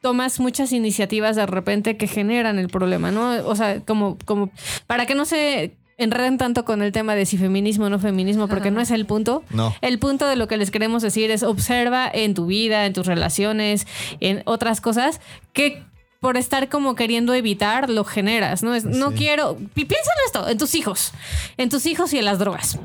tomas 0.02 0.40
muchas 0.40 0.72
iniciativas 0.72 1.36
de 1.36 1.46
repente 1.46 1.98
que 1.98 2.08
generan 2.08 2.60
el 2.60 2.68
problema, 2.68 3.12
¿no? 3.12 3.32
O 3.48 3.56
sea, 3.56 3.82
como, 3.82 4.18
como, 4.26 4.52
para 4.86 5.06
que 5.06 5.16
no 5.16 5.26
se 5.26 5.76
enreden 5.98 6.38
tanto 6.38 6.64
con 6.64 6.84
el 6.84 6.92
tema 6.92 7.16
de 7.16 7.26
si 7.26 7.38
feminismo 7.38 7.86
o 7.86 7.90
no 7.90 7.98
feminismo, 7.98 8.48
porque 8.48 8.70
no 8.70 8.80
es 8.80 8.92
el 8.92 9.06
punto. 9.06 9.44
No. 9.50 9.74
El 9.82 9.98
punto 9.98 10.28
de 10.28 10.36
lo 10.36 10.48
que 10.48 10.58
les 10.58 10.70
queremos 10.70 11.02
decir 11.02 11.32
es 11.32 11.42
observa 11.42 12.10
en 12.14 12.36
tu 12.36 12.46
vida, 12.46 12.86
en 12.86 12.94
tus 12.94 13.08
relaciones, 13.08 13.88
en 14.20 14.44
otras 14.46 14.80
cosas, 14.80 15.20
que 15.54 15.84
por 16.20 16.36
estar 16.38 16.68
como 16.70 16.96
queriendo 16.96 17.34
evitar 17.34 17.90
lo 17.90 18.04
generas, 18.04 18.64
¿no? 18.64 18.74
Es, 18.74 18.86
no 18.86 19.12
quiero, 19.14 19.56
pi- 19.74 19.86
piensa 19.86 20.10
en 20.18 20.26
esto, 20.26 20.50
en 20.50 20.58
tus 20.58 20.74
hijos, 20.76 21.12
en 21.58 21.70
tus 21.70 21.86
hijos 21.86 22.14
y 22.14 22.18
en 22.18 22.26
las 22.26 22.40
drogas. 22.40 22.80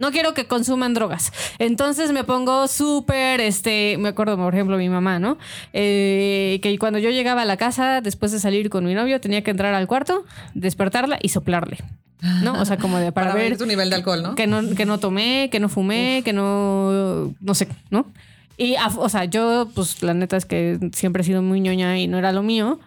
No 0.00 0.10
quiero 0.10 0.34
que 0.34 0.46
consuman 0.46 0.92
drogas. 0.92 1.32
Entonces 1.58 2.12
me 2.12 2.24
pongo 2.24 2.66
súper, 2.68 3.40
este, 3.40 3.96
me 3.98 4.08
acuerdo, 4.10 4.36
por 4.36 4.52
ejemplo, 4.52 4.76
mi 4.76 4.88
mamá, 4.88 5.18
¿no? 5.18 5.38
Eh, 5.72 6.58
que 6.62 6.76
cuando 6.78 6.98
yo 6.98 7.10
llegaba 7.10 7.42
a 7.42 7.44
la 7.44 7.56
casa, 7.56 8.00
después 8.00 8.32
de 8.32 8.38
salir 8.40 8.70
con 8.70 8.84
mi 8.84 8.92
novio, 8.94 9.20
tenía 9.20 9.42
que 9.42 9.50
entrar 9.50 9.72
al 9.72 9.86
cuarto, 9.86 10.24
despertarla 10.54 11.18
y 11.22 11.28
soplarle. 11.30 11.78
¿No? 12.42 12.58
O 12.60 12.64
sea, 12.64 12.78
como 12.78 12.98
de 12.98 13.12
para, 13.12 13.28
Para, 13.28 13.38
ver 13.40 13.50
ver 13.50 13.58
tu 13.58 13.66
nivel 13.66 13.90
de 13.90 13.96
alcohol, 13.96 14.22
¿no? 14.22 14.34
que 14.34 14.46
no, 14.46 14.74
que 14.74 14.84
no 14.86 14.98
tomé, 14.98 15.48
que 15.50 15.60
no 15.60 15.68
fumé, 15.68 16.22
que 16.24 16.32
no, 16.32 17.34
no 17.40 17.54
sé, 17.54 17.68
¿no? 17.90 18.06
Y, 18.56 18.76
o 18.98 19.08
sea, 19.08 19.24
yo, 19.24 19.68
pues 19.74 20.02
la 20.02 20.14
neta 20.14 20.36
es 20.36 20.46
que 20.46 20.78
siempre 20.92 21.22
he 21.22 21.24
sido 21.24 21.42
muy 21.42 21.60
ñoña 21.60 21.98
y 21.98 22.06
no 22.06 22.18
era 22.18 22.32
lo 22.32 22.42
mío. 22.42 22.78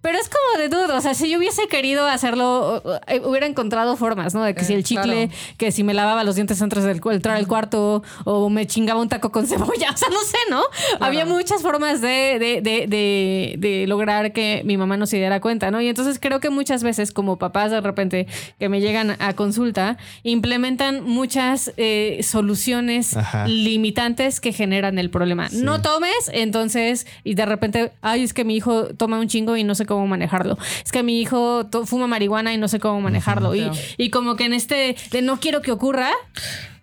Pero 0.00 0.18
es 0.18 0.28
como 0.28 0.58
de 0.62 0.68
duda, 0.68 0.96
o 0.96 1.00
sea, 1.00 1.14
si 1.14 1.30
yo 1.30 1.38
hubiese 1.38 1.66
querido 1.68 2.06
hacerlo, 2.06 2.82
eh, 3.06 3.20
hubiera 3.24 3.46
encontrado 3.46 3.96
formas, 3.96 4.34
¿no? 4.34 4.42
De 4.42 4.54
que 4.54 4.62
Eh, 4.62 4.64
si 4.64 4.74
el 4.74 4.84
chicle, 4.84 5.28
claro. 5.28 5.42
que 5.58 5.72
si 5.72 5.82
me 5.84 5.94
lavaba 5.94 6.24
los 6.24 6.34
dientes 6.36 6.60
antes 6.62 6.84
de 6.84 6.92
entrar 6.92 7.36
al 7.36 7.46
cuarto, 7.46 8.02
o 8.24 8.48
me 8.50 8.66
chingaba 8.66 9.00
un 9.00 9.08
taco 9.08 9.30
con 9.32 9.46
cebolla, 9.48 9.90
o 9.92 9.96
sea, 9.96 10.08
no 10.08 10.20
sé, 10.22 10.38
¿no? 10.50 10.62
Había 11.00 11.24
muchas 11.26 11.62
formas 11.62 12.00
de, 12.00 12.38
de, 12.38 12.60
de, 12.62 12.86
de, 12.86 13.54
de 13.58 13.86
lograr 13.86 14.32
que 14.32 14.62
mi 14.64 14.76
mamá 14.76 14.96
no 14.96 15.06
se 15.06 15.16
diera 15.16 15.40
cuenta, 15.40 15.70
¿no? 15.70 15.80
Y 15.80 15.88
entonces 15.88 16.18
creo 16.20 16.40
que 16.40 16.50
muchas 16.50 16.82
veces, 16.82 17.12
como 17.12 17.38
papás 17.38 17.70
de 17.70 17.80
repente 17.80 18.26
que 18.58 18.68
me 18.68 18.80
llegan 18.80 19.16
a 19.18 19.34
consulta, 19.34 19.96
implementan 20.22 21.04
muchas 21.04 21.72
eh, 21.76 22.20
soluciones 22.22 23.16
Ajá. 23.16 23.46
limitantes 23.46 24.40
que 24.40 24.52
generan 24.52 24.98
el 24.98 25.10
problema. 25.10 25.48
No 25.52 25.82
tomes, 25.82 26.30
entonces, 26.32 27.06
y 27.24 27.34
de 27.34 27.46
repente, 27.46 27.92
ay, 28.02 28.22
es 28.22 28.32
que 28.34 28.44
mi 28.44 28.56
hijo 28.56 28.86
toma 28.96 29.18
un 29.18 29.28
chingo 29.28 29.56
y 29.56 29.64
no 29.64 29.71
sé 29.74 29.86
cómo 29.86 30.06
manejarlo. 30.06 30.58
Es 30.84 30.92
que 30.92 31.02
mi 31.02 31.20
hijo 31.20 31.66
fuma 31.86 32.06
marihuana 32.06 32.52
y 32.52 32.58
no 32.58 32.68
sé 32.68 32.80
cómo 32.80 33.00
manejarlo. 33.00 33.54
y, 33.54 33.70
y 33.96 34.10
como 34.10 34.36
que 34.36 34.44
en 34.44 34.52
este 34.54 34.96
de 35.10 35.22
no 35.22 35.38
quiero 35.40 35.62
que 35.62 35.72
ocurra, 35.72 36.10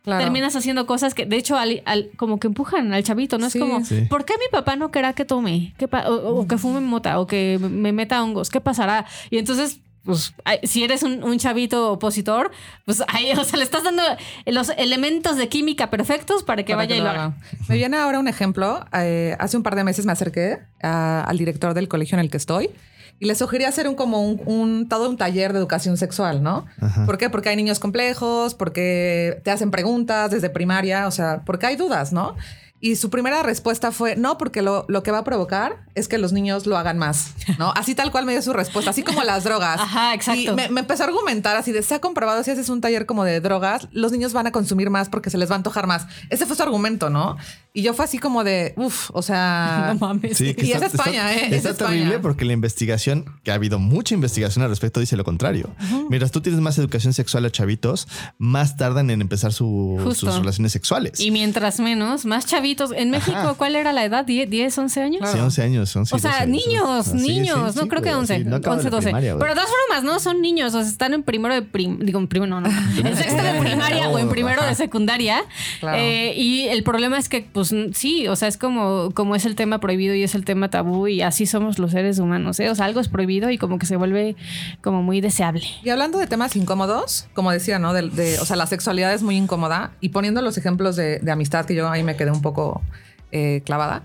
Claro. 0.04 0.24
terminas 0.24 0.56
haciendo 0.56 0.88
cosas 0.88 1.14
que, 1.14 1.26
de 1.26 1.36
hecho, 1.36 1.58
al- 1.58 1.84
al- 1.86 2.10
como 2.16 2.40
que 2.40 2.48
empujan 2.48 2.94
al 2.94 3.04
chavito, 3.04 3.38
¿no? 3.38 3.50
Sí. 3.50 3.58
es 3.60 3.64
como, 3.64 3.84
Sí. 3.84 4.02
¿por 4.10 4.24
qué 4.26 4.34
mi 4.40 4.46
papá 4.50 4.76
no 4.78 4.92
querrá 4.92 5.14
que 5.14 5.26
tome? 5.26 5.74
¿Qué 5.78 5.88
pa- 5.90 6.10
o, 6.10 6.40
o 6.40 6.48
que 6.48 6.58
fume 6.58 6.80
mota 6.80 7.20
o 7.20 7.28
que 7.28 7.60
me 7.60 7.92
meta 7.92 8.24
hongos? 8.24 8.50
¿Qué 8.50 8.62
pasará? 8.62 9.06
Y 9.30 9.38
entonces... 9.38 9.82
Pues 10.10 10.34
si 10.64 10.84
eres 10.84 11.04
un, 11.04 11.24
un 11.24 11.38
chavito 11.38 11.92
opositor, 11.92 12.50
pues 12.86 13.04
ahí, 13.10 13.32
o 13.38 13.44
sea, 13.44 13.58
le 13.58 13.64
estás 13.64 13.84
dando 13.84 14.02
los 14.48 14.70
elementos 14.76 15.38
de 15.38 15.48
química 15.50 15.92
perfectos 15.92 16.42
para 16.42 16.64
que 16.64 16.74
para 16.74 16.78
vaya 16.78 16.96
que 16.96 16.98
y 16.98 17.04
lo 17.04 17.10
haga. 17.12 17.26
haga. 17.26 17.38
Me 17.68 17.76
viene 17.76 17.96
ahora 17.98 18.18
un 18.18 18.28
ejemplo. 18.28 18.84
Eh, 18.94 19.36
hace 19.38 19.56
un 19.56 19.62
par 19.62 19.76
de 19.76 19.84
meses 19.84 20.08
me 20.08 20.12
acerqué 20.12 20.60
a- 20.82 21.22
al 21.22 21.38
director 21.38 21.76
del 21.76 21.88
colegio 21.88 22.16
en 22.16 22.22
el 22.22 22.32
que 22.32 22.38
estoy 22.38 22.72
y 23.20 23.26
le 23.26 23.36
sugerí 23.36 23.66
hacer 23.66 23.88
un 23.88 23.94
como 23.96 24.24
un, 24.24 24.42
un- 24.46 24.90
todo 24.90 25.10
un 25.10 25.18
taller 25.18 25.54
de 25.54 25.60
educación 25.60 25.98
sexual, 25.98 26.42
¿no? 26.42 26.66
Ajá. 26.82 27.06
¿Por 27.06 27.18
qué? 27.20 27.30
Porque 27.30 27.50
hay 27.50 27.56
niños 27.56 27.78
complejos, 27.80 28.56
porque 28.56 29.42
te 29.44 29.52
hacen 29.52 29.70
preguntas 29.70 30.32
desde 30.32 30.50
primaria, 30.50 31.06
o 31.06 31.12
sea, 31.12 31.44
porque 31.46 31.68
hay 31.68 31.76
dudas, 31.76 32.12
¿no? 32.14 32.36
Y 32.82 32.96
su 32.96 33.10
primera 33.10 33.44
respuesta 33.44 33.92
fue, 33.92 34.16
no, 34.16 34.38
porque 34.38 34.62
lo, 34.62 34.86
lo 34.88 35.04
que 35.04 35.12
va 35.12 35.20
a 35.20 35.24
provocar 35.24 35.86
es 35.96 36.08
que 36.08 36.18
los 36.18 36.32
niños 36.32 36.66
lo 36.66 36.78
hagan 36.78 36.98
más, 36.98 37.34
¿no? 37.58 37.72
Así 37.76 37.94
tal 37.94 38.12
cual 38.12 38.26
me 38.26 38.32
dio 38.32 38.42
su 38.42 38.54
respuesta, 38.54 38.92
así 38.92 39.04
como 39.04 39.24
las 39.24 39.44
drogas. 39.44 39.80
Ajá, 39.80 40.14
exacto. 40.14 40.42
Y 40.42 40.56
me, 40.56 40.70
me 40.70 40.82
empezó 40.82 41.04
a 41.04 41.08
argumentar 41.08 41.58
así 41.58 41.72
de, 41.72 41.84
se 41.84 41.96
ha 41.96 42.00
comprobado 42.00 42.44
si 42.44 42.52
haces 42.52 42.70
un 42.70 42.80
taller 42.82 43.06
como 43.06 43.24
de 43.24 43.42
drogas, 43.42 43.88
los 43.92 44.12
niños 44.12 44.34
van 44.34 44.48
a 44.48 44.52
consumir 44.52 44.90
más 44.90 45.10
porque 45.10 45.30
se 45.30 45.38
les 45.38 45.50
va 45.50 45.56
a 45.56 45.58
antojar 45.58 45.88
más. 45.88 46.08
Ese 46.30 46.46
fue 46.46 46.56
su 46.56 46.64
argumento, 46.64 47.10
¿no? 47.10 47.38
Y 47.72 47.84
yo 47.84 47.94
fue 47.94 48.06
así 48.06 48.18
como 48.18 48.44
de, 48.44 48.74
uff, 48.78 49.10
o 49.14 49.22
sea... 49.22 49.94
No 50.00 50.08
mames. 50.08 50.38
Sí, 50.38 50.56
Y 50.58 50.72
está, 50.72 50.88
es 50.88 50.94
España, 50.94 51.32
está- 51.34 51.46
¿eh? 51.46 51.48
Es 51.50 51.58
Está 51.58 51.70
España. 51.72 51.90
terrible 51.92 52.20
porque 52.20 52.44
la 52.46 52.54
investigación, 52.54 53.26
que 53.44 53.52
ha 53.52 53.54
habido 53.54 53.78
mucha 53.80 54.16
investigación 54.16 54.64
al 54.64 54.70
respecto, 54.70 55.00
dice 55.00 55.16
lo 55.18 55.24
contrario. 55.24 55.70
Mientras 56.10 56.32
tú 56.32 56.42
tienes 56.42 56.62
más 56.62 56.78
educación 56.80 57.14
sexual 57.14 57.46
a 57.46 57.52
chavitos, 57.52 58.08
más 58.38 58.76
tardan 58.76 59.10
en 59.12 59.22
empezar 59.22 59.54
su- 59.54 59.98
sus 60.16 60.36
relaciones 60.36 60.72
sexuales. 60.72 61.20
Y 61.20 61.32
mientras 61.32 61.80
menos, 61.80 62.26
más 62.26 62.46
chavitos. 62.46 62.92
En 62.96 63.12
México, 63.12 63.38
Ajá. 63.38 63.54
¿cuál 63.54 63.76
era 63.76 63.94
la 63.94 64.04
edad? 64.04 64.26
¿10, 64.26 64.48
10 64.50 64.78
11 64.78 65.02
años? 65.02 65.30
Sí, 65.32 65.38
11 65.38 65.62
años, 65.62 65.96
11 65.96 66.16
O 66.16 66.20
sea, 66.20 66.32
12 66.32 66.44
años. 66.44 66.66
niños, 66.66 67.08
Ah, 67.10 67.14
niños, 67.16 67.72
sí, 67.74 67.78
no 67.78 67.84
sí, 67.84 67.88
creo 67.90 68.02
que 68.02 68.10
güey, 68.10 68.20
11, 68.20 68.38
sí, 68.40 68.44
no 68.46 68.56
acaban 68.58 68.80
11, 68.80 68.90
la 68.90 68.96
12. 68.96 69.04
primaria, 69.06 69.34
güey. 69.34 69.42
Pero 69.42 69.54
de 69.56 69.62
todas 69.62 69.70
formas, 69.88 70.04
no 70.04 70.20
son 70.20 70.42
niños, 70.42 70.74
o 70.74 70.82
sea, 70.82 70.90
están 70.90 71.14
en 71.14 71.24
primero 71.24 71.54
de 71.54 71.62
prim, 71.62 72.00
digo, 72.00 72.20
en 72.20 72.28
primero, 72.28 72.50
no, 72.50 72.62
no, 72.62 72.70
en 72.98 73.16
sexto 73.16 73.44
de 73.44 73.60
primaria 73.60 74.10
o 74.10 74.18
en 74.18 74.30
primero 74.30 74.64
de 74.66 74.74
secundaria. 74.76 75.44
Claro. 75.80 75.98
Eh, 76.02 76.34
y 76.36 76.68
el 76.68 76.84
problema 76.84 77.18
es 77.20 77.30
que, 77.30 77.46
pues 77.60 77.76
sí, 77.98 78.26
o 78.30 78.38
sea, 78.38 78.48
es 78.48 78.58
como, 78.58 79.12
como 79.14 79.36
es 79.36 79.46
el 79.46 79.56
tema 79.56 79.80
prohibido 79.80 80.16
y 80.16 80.24
es 80.24 80.34
el 80.34 80.46
tema 80.46 80.70
tabú 80.70 81.08
y 81.08 81.22
así 81.22 81.46
somos 81.46 81.78
los 81.78 81.92
seres 81.92 82.18
humanos, 82.18 82.58
¿eh? 82.62 82.70
O 82.70 82.76
sea, 82.76 82.86
algo 82.86 83.02
es 83.02 83.10
prohibido 83.10 83.50
y 83.50 83.58
como 83.58 83.80
que 83.80 83.86
se 83.86 83.98
vuelve 83.98 84.38
como 84.82 85.04
muy 85.04 85.20
deseable. 85.20 85.66
Y 85.84 85.90
hablando 85.90 86.20
de 86.20 86.28
temas 86.28 86.56
incómodos, 86.56 87.28
como 87.34 87.52
decía, 87.52 87.78
¿no? 87.78 87.92
De, 87.92 88.40
o 88.40 88.46
sea, 88.46 88.56
la 88.56 88.66
sexualidad 88.66 89.14
es 89.14 89.24
muy 89.24 89.36
incómoda 89.36 89.92
y 90.00 90.10
poniendo 90.10 90.42
los 90.42 90.58
ejemplos 90.58 90.96
de, 90.96 91.20
de 91.20 91.32
amistad 91.32 91.66
que 91.66 91.76
yo 91.76 91.90
ahí 91.90 92.02
me 92.02 92.16
quedé 92.16 92.32
un 92.32 92.42
poco 92.42 92.82
eh, 93.32 93.62
clavada. 93.66 94.04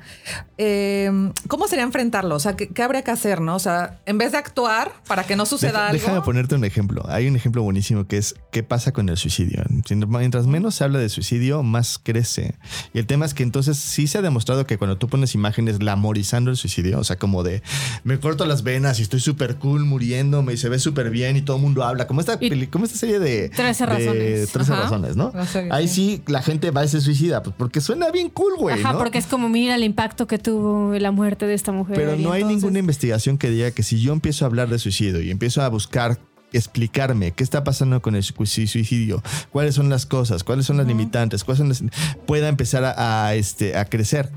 eh, 0.59 1.31
¿Cómo 1.49 1.67
sería 1.69 1.85
enfrentarlo? 1.85 2.35
O 2.37 2.39
sea, 2.41 2.57
¿qué, 2.57 2.69
qué 2.69 2.83
habría 2.83 3.03
que 3.03 3.11
hacer, 3.11 3.41
no? 3.41 3.57
O 3.57 3.59
sea, 3.59 3.99
en 4.07 4.19
vez 4.19 4.33
de 4.33 4.39
actuar 4.39 4.93
para 5.07 5.25
que 5.25 5.37
no 5.37 5.47
suceda 5.47 5.73
Deja- 5.73 5.87
algo. 5.89 5.99
Déjame 6.01 6.21
ponerte 6.23 6.55
un 6.55 6.65
ejemplo. 6.65 7.05
Hay 7.09 7.27
un 7.27 7.37
ejemplo 7.37 7.63
buenísimo 7.63 8.07
que 8.07 8.19
es 8.19 8.35
qué 8.53 8.63
pasa 8.63 8.93
con 8.93 9.09
el 9.09 9.17
suicidio. 9.17 9.63
Mientras 10.09 10.47
menos 10.47 10.75
se 10.77 10.85
habla 10.85 10.99
de 10.99 11.09
suicidio, 11.09 11.63
más 11.63 11.99
crece. 12.03 12.55
Y 12.93 12.99
el 12.99 13.07
tema 13.07 13.27
es 13.27 13.35
que 13.35 13.43
entonces 13.43 13.77
sí 13.79 14.07
se 14.07 14.19
ha 14.19 14.23
demostrado 14.23 14.67
que 14.67 14.79
cuando 14.79 14.97
tú 14.99 15.09
pones 15.09 15.35
imágenes 15.35 15.79
glamorizando 15.79 16.51
el 16.51 16.57
suicidio, 16.57 16.99
o 16.99 17.05
sea, 17.05 17.17
como 17.17 17.43
de 17.43 17.63
me 18.05 18.19
corto 18.21 18.45
las 18.47 18.63
venas 18.63 18.99
y 19.01 19.03
estoy 19.03 19.21
súper 19.21 19.57
cool 19.57 19.85
muriéndome 19.85 20.53
y 20.53 20.57
se 20.57 20.69
ve 20.69 20.79
súper 20.79 21.11
bien 21.11 21.37
y 21.37 21.43
todo 21.43 21.57
el 21.57 21.63
mundo 21.63 21.83
habla, 21.85 22.07
como 22.07 22.21
esta, 22.21 22.39
peli- 22.39 22.67
como 22.69 22.85
esta 22.85 22.99
serie 22.99 23.19
de 23.19 23.49
13 23.49 23.87
de 23.87 23.91
razones. 23.93 24.53
13 24.53 24.73
Ajá. 24.73 24.83
razones, 24.83 25.17
¿no? 25.17 25.33
Serie, 25.47 25.71
Ahí 25.73 25.89
sí. 25.89 26.23
la 26.27 26.43
gente 26.43 26.71
va 26.71 26.85
y 26.85 26.89
se 26.89 27.01
suicida, 27.01 27.43
pues 27.43 27.55
porque 27.59 27.81
suena 27.81 28.11
bien 28.11 28.31
cool, 28.31 28.55
güey. 28.57 28.79
Ajá, 28.81 28.93
¿no? 28.93 28.99
porque 28.99 29.14
es 29.19 29.27
como, 29.27 29.49
mira 29.49 29.75
el 29.75 29.85
impacto 29.85 30.27
que 30.27 30.39
tuvo 30.39 30.93
la 30.99 31.11
muerte 31.11 31.47
de 31.47 31.55
esta 31.55 31.73
mujer. 31.73 31.97
Pero 31.97 32.17
no 32.17 32.33
hay 32.33 32.43
entonces- 32.43 32.63
ninguna 32.63 32.79
investigación 32.79 33.39
que 33.39 33.51
diga 33.51 33.71
que 33.71 33.83
si 33.83 34.01
yo 34.01 34.13
empiezo 34.13 34.45
a 34.45 34.49
hablar 34.49 34.69
de 34.69 34.79
suicidio 34.79 35.21
y 35.23 35.31
empiezo 35.31 35.63
a 35.63 35.69
buscar 35.69 36.19
explicarme 36.57 37.33
qué 37.33 37.43
está 37.45 37.65
pasando 37.65 38.01
con 38.03 38.15
el 38.17 38.23
su- 38.23 38.35
suicidio, 38.47 39.23
cuáles 39.51 39.75
son 39.75 39.89
las 39.89 40.07
cosas, 40.07 40.45
cuáles 40.45 40.67
son 40.67 40.77
las 40.79 40.87
limitantes, 40.87 41.45
cuáles 41.45 41.59
son 41.59 41.69
las, 41.69 41.83
pueda 42.27 42.49
empezar 42.49 42.85
a, 42.85 43.27
a, 43.27 43.35
este, 43.35 43.77
a 43.77 43.85
crecer. 43.85 44.31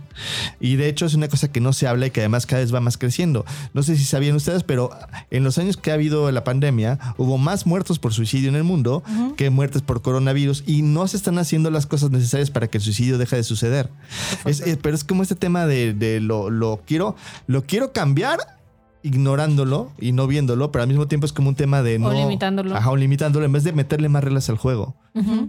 Y 0.60 0.78
de 0.78 0.90
hecho 0.90 1.06
es 1.06 1.14
una 1.14 1.28
cosa 1.28 1.52
que 1.52 1.60
no 1.62 1.74
se 1.74 1.88
habla 1.88 2.08
y 2.08 2.12
que 2.12 2.22
además 2.22 2.46
cada 2.48 2.62
vez 2.62 2.74
va 2.74 2.80
más 2.80 2.98
creciendo. 2.98 3.46
No 3.74 3.84
sé 3.84 3.96
si 3.98 4.04
sabían 4.04 4.36
ustedes, 4.36 4.64
pero 4.64 4.90
en 5.30 5.44
los 5.44 5.58
años 5.60 5.78
que 5.78 5.92
ha 5.92 5.94
habido 5.94 6.32
la 6.32 6.44
pandemia 6.44 6.98
hubo 7.18 7.38
más 7.38 7.66
muertos 7.68 8.00
por 8.00 8.14
suicidio 8.14 8.50
en 8.50 8.56
el 8.56 8.64
mundo 8.64 9.04
que 9.36 9.50
muertes 9.52 9.84
por 9.84 10.02
coronavirus 10.02 10.64
y 10.66 10.82
no 10.82 11.08
se 11.08 11.18
están 11.18 11.38
haciendo 11.38 11.70
las 11.70 11.86
cosas 11.86 12.10
necesarias 12.10 12.50
para 12.50 12.68
que 12.68 12.80
el 12.80 12.84
suicidio 12.84 13.18
deje 13.20 13.36
de 13.36 13.44
suceder. 13.44 13.90
Es- 14.46 14.60
es- 14.62 14.78
pero 14.78 14.96
es 14.96 15.04
como 15.04 15.22
este 15.22 15.36
tema 15.36 15.66
de, 15.68 15.94
de 15.94 16.20
lo, 16.20 16.50
lo 16.50 16.82
quiero, 16.88 17.16
lo 17.46 17.64
quiero 17.66 17.94
cambiar 17.94 18.57
ignorándolo 19.04 19.92
y 20.00 20.12
no 20.12 20.28
viéndolo, 20.28 20.72
pero 20.72 20.84
al 20.84 20.88
mismo 20.88 21.08
tiempo 21.08 21.26
es 21.26 21.34
como 21.34 21.50
un 21.50 21.56
tema 21.56 21.82
de 21.82 22.00
no... 22.00 22.12
limitándolo. 22.12 22.76
Ajá, 22.76 22.92
o 22.92 22.96
limitándolo 22.96 23.46
en 23.46 23.52
vez 23.52 23.64
de 23.64 23.72
meterle 23.72 24.10
más 24.10 24.24
reglas 24.24 24.50
al 24.50 24.58
juego. 24.58 24.96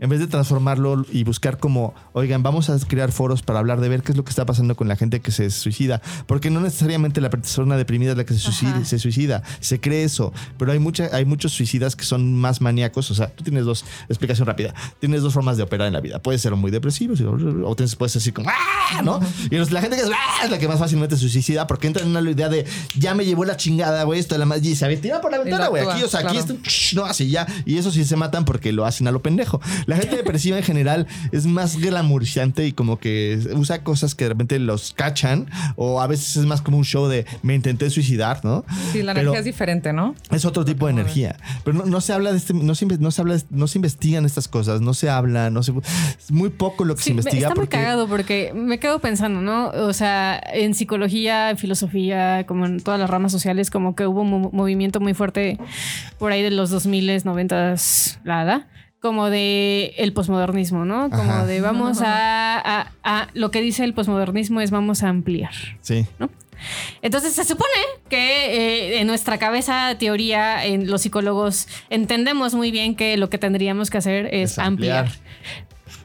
En 0.01 0.09
vez 0.09 0.19
de 0.19 0.27
transformarlo 0.27 1.05
y 1.13 1.25
buscar 1.25 1.59
como, 1.59 1.93
oigan, 2.15 2.43
vamos 2.43 2.71
a 2.71 2.79
crear 2.79 3.13
foros 3.13 3.43
para 3.43 3.59
hablar 3.59 3.81
de 3.81 3.91
ver 3.91 4.03
qué 4.03 4.13
es 4.13 4.17
lo 4.17 4.25
que 4.25 4.31
está 4.31 4.47
pasando 4.47 4.75
con 4.77 4.89
la 4.89 4.97
gente 4.97 5.21
que 5.21 5.31
se 5.31 5.51
suicida. 5.51 6.01
Porque 6.27 6.49
no 6.49 6.61
necesariamente 6.61 7.21
la 7.21 7.29
persona 7.29 7.77
deprimida 7.77 8.13
es 8.13 8.17
la 8.17 8.25
que 8.25 8.33
se 8.33 8.41
suicida, 8.41 8.83
se 8.87 8.99
suicida. 8.99 9.43
Se 9.61 9.79
cree 9.79 10.05
eso. 10.05 10.33
Pero 10.57 10.73
hay, 10.73 10.79
mucha, 10.79 11.11
hay 11.13 11.27
muchos 11.27 11.53
suicidas 11.53 11.97
que 11.97 12.05
son 12.05 12.35
más 12.35 12.63
maníacos. 12.63 13.11
O 13.11 13.15
sea, 13.15 13.29
tú 13.29 13.45
tienes 13.45 13.67
dos, 13.67 13.85
explicación 14.09 14.47
rápida, 14.47 14.75
tienes 15.01 15.21
dos 15.21 15.35
formas 15.35 15.59
de 15.59 15.65
operar 15.65 15.87
en 15.87 15.93
la 15.93 16.01
vida. 16.01 16.19
Puedes 16.19 16.41
ser 16.41 16.55
muy 16.57 16.71
depresivo 16.71 17.15
o 17.67 17.77
tienes, 17.77 17.95
puedes 17.95 18.15
decir 18.15 18.33
como, 18.33 18.49
¡ah! 18.49 19.03
¿no? 19.03 19.21
Y 19.51 19.57
la 19.57 19.83
gente 19.83 19.97
que 19.97 20.03
es, 20.03 20.09
¡ah! 20.09 20.45
es 20.45 20.51
la 20.51 20.59
que 20.59 20.67
más 20.67 20.79
fácilmente 20.79 21.17
se 21.17 21.29
suicida 21.29 21.67
porque 21.67 21.89
entra 21.89 22.03
en 22.03 22.09
una 22.09 22.23
idea 22.31 22.49
de, 22.49 22.65
ya 22.97 23.15
me 23.15 23.25
llevó 23.39 23.45
la 23.45 23.57
chingada, 23.57 24.03
güey, 24.05 24.21
esto 24.21 24.35
de 24.35 24.39
la 24.41 24.47
más, 24.47 24.63
y 24.63 24.75
se 24.75 24.85
avienta 24.85 25.21
por 25.21 25.31
la 25.31 25.39
ventana, 25.39 25.69
güey. 25.69 25.87
Aquí, 25.87 26.03
o 26.03 26.09
sea, 26.09 26.21
aquí 26.21 26.37
está, 26.39 26.55
no, 26.95 27.05
así 27.05 27.29
ya. 27.31 27.47
Y 27.65 27.79
eso 27.79 27.91
sí 27.91 28.05
se 28.05 28.17
matan 28.17 28.45
porque 28.45 28.73
lo 28.73 28.85
hacen 28.85 29.07
a 29.09 29.11
lo 29.13 29.23
pendejo. 29.23 29.61
La 29.87 29.97
gente 29.97 30.17
depresiva 30.17 30.57
en 30.59 30.65
general 30.65 31.07
es 31.33 31.47
más 31.47 31.77
glamorizante 31.77 32.67
y 32.67 32.73
como 32.73 32.99
que 32.99 33.39
usa 33.55 33.83
cosas 33.85 34.15
que 34.15 34.25
de 34.25 34.31
repente 34.31 34.59
los 34.59 34.93
cachan 34.93 35.49
o 35.77 36.01
a 36.01 36.07
veces 36.07 36.37
es 36.37 36.47
más 36.47 36.61
como 36.63 36.77
un 36.79 36.85
show 36.85 37.07
de 37.09 37.27
me 37.43 37.55
intenté 37.55 37.89
suicidar, 37.91 38.45
¿no? 38.45 38.65
Sí, 38.93 39.03
la 39.03 39.13
Pero- 39.15 39.31
energía 39.31 39.39
es 39.41 39.45
diferente, 39.45 39.93
¿no? 39.93 40.15
es 40.31 40.45
otro 40.45 40.65
tipo 40.65 40.87
de 40.87 40.93
energía. 40.93 41.37
Pero 41.65 41.79
no, 41.79 41.85
no 41.87 42.01
se 42.01 42.13
habla 42.13 42.33
de 42.33 42.39
este, 42.39 42.55
no 42.55 42.75
se, 42.75 42.87
no 42.87 43.11
se 43.11 43.21
habla, 43.21 43.35
de- 43.37 43.45
no 43.51 43.67
se 43.67 43.79
investigan 43.79 44.25
estas 44.25 44.49
cosas, 44.49 44.81
no 44.81 44.95
se 44.95 45.09
habla, 45.11 45.51
no 45.51 45.63
se, 45.63 45.73
es 46.19 46.31
muy 46.31 46.49
poco 46.51 46.85
lo 46.85 46.95
que 46.95 47.01
se 47.03 47.05
Sí, 47.05 47.11
investiga 47.11 47.49
está 47.49 47.55
muy 47.55 47.69
cagado 47.69 48.09
porque 48.09 48.53
me 48.55 48.79
quedo 48.79 48.99
pensando, 48.99 49.41
¿no? 49.41 49.69
O 49.69 49.93
sea, 49.93 50.41
en 50.53 50.75
psicología, 50.75 51.51
en 51.51 51.59
filosofía, 51.59 52.45
como 52.47 52.67
en 52.67 52.81
todas 52.81 52.99
las 53.01 53.09
ramas 53.11 53.28
sociales, 53.33 53.71
como 53.71 53.95
que 53.97 54.07
hubo 54.07 54.23
un 54.23 54.31
mo- 54.31 54.51
movimiento 54.53 55.01
muy 55.01 55.15
fuerte 55.15 55.59
por 56.19 56.33
ahí 56.33 56.43
de 56.43 56.51
los 56.51 56.71
2000, 56.71 57.25
90, 57.25 57.75
la 58.25 58.43
edad, 58.43 58.67
como 59.01 59.31
de 59.31 59.95
el 59.99 60.13
posmodernismo, 60.13 60.85
¿no? 60.85 61.09
Como 61.11 61.23
Ajá. 61.33 61.47
de 61.47 61.61
vamos 61.61 62.03
a, 62.03 62.59
a- 62.59 62.93
a- 63.05 63.29
lo 63.35 63.51
que 63.51 63.61
dice 63.61 63.85
el 63.85 63.95
posmodernismo 63.95 64.61
es 64.61 64.71
vamos 64.71 65.03
a 65.03 65.09
ampliar. 65.09 65.53
sí, 65.81 66.05
Entonces 67.03 67.35
se 67.35 67.45
supone 67.45 67.71
que 68.09 68.17
eh, 68.97 69.01
en 69.01 69.07
nuestra 69.07 69.39
cabeza, 69.39 69.95
teoría, 69.99 70.65
en 70.67 70.91
los 70.91 71.03
psicólogos 71.03 71.69
entendemos 71.91 72.55
muy 72.55 72.73
bien 72.73 72.97
que 72.97 73.17
lo 73.17 73.31
que 73.31 73.39
tendríamos 73.39 73.91
que 73.91 73.99
hacer 73.99 74.27
es, 74.35 74.53
Es 74.53 74.59
ampliar. 74.59 75.05
ampliar. 75.07 75.29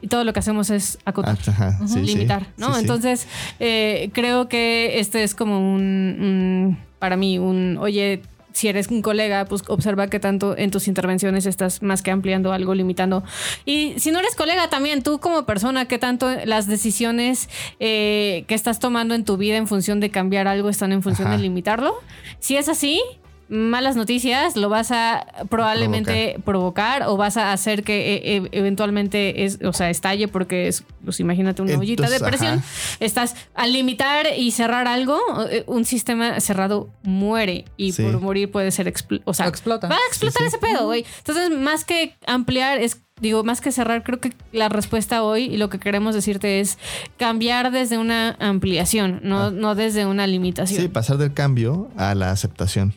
Y 0.04 0.08
todo 0.08 0.22
lo 0.24 0.34
que 0.34 0.40
hacemos 0.40 0.68
es 0.68 0.98
acotar. 1.06 1.38
Ah, 1.58 1.78
sí. 1.86 2.00
limitar, 2.00 2.46
¿no? 2.58 2.74
Sí. 2.74 2.80
Entonces, 2.82 3.26
eh, 3.58 4.10
creo 4.12 4.48
que 4.48 4.98
este 5.00 5.22
es 5.22 5.34
como 5.34 5.58
un, 5.74 5.80
un- 6.20 6.78
para 6.98 7.16
mí, 7.16 7.38
un, 7.38 7.78
oye, 7.80 8.20
si 8.52 8.68
eres 8.68 8.88
un 8.88 9.00
colega, 9.00 9.46
pues 9.46 9.62
observa 9.66 10.08
que 10.08 10.20
tanto 10.20 10.56
en 10.58 10.70
tus 10.70 10.88
intervenciones 10.88 11.46
estás 11.46 11.82
más 11.82 12.02
que 12.02 12.10
ampliando 12.10 12.52
algo, 12.52 12.74
limitando. 12.74 13.24
Y 13.64 13.94
si 13.96 14.10
no 14.10 14.18
eres 14.18 14.36
colega 14.36 14.68
también, 14.68 15.02
tú 15.02 15.20
como 15.20 15.46
persona, 15.46 15.86
que 15.88 15.98
tanto 15.98 16.30
las 16.44 16.66
decisiones 16.66 17.48
eh, 17.80 18.44
que 18.46 18.54
estás 18.54 18.78
tomando 18.78 19.14
en 19.14 19.24
tu 19.24 19.38
vida 19.38 19.56
en 19.56 19.66
función 19.66 20.00
de 20.00 20.10
cambiar 20.10 20.48
algo 20.48 20.68
están 20.68 20.92
en 20.92 21.02
función 21.02 21.28
Ajá. 21.28 21.36
de 21.38 21.42
limitarlo. 21.42 21.94
Si 22.40 22.56
es 22.56 22.68
así, 22.68 23.00
malas 23.48 23.96
noticias, 23.96 24.56
lo 24.56 24.68
vas 24.68 24.90
a 24.90 25.26
probablemente 25.50 26.36
provocar, 26.44 27.02
o 27.06 27.16
vas 27.16 27.36
a 27.36 27.52
hacer 27.52 27.82
que 27.84 28.14
eh, 28.14 28.36
eh, 28.36 28.48
eventualmente 28.52 29.44
es, 29.44 29.58
o 29.64 29.72
sea, 29.72 29.90
estalle 29.90 30.28
porque 30.28 30.68
es, 30.68 30.84
pues 31.04 31.20
imagínate 31.20 31.62
una 31.62 31.78
ollita 31.78 32.08
de 32.08 32.20
presión. 32.20 32.58
ajá. 32.58 32.64
Estás 33.00 33.34
al 33.54 33.72
limitar 33.72 34.26
y 34.36 34.50
cerrar 34.52 34.86
algo, 34.88 35.18
eh, 35.50 35.64
un 35.66 35.84
sistema 35.84 36.40
cerrado 36.40 36.88
muere 37.02 37.64
y 37.76 37.92
Sí. 37.92 38.02
por 38.02 38.20
morir 38.20 38.50
puede 38.50 38.70
ser 38.70 38.92
expl- 38.92 39.22
o 39.24 39.34
sea, 39.34 39.46
explota. 39.46 39.88
Va 39.88 39.96
a 39.96 40.08
explotar 40.08 40.42
Sí, 40.44 40.50
sí. 40.50 40.56
ese 40.56 40.58
pedo, 40.58 40.86
güey. 40.86 41.04
Entonces, 41.18 41.50
más 41.50 41.84
que 41.84 42.14
ampliar 42.26 42.78
es 42.78 43.00
Digo, 43.20 43.44
más 43.44 43.60
que 43.60 43.70
cerrar, 43.70 44.02
creo 44.02 44.18
que 44.18 44.32
la 44.50 44.68
respuesta 44.68 45.22
hoy 45.22 45.44
y 45.44 45.56
lo 45.56 45.70
que 45.70 45.78
queremos 45.78 46.16
decirte 46.16 46.58
es 46.58 46.78
cambiar 47.16 47.70
desde 47.70 47.96
una 47.96 48.36
ampliación, 48.40 49.20
no, 49.22 49.52
no 49.52 49.76
desde 49.76 50.04
una 50.04 50.24
Ah. 50.24 50.26
Sí, 50.26 50.32
limitación. 50.32 50.88
pasar 50.90 51.18
del 51.18 51.32
cambio 51.32 51.90
a 51.96 52.16
la 52.16 52.32
aceptación. 52.32 52.92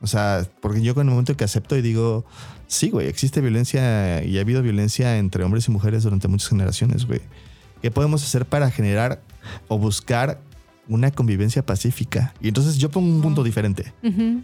O 0.00 0.06
sea, 0.06 0.46
porque 0.60 0.82
yo 0.82 0.94
con 0.94 1.06
el 1.06 1.10
momento 1.10 1.36
que 1.36 1.44
acepto 1.44 1.76
y 1.76 1.82
digo, 1.82 2.24
sí, 2.66 2.90
güey, 2.90 3.08
existe 3.08 3.40
violencia 3.40 4.22
y 4.24 4.38
ha 4.38 4.40
habido 4.40 4.62
violencia 4.62 5.18
entre 5.18 5.44
hombres 5.44 5.68
y 5.68 5.70
mujeres 5.70 6.02
durante 6.02 6.28
muchas 6.28 6.48
generaciones, 6.48 7.06
güey. 7.06 7.20
¿Qué 7.82 7.90
podemos 7.90 8.22
hacer 8.22 8.46
para 8.46 8.70
generar 8.70 9.22
o 9.68 9.78
buscar 9.78 10.40
una 10.88 11.10
convivencia 11.10 11.64
pacífica? 11.64 12.34
Y 12.40 12.48
entonces 12.48 12.78
yo 12.78 12.90
pongo 12.90 13.08
un 13.08 13.22
punto 13.22 13.42
diferente. 13.42 13.92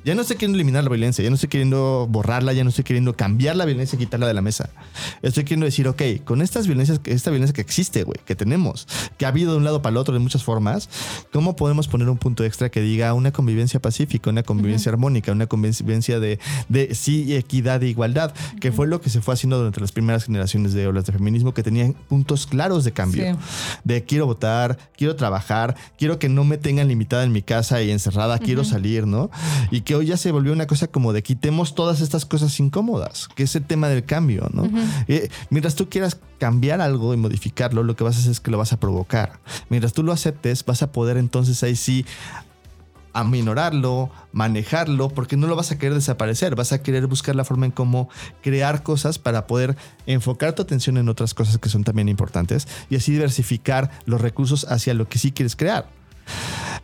Ya 0.05 0.15
no 0.15 0.23
estoy 0.23 0.37
queriendo 0.37 0.57
eliminar 0.57 0.85
la 0.85 0.91
violencia, 0.91 1.23
ya 1.23 1.31
no 1.31 1.35
estoy 1.35 1.49
queriendo 1.49 2.07
borrarla, 2.11 2.53
ya 2.53 2.65
no 2.65 2.71
estoy 2.71 2.85
queriendo 2.85 3.15
cambiar 3.15 3.57
la 3.57 3.65
violencia 3.65 3.97
y 3.97 4.01
quitarla 4.01 4.27
de 4.27 4.35
la 4.35 4.43
mesa. 4.43 4.71
Estoy 5.23 5.45
queriendo 5.45 5.67
decir, 5.67 5.89
ok, 5.89 6.03
con 6.25 6.43
estas 6.43 6.67
violencias, 6.67 7.01
esta 7.05 7.31
violencia 7.31 7.55
que 7.55 7.61
existe, 7.61 8.05
güey, 8.05 8.19
que 8.25 8.35
tenemos, 8.35 8.87
que 9.19 9.25
ha 9.25 9.29
habido 9.29 9.53
de 9.53 9.59
un 9.59 9.65
lado 9.65 9.83
para 9.83 9.93
el 9.93 9.97
otro 9.99 10.15
de 10.15 10.21
muchas 10.21 10.43
formas, 10.45 10.89
¿cómo 11.33 11.57
podemos 11.57 11.89
poner 11.89 12.09
un 12.09 12.19
punto 12.19 12.45
extra 12.45 12.71
que 12.71 12.81
diga 12.81 13.15
una 13.15 13.33
convivencia 13.33 13.81
pacífica, 13.81 14.31
una 14.31 14.43
convivencia 14.43 14.91
armónica, 14.91 15.33
una 15.33 15.47
convivencia 15.47 16.21
de, 16.21 16.39
de 16.69 16.95
sí, 16.95 17.35
equidad 17.35 17.83
e 17.83 17.89
igualdad, 17.89 18.35
que 18.61 18.73
fue 18.73 18.87
lo 18.87 19.01
que 19.01 19.11
se 19.11 19.21
fue 19.21 19.35
haciendo 19.35 19.59
durante 19.59 19.81
las 19.81 19.93
primeras 19.93 20.25
generaciones 20.25 20.73
de 20.73 20.87
olas 20.87 21.07
de 21.07 21.13
feminismo 21.13 21.55
que 21.55 21.63
tenían 21.63 21.95
puntos 22.09 22.47
claros 22.47 22.85
de 22.85 22.93
cambio? 22.93 23.13
Sí. 23.13 23.39
de 23.85 24.05
quiero 24.05 24.27
votar, 24.27 24.79
quiero 24.97 25.17
trabajar, 25.17 25.77
quiero 25.99 26.19
que 26.19 26.29
no 26.33 26.45
me 26.45 26.59
tengan 26.59 26.89
limitada 26.89 27.25
en 27.25 27.33
mi 27.33 27.43
casa 27.43 27.83
y 27.83 27.91
encerrada, 27.91 28.39
quiero 28.39 28.65
salir, 28.65 29.07
¿no? 29.07 29.31
Y 29.71 29.83
que 29.83 29.95
hoy 29.95 30.07
ya 30.07 30.17
se 30.17 30.33
volvió 30.33 30.53
una 30.53 30.67
cosa 30.67 30.89
como 30.89 31.13
de 31.13 31.23
quitemos 31.23 31.75
todas 31.75 32.01
estas 32.01 32.25
cosas 32.27 32.59
incómodas, 32.61 33.29
que 33.29 33.45
es 33.45 33.55
el 33.55 33.65
tema 33.65 33.89
del 33.89 34.05
cambio, 34.05 34.49
¿no? 34.53 34.69
Eh, 35.09 35.29
mientras 35.51 35.75
tú 35.75 35.89
quieras 35.89 36.19
cambiar 36.39 36.81
algo 36.81 37.15
y 37.15 37.17
modificarlo, 37.17 37.83
lo 37.83 37.95
que 37.97 38.05
vas 38.05 38.17
a 38.17 38.19
hacer 38.21 38.33
es 38.33 38.41
que 38.41 38.51
lo 38.51 38.59
vas 38.59 38.73
a 38.73 38.81
provocar. 38.81 39.41
Mientras 39.69 39.93
tú 39.93 40.03
lo 40.03 40.13
aceptes, 40.13 40.65
vas 40.65 40.83
a 40.83 40.93
poder 40.93 41.17
entonces 41.17 41.63
ahí 41.63 41.77
sí 41.77 42.05
aminorarlo, 43.13 44.11
manejarlo, 44.33 45.09
porque 45.11 45.37
no 45.37 45.47
lo 45.47 45.57
vas 45.57 45.71
a 45.71 45.79
querer 45.79 45.95
desaparecer, 45.95 46.55
vas 46.55 46.73
a 46.73 46.83
querer 46.83 47.07
buscar 47.07 47.37
la 47.37 47.45
forma 47.45 47.67
en 47.67 47.73
cómo 47.73 48.09
crear 48.43 48.83
cosas 48.83 49.19
para 49.19 49.47
poder 49.47 49.77
enfocar 50.07 50.55
tu 50.55 50.63
atención 50.63 50.97
en 50.97 51.09
otras 51.09 51.35
cosas 51.35 51.59
que 51.59 51.69
son 51.69 51.85
también 51.85 52.09
importantes 52.09 52.67
y 52.91 52.97
así 52.97 53.13
diversificar 53.13 53.91
los 54.07 54.21
recursos 54.21 54.67
hacia 54.69 54.95
lo 54.95 55.09
que 55.09 55.19
sí 55.19 55.33
quieres 55.33 55.57
crear. 55.57 56.02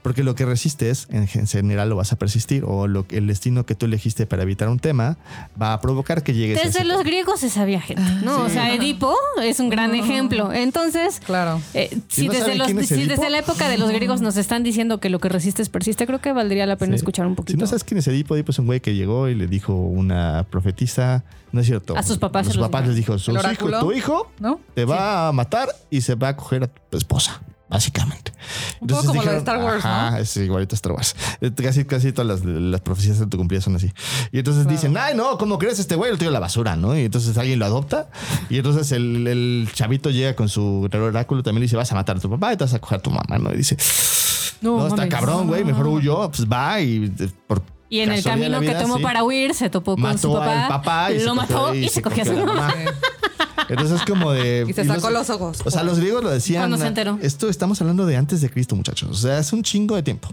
Porque 0.03 0.23
lo 0.23 0.35
que 0.35 0.47
resistes, 0.47 1.07
en 1.11 1.27
general, 1.27 1.89
lo 1.91 1.97
vas 1.97 2.13
a 2.13 2.17
persistir. 2.17 2.65
O 2.67 2.87
lo, 2.87 3.07
que- 3.07 3.19
el 3.19 3.27
destino 3.27 3.67
que 3.67 3.75
tú 3.75 3.87
elegiste 3.87 4.27
para 4.27 4.43
evitar 4.45 4.69
un 4.69 4.79
tema 4.79 5.17
va 5.61 5.73
a 5.73 5.81
provocar 5.81 6.23
que 6.23 6.35
llegues 6.35 6.59
a 6.59 6.63
Desde 6.65 6.79
ese 6.81 6.85
los 6.89 6.99
tema. 6.99 7.09
griegos 7.11 7.41
se 7.41 7.51
sabía 7.51 7.81
gente, 7.81 8.03
¿no? 8.23 8.37
sí. 8.37 8.43
O 8.43 8.49
sea, 8.49 8.73
Edipo 8.75 9.15
es 9.43 9.61
un 9.61 9.69
gran 9.71 9.95
ejemplo. 9.95 10.53
Entonces, 10.53 11.21
Claro. 11.25 11.61
eh, 11.75 11.91
si, 12.09 12.27
no 12.29 12.33
desde, 12.33 12.55
los- 12.55 12.69
si 12.87 13.07
la 13.07 13.39
época 13.39 13.69
de 13.69 13.77
los 13.79 13.91
griegos 13.91 14.21
nos 14.21 14.37
están 14.37 14.63
diciendo 14.63 14.99
que 15.01 15.11
lo 15.11 15.19
que 15.19 15.29
resistes 15.29 15.69
persiste, 15.69 16.07
creo 16.07 16.21
que 16.21 16.33
valdría 16.33 16.65
la 16.67 16.77
pena 16.77 16.93
Sí. 16.93 16.97
escuchar 16.99 17.27
un 17.27 17.35
poquito. 17.35 17.53
Si 17.57 17.61
no 17.61 17.67
sabes 17.67 17.85
quién 17.85 17.99
es 17.99 18.07
Edipo, 18.09 18.35
Edipo 18.35 18.53
es 18.53 18.59
un 18.59 18.67
güey 18.67 18.81
que 18.81 18.95
llegó 18.95 19.29
y 19.29 19.35
le 19.35 19.47
dijo 19.47 19.75
una 19.75 20.47
profetisa. 20.51 21.25
No 21.53 21.61
es 21.61 21.67
cierto. 21.67 21.97
A 21.97 22.03
sus 22.03 22.19
papás 22.19 22.47
se 22.47 22.55
los 22.55 22.67
papás 22.67 22.83
dijo. 22.83 22.89
les 22.89 22.97
dijo: 22.97 23.19
"Sus 23.19 23.35
hijos- 23.35 23.45
oráculo? 23.45 23.81
tu 23.81 23.93
hijo 23.93 24.31
¿No? 24.39 24.61
te 24.75 24.85
va 24.85 25.29
a 25.29 25.33
matar 25.33 25.69
y 25.91 26.03
se 26.03 26.15
va 26.15 26.29
a 26.29 26.37
coger 26.37 26.65
a 26.65 26.67
tu 26.69 26.97
esposa, 26.99 27.41
básicamente. 27.69 28.33
Un 28.81 28.89
poco 28.89 29.05
como 29.05 29.23
lo 29.23 29.31
de 29.33 29.39
Star 29.39 29.59
Wars, 29.63 29.85
ajá, 29.85 30.11
¿no? 30.13 30.17
es 30.19 30.37
igualito 30.37 30.75
a 30.75 30.77
Star 30.77 30.93
Wars. 30.93 31.15
Eh, 31.41 31.51
Casi, 31.55 31.85
casi 31.85 32.13
todas 32.13 32.41
las, 32.43 32.45
las 32.45 32.81
profecías 32.81 33.19
de 33.19 33.27
tu 33.27 33.37
cumplida 33.37 33.61
son 33.61 33.77
así. 33.77 33.93
Y 34.33 34.39
entonces 34.39 34.67
dicen, 34.67 34.97
ay, 34.97 35.15
no, 35.15 35.37
¿cómo 35.39 35.59
crees 35.59 35.79
este 35.79 35.95
güey? 35.97 36.11
Lo 36.11 36.19
tiro 36.19 36.31
a 36.31 36.33
la 36.33 36.41
basura, 36.41 36.77
¿no? 36.77 36.97
Y 36.97 37.05
entonces 37.05 37.37
alguien 37.37 37.59
lo 37.59 37.67
adopta. 37.67 38.09
Y 38.49 38.57
entonces 38.59 38.91
el, 38.93 39.27
el 39.27 39.69
chavito 39.73 40.11
llega 40.11 40.35
con 40.35 40.49
su 40.49 40.89
oráculo 40.93 41.43
también 41.43 41.63
y 41.63 41.67
dice, 41.67 41.77
vas 41.77 41.93
a 41.93 41.95
matar 41.95 42.17
a 42.17 42.21
tu 42.21 42.31
papá 42.31 42.53
y 42.53 42.57
te 42.57 42.65
vas 42.65 42.75
a 42.75 42.79
coger 42.79 42.99
a 42.99 43.03
tu 43.03 43.11
mamá, 43.11 43.39
¿no? 43.39 43.53
Y 43.53 43.59
dice, 43.59 43.77
no, 44.61 44.83
está 44.87 44.97
mames. 44.97 45.15
cabrón, 45.15 45.47
güey, 45.47 45.65
mejor 45.65 45.87
huyo. 45.89 46.31
Pues 46.31 46.49
va 46.49 46.81
y 46.81 47.13
eh, 47.19 47.29
por 47.47 47.63
Y 47.91 48.01
en 48.01 48.13
el 48.13 48.23
camino 48.25 48.61
que 48.61 48.69
vida, 48.69 48.81
tomó 48.83 48.97
sí, 48.97 49.03
para 49.03 49.23
huir, 49.25 49.55
se 49.55 49.69
topó 49.71 49.93
con 49.95 50.03
mató 50.03 50.19
su 50.19 50.33
papá. 50.33 50.63
al 50.63 50.69
papá 50.69 51.13
y 51.13 51.19
lo 51.21 51.31
se 51.31 51.37
mató 51.37 51.67
cogió- 51.69 51.75
y, 51.85 51.89
se 51.89 52.03
cogió 52.03 52.23
a 52.23 52.27
su 52.27 52.33
mamá. 52.35 52.75
Entonces 53.69 54.01
es 54.01 54.07
como 54.07 54.33
de. 54.33 54.65
Y 54.69 54.73
se 54.73 54.85
sacó 54.85 55.11
los 55.11 55.29
ojos. 55.31 55.59
O 55.65 55.71
sea, 55.71 55.83
los 55.83 55.99
griegos 55.99 56.23
lo 56.23 56.31
decían. 56.31 56.63
Cuando 56.63 56.79
se 56.79 56.87
enteró. 56.87 57.19
Esto 57.23 57.49
estamos 57.49 57.81
hablando 57.81 58.07
de 58.07 58.17
antes 58.17 58.41
de 58.41 58.51
Cristo, 58.51 58.77
muchachos. 58.77 59.09
O 59.11 59.15
sea, 59.15 59.39
es 59.39 59.53
un 59.53 59.63
chingo 59.63 59.97
de 59.97 60.03
tiempo. 60.03 60.29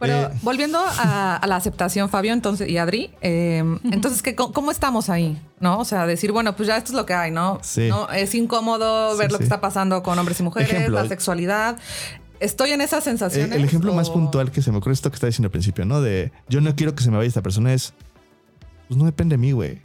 Pero 0.00 0.14
Eh, 0.14 0.28
volviendo 0.42 0.78
a, 0.78 1.36
a 1.36 1.46
la 1.46 1.56
aceptación, 1.56 2.08
Fabio, 2.08 2.32
entonces, 2.32 2.68
y 2.68 2.78
Adri, 2.78 3.10
eh, 3.20 3.62
entonces, 3.84 4.22
¿qué, 4.22 4.34
cómo, 4.34 4.70
estamos 4.70 5.08
ahí? 5.10 5.40
¿No? 5.60 5.78
O 5.78 5.84
sea, 5.84 6.06
decir, 6.06 6.32
bueno, 6.32 6.54
pues 6.56 6.66
ya 6.68 6.76
esto 6.76 6.92
es 6.92 6.96
lo 6.96 7.06
que 7.06 7.14
hay, 7.14 7.30
¿no? 7.30 7.58
Sí. 7.62 7.88
¿No? 7.88 8.08
Es 8.10 8.34
incómodo 8.34 9.12
Sí, 9.12 9.18
ver 9.18 9.32
lo 9.32 9.38
que 9.38 9.44
sí. 9.44 9.48
está 9.48 9.60
pasando 9.60 10.02
con 10.02 10.18
hombres 10.18 10.38
y 10.40 10.42
mujeres, 10.42 10.70
Ejemplo. 10.72 11.02
la 11.02 11.08
sexualidad. 11.08 11.78
Estoy 12.40 12.70
en 12.70 12.80
esas 12.80 13.00
eh, 13.06 13.10
sensaciones. 13.10 13.56
el 13.56 13.64
ejemplo 13.64 13.92
más 13.94 14.10
puntual 14.10 14.52
que 14.52 14.62
se 14.62 14.70
me 14.70 14.78
ocurre 14.78 14.92
es 14.92 14.98
esto 14.98 15.10
que 15.10 15.14
está 15.16 15.26
diciendo 15.26 15.46
al 15.46 15.52
principio, 15.52 15.84
¿no? 15.84 16.00
De 16.00 16.30
yo 16.48 16.60
no 16.60 16.74
quiero 16.76 16.94
que 16.94 17.02
se 17.02 17.10
me 17.10 17.16
vaya 17.16 17.28
esta 17.28 17.42
persona 17.42 17.72
es. 17.72 17.92
Pues 18.86 18.96
no 18.96 19.04
depende 19.04 19.34
de 19.34 19.38
mí, 19.38 19.52
güey. 19.52 19.80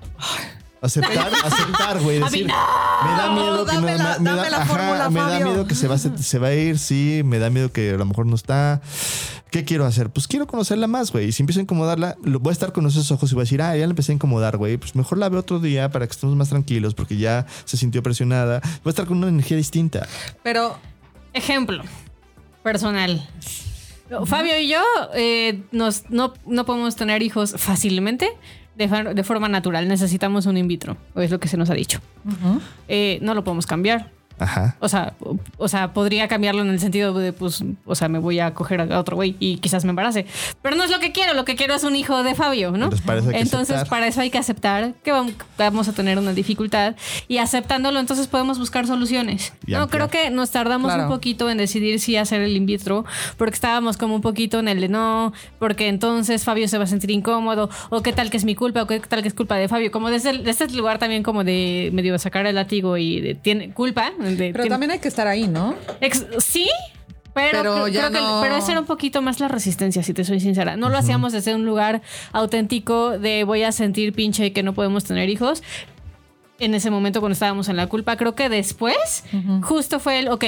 Aceptar, 0.84 1.32
aceptar, 1.44 2.02
güey. 2.02 2.20
Decir, 2.20 2.46
me 2.46 2.52
da 2.52 3.32
miedo 3.34 3.66
que 3.66 3.74
no, 3.74 3.82
dame 3.82 3.98
la- 3.98 4.20
me, 4.20 4.30
da, 4.32 4.50
la 4.50 4.58
ajá, 4.58 4.66
fórmula, 4.66 5.10
me 5.10 5.20
da 5.20 5.40
miedo 5.40 5.66
que 5.66 5.76
se 5.76 5.88
va, 5.88 5.96
a, 5.96 5.98
se 5.98 6.16
se 6.22 6.40
va 6.40 6.50
a 6.50 6.54
ir, 6.54 6.78
sí, 6.78 7.22
me 7.26 7.40
da 7.40 7.50
miedo 7.50 7.72
que 7.72 7.92
a 7.92 7.98
lo 7.98 8.06
mejor 8.06 8.26
no 8.26 8.36
está. 8.36 8.82
¿Qué 9.50 9.64
quiero 9.64 9.86
hacer? 9.86 10.10
Pues 10.10 10.28
quiero 10.28 10.48
conocerla 10.48 10.88
más, 10.88 11.12
güey. 11.12 11.28
Y 11.28 11.32
si 11.32 11.44
empiezo 11.44 11.60
a 11.60 11.64
incomodarla, 11.64 12.18
lo, 12.24 12.40
voy 12.40 12.52
a 12.52 12.54
estar 12.54 12.74
con 12.74 12.86
esos 12.88 13.12
ojos 13.12 13.32
y 13.32 13.36
voy 13.36 13.42
a 13.44 13.46
decir, 13.46 13.62
ah, 13.62 13.76
ya 13.78 13.86
la 13.86 13.92
empecé 13.92 14.12
a 14.12 14.16
incomodar, 14.16 14.58
güey. 14.58 14.78
Pues 14.78 14.96
mejor 14.96 15.18
la 15.20 15.30
veo 15.30 15.40
otro 15.40 15.60
día 15.60 15.90
para 15.92 16.08
que 16.08 16.12
estemos 16.12 16.36
más 16.36 16.50
tranquilos 16.50 16.96
porque 16.96 17.18
ya 17.18 17.46
se 17.66 17.78
sintió 17.78 18.02
presionada. 18.04 18.62
Voy 18.84 18.90
a 18.90 18.92
estar 18.92 19.06
con 19.06 19.18
una 19.18 19.28
energía 19.30 19.58
distinta. 19.58 20.08
Pero 20.42 20.78
Ejemplo 21.34 21.84
personal. 22.62 23.28
Fabio 24.26 24.58
y 24.60 24.70
yo 24.70 24.82
eh, 25.16 25.64
nos, 25.72 26.10
no, 26.10 26.34
no 26.46 26.66
podemos 26.66 26.96
tener 26.96 27.24
hijos 27.24 27.56
fácilmente 27.58 28.30
de, 28.76 29.14
de 29.14 29.24
forma 29.24 29.48
natural. 29.50 29.88
Necesitamos 29.88 30.46
un 30.46 30.58
in 30.58 30.68
vitro, 30.68 30.98
o 31.14 31.22
es 31.22 31.32
lo 31.32 31.40
que 31.40 31.48
se 31.48 31.58
nos 31.58 31.70
ha 31.70 31.74
dicho. 31.74 32.00
Eh, 32.88 33.20
no 33.22 33.34
lo 33.34 33.44
podemos 33.44 33.66
cambiar. 33.66 34.12
Ajá. 34.40 34.76
O 34.80 34.90
sea, 34.90 35.14
o, 35.20 35.38
o 35.58 35.68
sea, 35.68 35.94
podría 35.94 36.28
cambiarlo 36.28 36.62
en 36.62 36.70
el 36.70 36.80
sentido 36.80 37.14
de, 37.14 37.34
pues, 37.34 37.64
o 37.86 37.96
sea, 37.96 38.08
me 38.10 38.20
voy 38.20 38.40
a 38.40 38.54
coger 38.54 38.82
a 38.82 39.00
otro 39.00 39.16
güey 39.16 39.36
y 39.40 39.58
quizás 39.58 39.84
me 39.86 39.92
embarace. 39.92 40.26
Pero 40.62 40.76
no 40.76 40.84
es 40.84 40.92
lo 40.92 41.00
que 41.00 41.12
quiero, 41.12 41.34
lo 41.34 41.46
que 41.46 41.56
quiero 41.56 41.76
es 41.76 41.84
un 41.84 41.96
hijo 41.96 42.24
de 42.24 42.36
Fabio, 42.36 42.72
¿no? 42.72 42.86
Entonces, 42.86 43.02
para 43.06 43.20
eso 43.20 43.28
hay 43.30 43.34
que 43.36 43.42
Entonces, 43.42 43.76
aceptar. 43.76 43.90
para 43.90 44.08
eso 44.08 44.22
hay 44.22 44.30
que 44.30 44.38
aceptar 44.38 44.94
que 45.04 45.14
vam- 45.14 45.34
vamos 45.58 45.88
a 45.88 45.94
tener 45.94 46.18
una 46.18 46.34
dificultad 46.34 46.96
y 47.28 47.38
aceptándolo, 47.38 48.00
entonces 48.00 48.28
podemos 48.28 48.60
buscar 48.60 48.88
soluciones. 48.88 49.54
Y 49.68 49.72
no, 49.74 49.84
ampliar. 49.84 50.10
creo 50.10 50.24
que 50.24 50.30
nos 50.30 50.52
tardamos 50.52 50.92
Claro. 50.92 51.04
un 51.04 51.10
poquito 51.10 51.50
en 51.50 51.58
decidir 51.58 52.00
si 52.00 52.18
hacer 52.18 52.42
el 52.42 52.56
in 52.58 52.66
vitro, 52.66 53.06
porque 53.38 53.54
estábamos 53.56 53.98
como 53.98 54.16
un 54.16 54.22
poquito 54.22 54.60
en 54.60 54.68
el 54.68 54.82
de 54.82 54.90
no, 54.90 55.34
porque 55.60 55.88
entonces 55.88 56.44
Fabio 56.44 56.68
se 56.68 56.78
va 56.78 56.84
a 56.86 56.88
sentir 56.88 57.12
incómodo, 57.12 57.70
o 57.90 58.02
qué 58.02 58.14
tal 58.14 58.30
que 58.30 58.38
es 58.38 58.46
mi 58.46 58.56
culpa, 58.56 58.84
o 58.84 58.88
qué 58.88 59.00
tal 59.00 59.22
que 59.22 59.28
es 59.28 59.34
culpa 59.34 59.56
de 59.56 59.68
Fabio. 59.68 59.92
Como 59.92 60.10
desde, 60.10 60.32
el- 60.32 60.44
desde 60.44 60.66
este 60.66 60.78
lugar 60.78 60.98
también 61.00 61.24
como 61.24 61.44
de 61.44 61.90
medio 61.94 62.18
sacar 62.20 62.46
el 62.46 62.56
látigo 62.56 62.98
y 62.98 63.22
de, 63.22 63.36
tiene 63.36 63.72
culpa. 63.74 64.12
De- 64.38 64.52
Pero 64.52 64.64
tiene- 64.64 64.70
también 64.74 64.92
hay 64.92 65.00
que 65.00 65.08
estar 65.08 65.28
ahí, 65.28 65.48
¿no? 65.48 65.76
Ex- 66.02 66.26
sí, 66.40 66.68
pero, 67.34 67.50
Pero 67.62 67.74
creo- 67.74 67.88
ya 67.88 68.10
creo 68.10 68.12
que- 68.12 68.20
no- 68.28 68.40
pero 68.44 68.56
ese 68.58 68.72
era 68.72 68.80
un 68.80 68.86
poquito 68.86 69.22
más 69.22 69.40
la 69.40 69.48
resistencia, 69.48 70.04
si 70.04 70.14
te 70.14 70.24
soy 70.24 70.40
sincera. 70.40 70.76
No 70.78 70.90
lo 70.90 70.98
hacíamos 70.98 71.34
desde 71.34 71.56
un 71.56 71.66
lugar 71.66 72.02
auténtico 72.32 73.18
de 73.18 73.44
voy 73.44 73.64
a 73.64 73.72
sentir 73.72 74.14
pinche 74.14 74.54
que 74.54 74.64
no 74.64 74.74
podemos 74.74 75.04
tener 75.04 75.30
hijos. 75.30 75.64
En 76.60 76.76
ese 76.76 76.92
momento 76.92 77.20
cuando 77.20 77.34
estábamos 77.34 77.68
en 77.70 77.76
la 77.78 77.88
culpa, 77.88 78.16
creo 78.18 78.36
que 78.36 78.50
después 78.50 79.24
justo 79.64 80.00
fue 80.00 80.20
el, 80.20 80.28
ok, 80.30 80.44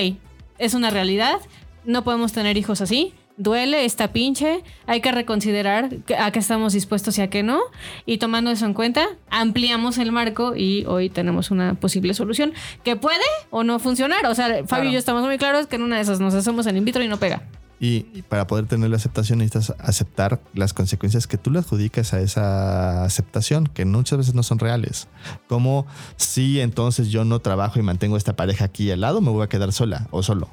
es 0.60 0.74
una 0.74 0.90
realidad, 0.92 1.38
no 1.84 2.04
podemos 2.04 2.32
tener 2.34 2.56
hijos 2.58 2.82
así. 2.82 3.14
Duele, 3.38 3.84
está 3.84 4.14
pinche, 4.14 4.64
hay 4.88 5.02
que 5.02 5.12
reconsiderar 5.12 5.90
a 6.18 6.32
qué 6.32 6.40
estamos 6.40 6.72
dispuestos 6.72 7.18
y 7.18 7.22
a 7.22 7.30
qué 7.30 7.44
no. 7.44 7.60
Y 8.06 8.18
tomando 8.18 8.50
eso 8.50 8.66
en 8.66 8.74
cuenta, 8.74 9.08
ampliamos 9.30 9.98
el 9.98 10.14
marco 10.14 10.56
y 10.56 10.86
hoy 10.86 11.10
tenemos 11.10 11.52
una 11.52 11.74
posible 11.74 12.14
solución 12.14 12.54
que 12.86 12.96
puede 12.96 13.20
o 13.50 13.64
no 13.66 13.78
funcionar. 13.80 14.26
O 14.28 14.36
sea, 14.36 14.48
Fabio 14.48 14.66
Claro. 14.68 14.86
y 14.86 14.92
yo 14.94 15.00
estamos 15.00 15.24
muy 15.26 15.38
claros 15.38 15.68
que 15.68 15.76
en 15.76 15.82
una 15.82 15.98
de 15.98 16.04
esas 16.04 16.22
nos 16.22 16.34
hacemos 16.34 16.66
el 16.68 16.78
in 16.78 16.86
vitro 16.86 17.04
y 17.04 17.10
no 17.10 17.18
pega. 17.18 17.44
Y 17.78 18.06
y 18.14 18.22
para 18.22 18.48
poder 18.48 18.68
tener 18.68 18.90
la 18.90 18.96
aceptación 18.96 19.40
necesitas 19.40 19.76
aceptar 19.80 20.40
las 20.54 20.74
consecuencias 20.74 21.28
que 21.28 21.38
tú 21.38 21.52
le 21.52 21.60
adjudicas 21.60 22.14
a 22.14 22.22
esa 22.22 23.04
aceptación, 23.04 23.68
que 23.68 23.84
muchas 23.84 24.18
veces 24.18 24.34
no 24.34 24.44
son 24.44 24.60
reales. 24.60 25.10
Como 25.50 25.86
si 26.16 26.62
entonces 26.62 27.10
yo 27.10 27.26
no 27.26 27.40
trabajo 27.40 27.80
y 27.80 27.82
mantengo 27.84 28.16
esta 28.16 28.38
pareja 28.38 28.64
aquí 28.64 28.90
al 28.92 29.02
lado, 29.02 29.20
me 29.20 29.30
voy 29.30 29.44
a 29.44 29.50
quedar 29.50 29.74
sola 29.74 30.08
o 30.12 30.24
solo. 30.24 30.48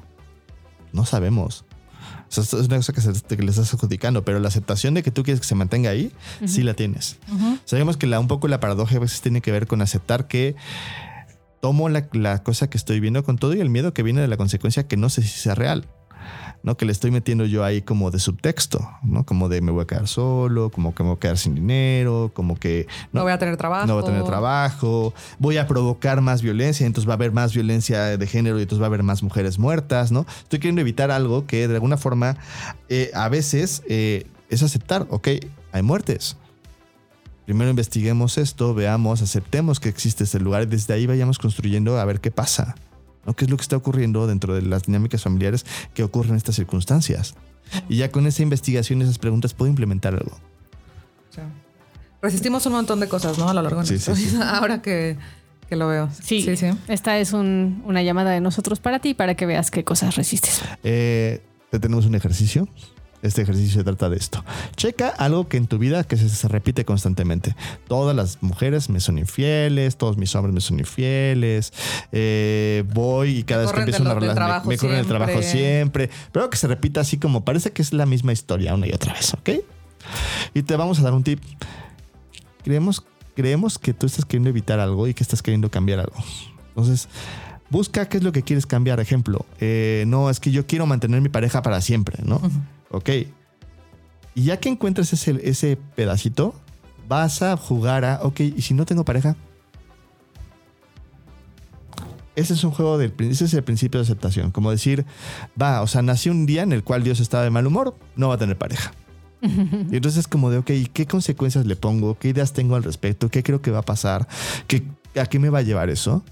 No 0.91 1.05
sabemos. 1.05 1.63
O 2.35 2.43
sea, 2.43 2.59
es 2.59 2.67
una 2.67 2.77
cosa 2.77 2.93
que, 2.93 3.01
se- 3.01 3.21
que 3.35 3.43
le 3.43 3.51
estás 3.51 3.73
adjudicando, 3.73 4.23
pero 4.25 4.39
la 4.39 4.47
aceptación 4.47 4.93
de 4.93 5.03
que 5.03 5.11
tú 5.11 5.23
quieres 5.23 5.39
que 5.41 5.47
se 5.47 5.55
mantenga 5.55 5.89
ahí, 5.91 6.11
sí 6.45 6.63
la 6.63 6.73
tienes. 6.73 7.17
Sabemos 7.65 7.97
que 7.97 8.07
la, 8.07 8.19
un 8.19 8.27
poco 8.27 8.47
la 8.47 8.59
paradoja 8.59 8.95
a 8.95 8.99
veces 8.99 9.21
tiene 9.21 9.41
que 9.41 9.51
ver 9.51 9.67
con 9.67 9.81
aceptar 9.81 10.27
que 10.27 10.55
tomo 11.61 11.87
la, 11.89 12.07
la 12.11 12.43
cosa 12.43 12.69
que 12.69 12.77
estoy 12.77 12.99
viendo 12.99 13.23
con 13.23 13.37
todo 13.37 13.53
y 13.53 13.61
el 13.61 13.69
miedo 13.69 13.93
que 13.93 14.03
viene 14.03 14.19
de 14.21 14.27
la 14.27 14.35
consecuencia 14.37 14.87
que 14.87 14.97
no 14.97 15.09
sé 15.09 15.21
si 15.21 15.29
sea 15.29 15.55
real. 15.55 15.85
¿No? 16.63 16.77
Que 16.77 16.85
le 16.85 16.91
estoy 16.91 17.11
metiendo 17.11 17.45
yo 17.45 17.63
ahí 17.63 17.81
como 17.81 18.09
de 18.09 18.19
subtexto, 18.19 18.89
¿no? 19.03 19.25
Como 19.25 19.49
de 19.49 19.61
me 19.61 19.71
voy 19.71 19.83
a 19.83 19.87
quedar 19.87 20.07
solo, 20.07 20.69
como 20.69 20.95
que 20.95 21.03
me 21.03 21.09
voy 21.09 21.17
a 21.17 21.19
quedar 21.19 21.37
sin 21.37 21.55
dinero, 21.55 22.31
como 22.33 22.55
que 22.55 22.87
No, 23.11 23.23
voy 23.23 23.33
a 23.33 23.37
tener 23.37 23.57
trabajo. 23.57 23.85
no 23.85 23.95
voy 23.95 24.03
a 24.03 24.05
tener 24.05 24.23
trabajo, 24.23 25.13
voy 25.39 25.57
a 25.57 25.67
provocar 25.67 26.21
más 26.21 26.41
violencia, 26.41 26.85
entonces 26.87 27.07
va 27.07 27.13
a 27.13 27.15
haber 27.15 27.33
más 27.33 27.53
violencia 27.53 28.17
de 28.17 28.27
género 28.27 28.57
y 28.59 28.63
entonces 28.63 28.81
va 28.81 28.85
a 28.85 28.87
haber 28.87 29.03
más 29.03 29.21
mujeres 29.21 29.59
muertas, 29.59 30.11
¿no? 30.11 30.25
Estoy 30.41 30.59
queriendo 30.59 30.81
evitar 30.81 31.11
algo 31.11 31.45
que 31.45 31.67
de 31.67 31.75
alguna 31.75 31.97
forma 31.97 32.37
eh, 32.87 33.11
a 33.13 33.27
veces 33.27 33.83
eh, 33.87 34.25
es 34.49 34.63
aceptar, 34.63 35.05
ok, 35.09 35.27
hay 35.73 35.81
muertes. 35.81 36.37
Primero 37.45 37.69
investiguemos 37.69 38.37
esto, 38.37 38.73
veamos, 38.73 39.21
aceptemos 39.21 39.81
que 39.81 39.89
existe 39.89 40.23
este 40.23 40.39
lugar 40.39 40.63
y 40.63 40.65
desde 40.67 40.93
ahí 40.93 41.05
vayamos 41.07 41.39
construyendo 41.39 41.99
a 41.99 42.05
ver 42.05 42.21
qué 42.21 42.31
pasa, 42.31 42.75
¿no? 43.25 43.33
¿Qué 43.33 43.45
es 43.45 43.51
lo 43.51 43.57
que 43.57 43.61
está 43.63 43.77
ocurriendo 43.77 44.27
dentro 44.27 44.53
de 44.55 44.61
las 44.61 44.83
dinámicas 44.83 45.23
familiares 45.23 45.65
que 45.93 46.03
ocurren 46.03 46.31
en 46.31 46.37
estas 46.37 46.55
circunstancias? 46.55 47.35
Y 47.89 47.97
ya 47.97 48.11
con 48.11 48.27
esa 48.27 48.43
investigación, 48.43 49.01
esas 49.01 49.17
preguntas, 49.17 49.53
puedo 49.53 49.69
implementar 49.69 50.13
algo. 50.13 50.37
Resistimos 52.21 52.65
un 52.67 52.73
montón 52.73 52.99
de 53.01 53.07
cosas, 53.09 53.37
¿no? 53.37 53.49
A 53.49 53.53
lo 53.53 53.61
largo 53.61 53.81
de 53.81 53.85
Sí, 53.87 53.93
nuestra 53.93 54.15
sí, 54.15 54.25
sí. 54.25 54.35
vida. 54.35 54.49
Ahora 54.57 54.81
que, 54.81 55.17
que 55.67 55.75
lo 55.75 55.87
veo. 55.87 56.09
Sí, 56.21 56.41
sí. 56.41 56.55
sí. 56.55 56.67
esta 56.87 57.17
es 57.17 57.33
un- 57.33 57.81
una 57.85 58.01
llamada 58.01 58.31
de 58.31 58.39
nosotros 58.39 58.79
para 58.79 58.99
ti 58.99 59.13
para 59.13 59.35
que 59.35 59.45
veas 59.45 59.71
qué 59.71 59.83
cosas 59.83 60.15
resistes. 60.15 60.61
Eh, 60.83 61.41
te 61.69 61.79
tenemos 61.79 62.05
un 62.05 62.15
ejercicio. 62.15 62.67
Este 63.23 63.41
ejercicio 63.41 63.79
se 63.79 63.83
trata 63.83 64.09
de 64.09 64.17
esto. 64.17 64.43
Checa 64.75 65.07
algo 65.07 65.47
que 65.47 65.57
en 65.57 65.67
tu 65.67 65.77
vida 65.77 66.03
que 66.03 66.17
se, 66.17 66.29
se 66.29 66.47
repite 66.47 66.85
constantemente. 66.85 67.55
Todas 67.87 68.15
las 68.15 68.43
mujeres 68.43 68.89
me 68.89 68.99
son 68.99 69.17
infieles, 69.17 69.97
todos 69.97 70.17
mis 70.17 70.35
hombres 70.35 70.53
me 70.53 70.61
son 70.61 70.79
infieles. 70.79 71.73
eh, 72.11 72.83
voy 72.93 73.39
y 73.39 73.43
cada 73.43 73.63
vez 73.63 73.71
que 73.71 73.79
empiezo 73.79 74.03
una 74.03 74.13
relación 74.13 74.61
me, 74.63 74.69
me 74.69 74.77
corren 74.77 74.97
el 74.99 75.07
trabajo 75.07 75.41
siempre. 75.41 76.07
siempre. 76.07 76.09
Pero 76.31 76.49
que 76.49 76.57
se 76.57 76.67
repita 76.67 77.01
así 77.01 77.17
como 77.17 77.43
parece 77.45 77.71
que 77.71 77.81
es 77.81 77.93
la 77.93 78.05
misma 78.05 78.33
historia 78.33 78.73
una 78.73 78.87
y 78.87 78.91
otra 78.91 79.13
vez, 79.13 79.33
¿ok? 79.33 79.49
Y 80.53 80.63
te 80.63 80.75
vamos 80.75 80.99
a 80.99 81.03
dar 81.03 81.13
un 81.13 81.23
tip. 81.23 81.39
Creemos, 82.63 83.03
creemos 83.35 83.79
que 83.79 83.93
tú 83.93 84.05
estás 84.05 84.25
queriendo 84.25 84.49
evitar 84.49 84.79
algo 84.79 85.07
y 85.07 85.13
que 85.13 85.23
estás 85.23 85.41
queriendo 85.41 85.69
cambiar 85.71 85.99
algo. 85.99 86.15
Entonces, 86.69 87.07
busca 87.69 88.07
qué 88.07 88.17
es 88.17 88.23
lo 88.23 88.31
que 88.31 88.43
quieres 88.43 88.65
cambiar. 88.65 88.99
Ejemplo, 88.99 89.45
eh, 89.59 90.03
no, 90.07 90.29
es 90.29 90.39
que 90.39 90.51
yo 90.51 90.65
quiero 90.65 90.85
mantener 90.85 91.21
mi 91.21 91.29
pareja 91.29 91.61
para 91.61 91.81
siempre, 91.81 92.17
¿no? 92.25 92.41
Ok. 92.93 93.09
Y 94.35 94.43
ya 94.43 94.57
que 94.57 94.69
encuentres 94.69 95.11
ese, 95.13 95.39
ese 95.43 95.77
pedacito, 95.95 96.53
vas 97.07 97.41
a 97.41 97.57
jugar 97.57 98.05
a, 98.05 98.19
ok, 98.21 98.39
¿y 98.39 98.61
si 98.61 98.73
no 98.73 98.85
tengo 98.85 99.03
pareja? 99.03 99.35
Ese 102.35 102.53
es 102.53 102.63
un 102.63 102.71
juego 102.71 102.97
del 102.97 103.13
ese 103.19 103.45
es 103.45 103.53
el 103.53 103.63
principio 103.63 103.99
de 103.99 104.05
aceptación. 104.05 104.51
Como 104.51 104.71
decir, 104.71 105.05
va, 105.59 105.81
o 105.81 105.87
sea, 105.87 106.01
nació 106.01 106.31
un 106.31 106.45
día 106.45 106.63
en 106.63 106.71
el 106.71 106.83
cual 106.83 107.03
Dios 107.03 107.19
estaba 107.19 107.43
de 107.43 107.49
mal 107.49 107.67
humor, 107.67 107.95
no 108.15 108.29
va 108.29 108.35
a 108.35 108.37
tener 108.37 108.57
pareja. 108.57 108.93
Y 109.43 109.97
entonces 109.97 110.19
es 110.19 110.27
como 110.27 110.49
de, 110.49 110.59
ok, 110.59 110.71
¿qué 110.93 111.05
consecuencias 111.05 111.65
le 111.65 111.75
pongo? 111.75 112.17
¿Qué 112.17 112.29
ideas 112.29 112.53
tengo 112.53 112.75
al 112.75 112.83
respecto? 112.83 113.29
¿Qué 113.29 113.43
creo 113.43 113.61
que 113.61 113.71
va 113.71 113.79
a 113.79 113.85
pasar? 113.85 114.27
¿Qué, 114.67 114.83
¿A 115.19 115.25
qué 115.25 115.37
me 115.37 115.49
va 115.49 115.59
a 115.59 115.61
llevar 115.63 115.89
eso? 115.89 116.23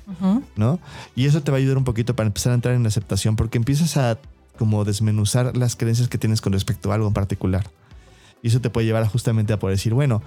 ¿no? 0.55 0.79
Y 1.15 1.25
eso 1.25 1.41
te 1.43 1.51
va 1.51 1.57
a 1.57 1.59
ayudar 1.59 1.77
un 1.77 1.83
poquito 1.83 2.15
para 2.15 2.27
empezar 2.27 2.51
a 2.51 2.55
entrar 2.55 2.73
en 2.73 2.83
la 2.83 2.89
aceptación, 2.89 3.35
porque 3.35 3.57
empiezas 3.57 3.97
a 3.97 4.17
como 4.61 4.85
desmenuzar 4.85 5.57
las 5.57 5.75
creencias 5.75 6.07
que 6.07 6.19
tienes 6.19 6.39
con 6.39 6.53
respecto 6.53 6.91
a 6.91 6.93
algo 6.93 7.07
en 7.07 7.15
particular. 7.15 7.65
Y 8.43 8.49
eso 8.49 8.61
te 8.61 8.69
puede 8.69 8.85
llevar 8.85 9.01
a 9.01 9.07
justamente 9.07 9.53
a 9.53 9.57
poder 9.57 9.75
decir, 9.75 9.95
bueno, 9.95 10.21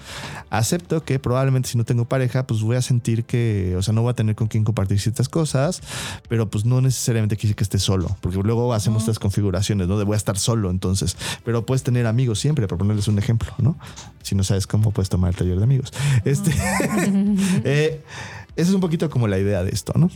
acepto 0.51 1.05
que 1.05 1.21
probablemente 1.21 1.69
si 1.69 1.79
no 1.79 1.85
tengo 1.85 2.05
pareja, 2.07 2.45
pues 2.45 2.61
voy 2.61 2.75
a 2.75 2.83
sentir 2.83 3.27
que, 3.27 3.77
o 3.79 3.83
sea, 3.83 3.95
no 3.95 4.03
voy 4.03 4.11
a 4.11 4.15
tener 4.15 4.35
con 4.35 4.49
quién 4.49 4.65
compartir 4.65 4.99
ciertas 4.99 5.29
cosas, 5.29 5.83
pero 6.29 6.51
pues 6.51 6.65
no 6.65 6.81
necesariamente 6.81 7.37
quiere 7.37 7.55
que 7.55 7.63
esté 7.63 7.79
solo, 7.79 8.17
porque 8.21 8.39
luego 8.39 8.75
hacemos 8.75 9.03
estas 9.03 9.21
configuraciones, 9.21 9.87
¿no? 9.87 9.99
De 9.99 10.05
voy 10.05 10.15
a 10.15 10.17
estar 10.17 10.37
solo 10.37 10.69
entonces, 10.69 11.17
pero 11.45 11.65
puedes 11.65 11.85
tener 11.85 12.09
amigos 12.09 12.41
siempre, 12.41 12.67
por 12.67 12.79
ponerles 12.79 13.07
un 13.07 13.21
ejemplo, 13.21 13.53
¿no? 13.59 13.79
Si 14.23 14.35
no 14.35 14.43
sabes 14.43 14.67
cómo, 14.67 14.91
puedes 14.91 15.11
tomar 15.11 15.31
el 15.31 15.37
taller 15.37 15.59
de 15.59 15.63
amigos. 15.63 15.93
Este, 16.25 16.51
eh, 17.63 18.03
esa 18.57 18.69
es 18.69 18.75
un 18.75 18.81
poquito 18.81 19.09
como 19.11 19.29
la 19.29 19.39
idea 19.39 19.63
de 19.63 19.71
esto, 19.71 19.93
¿no? 19.95 20.11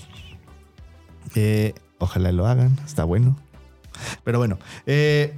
Eh, 1.37 1.73
ojalá 1.99 2.33
lo 2.33 2.49
hagan, 2.49 2.77
está 2.85 3.05
bueno. 3.05 3.37
Pero 4.25 4.39
bueno, 4.39 4.59
eh, 4.87 5.35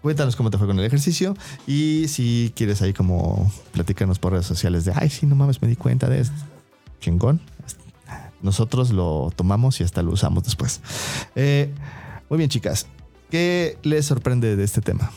cuéntanos 0.00 0.36
cómo 0.36 0.50
te 0.50 0.58
fue 0.58 0.66
con 0.66 0.78
el 0.78 0.84
ejercicio 0.84 1.36
y 1.66 2.06
si 2.08 2.52
quieres 2.54 2.82
ahí 2.82 2.92
como 2.92 3.50
platicarnos 3.72 4.18
por 4.18 4.32
redes 4.32 4.46
sociales 4.46 4.84
de, 4.84 4.92
ay, 4.94 5.10
sí, 5.10 5.26
no 5.26 5.34
mames, 5.34 5.62
me 5.62 5.68
di 5.68 5.76
cuenta 5.76 6.08
de 6.08 6.20
esto. 6.20 6.36
Chingón. 7.00 7.40
Nosotros 8.42 8.90
lo 8.90 9.32
tomamos 9.34 9.80
y 9.80 9.84
hasta 9.84 10.02
lo 10.02 10.12
usamos 10.12 10.42
después. 10.42 10.80
Eh, 11.36 11.72
muy 12.28 12.38
bien, 12.38 12.50
chicas. 12.50 12.86
¿Qué 13.30 13.78
les 13.82 14.04
sorprende 14.04 14.56
de 14.56 14.64
este 14.64 14.80
tema? 14.80 15.10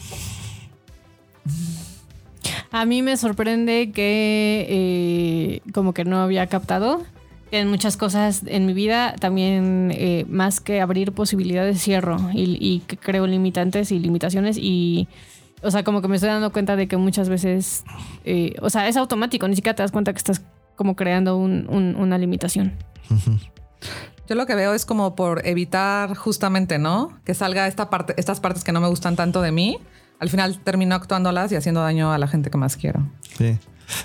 A 2.71 2.85
mí 2.85 3.01
me 3.01 3.17
sorprende 3.17 3.91
que 3.91 4.65
eh, 4.69 5.71
como 5.73 5.93
que 5.93 6.05
no 6.05 6.19
había 6.19 6.47
captado 6.47 7.03
en 7.51 7.69
muchas 7.69 7.95
cosas 7.97 8.41
en 8.45 8.65
mi 8.65 8.73
vida 8.73 9.15
también 9.19 9.91
eh, 9.93 10.25
más 10.29 10.59
que 10.59 10.81
abrir 10.81 11.11
posibilidades 11.13 11.81
cierro 11.81 12.17
y, 12.33 12.57
y 12.59 12.79
que 12.81 12.97
creo 12.97 13.27
limitantes 13.27 13.91
y 13.91 13.99
limitaciones 13.99 14.57
y 14.59 15.07
o 15.61 15.71
sea 15.71 15.83
como 15.83 16.01
que 16.01 16.07
me 16.07 16.15
estoy 16.15 16.29
dando 16.29 16.51
cuenta 16.51 16.75
de 16.75 16.87
que 16.87 16.97
muchas 16.97 17.29
veces 17.29 17.83
eh, 18.25 18.55
o 18.61 18.69
sea 18.69 18.87
es 18.87 18.97
automático 18.97 19.47
ni 19.47 19.55
siquiera 19.55 19.75
te 19.75 19.83
das 19.83 19.91
cuenta 19.91 20.11
que 20.11 20.17
estás 20.17 20.41
como 20.75 20.95
creando 20.95 21.37
un- 21.37 21.67
un- 21.69 21.95
una 21.95 22.17
limitación. 22.17 22.73
Yo 24.27 24.35
lo 24.35 24.45
que 24.47 24.55
veo 24.55 24.73
es 24.73 24.85
como 24.85 25.15
por 25.15 25.45
evitar 25.47 26.15
justamente, 26.15 26.79
¿no? 26.79 27.17
Que 27.25 27.33
salga 27.35 27.67
esta 27.67 27.89
parte, 27.91 28.15
estas 28.17 28.39
partes 28.39 28.63
que 28.63 28.71
no 28.71 28.81
me 28.81 28.87
gustan 28.87 29.15
tanto 29.15 29.41
de 29.41 29.51
mí. 29.51 29.77
Al 30.19 30.29
final 30.29 30.59
termino 30.59 30.95
actuándolas 30.95 31.51
y 31.51 31.55
haciendo 31.55 31.81
daño 31.81 32.11
a 32.11 32.17
la 32.17 32.27
gente 32.27 32.49
que 32.49 32.57
más 32.57 32.75
quiero. 32.75 33.07
Sí. 33.37 33.57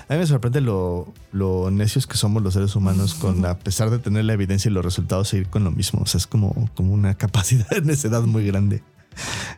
A 0.07 0.13
mí 0.13 0.19
me 0.19 0.25
sorprende 0.27 0.61
lo, 0.61 1.11
lo 1.31 1.71
necios 1.71 2.05
que 2.07 2.17
somos 2.17 2.43
los 2.43 2.53
seres 2.53 2.75
humanos 2.75 3.13
con, 3.15 3.45
a 3.45 3.57
pesar 3.57 3.89
de 3.89 3.99
tener 3.99 4.25
la 4.25 4.33
evidencia 4.33 4.69
y 4.69 4.73
los 4.73 4.83
resultados, 4.85 5.27
seguir 5.29 5.47
con 5.47 5.63
lo 5.63 5.71
mismo. 5.71 6.01
O 6.01 6.05
sea, 6.05 6.19
es 6.19 6.27
como, 6.27 6.69
como 6.75 6.93
una 6.93 7.15
capacidad 7.15 7.67
de 7.71 7.81
necedad 7.81 8.21
muy 8.23 8.45
grande. 8.45 8.83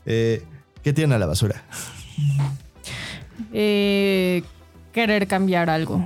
Eh, 0.06 0.44
¿Qué 0.84 0.94
tienen 0.94 1.14
a 1.14 1.20
la 1.20 1.26
basura? 1.26 1.64
Eh, 3.52 4.44
querer 4.92 5.28
cambiar 5.28 5.70
algo. 5.70 6.06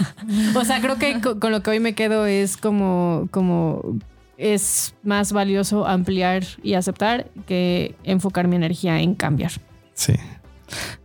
o 0.54 0.64
sea, 0.64 0.80
creo 0.80 0.96
que 0.98 1.20
co- 1.20 1.38
con, 1.40 1.52
lo 1.52 1.62
que 1.62 1.70
hoy 1.70 1.80
me 1.80 1.94
quedo 1.94 2.26
es 2.26 2.56
como, 2.56 3.28
como 3.30 3.98
es 4.36 4.94
más 5.02 5.32
valioso 5.32 5.86
ampliar 5.86 6.44
y 6.62 6.74
aceptar 6.74 7.28
que 7.46 7.96
enfocar 8.04 8.48
mi 8.48 8.56
energía 8.56 9.00
en 9.00 9.14
cambiar. 9.14 9.52
Sí. 9.94 10.14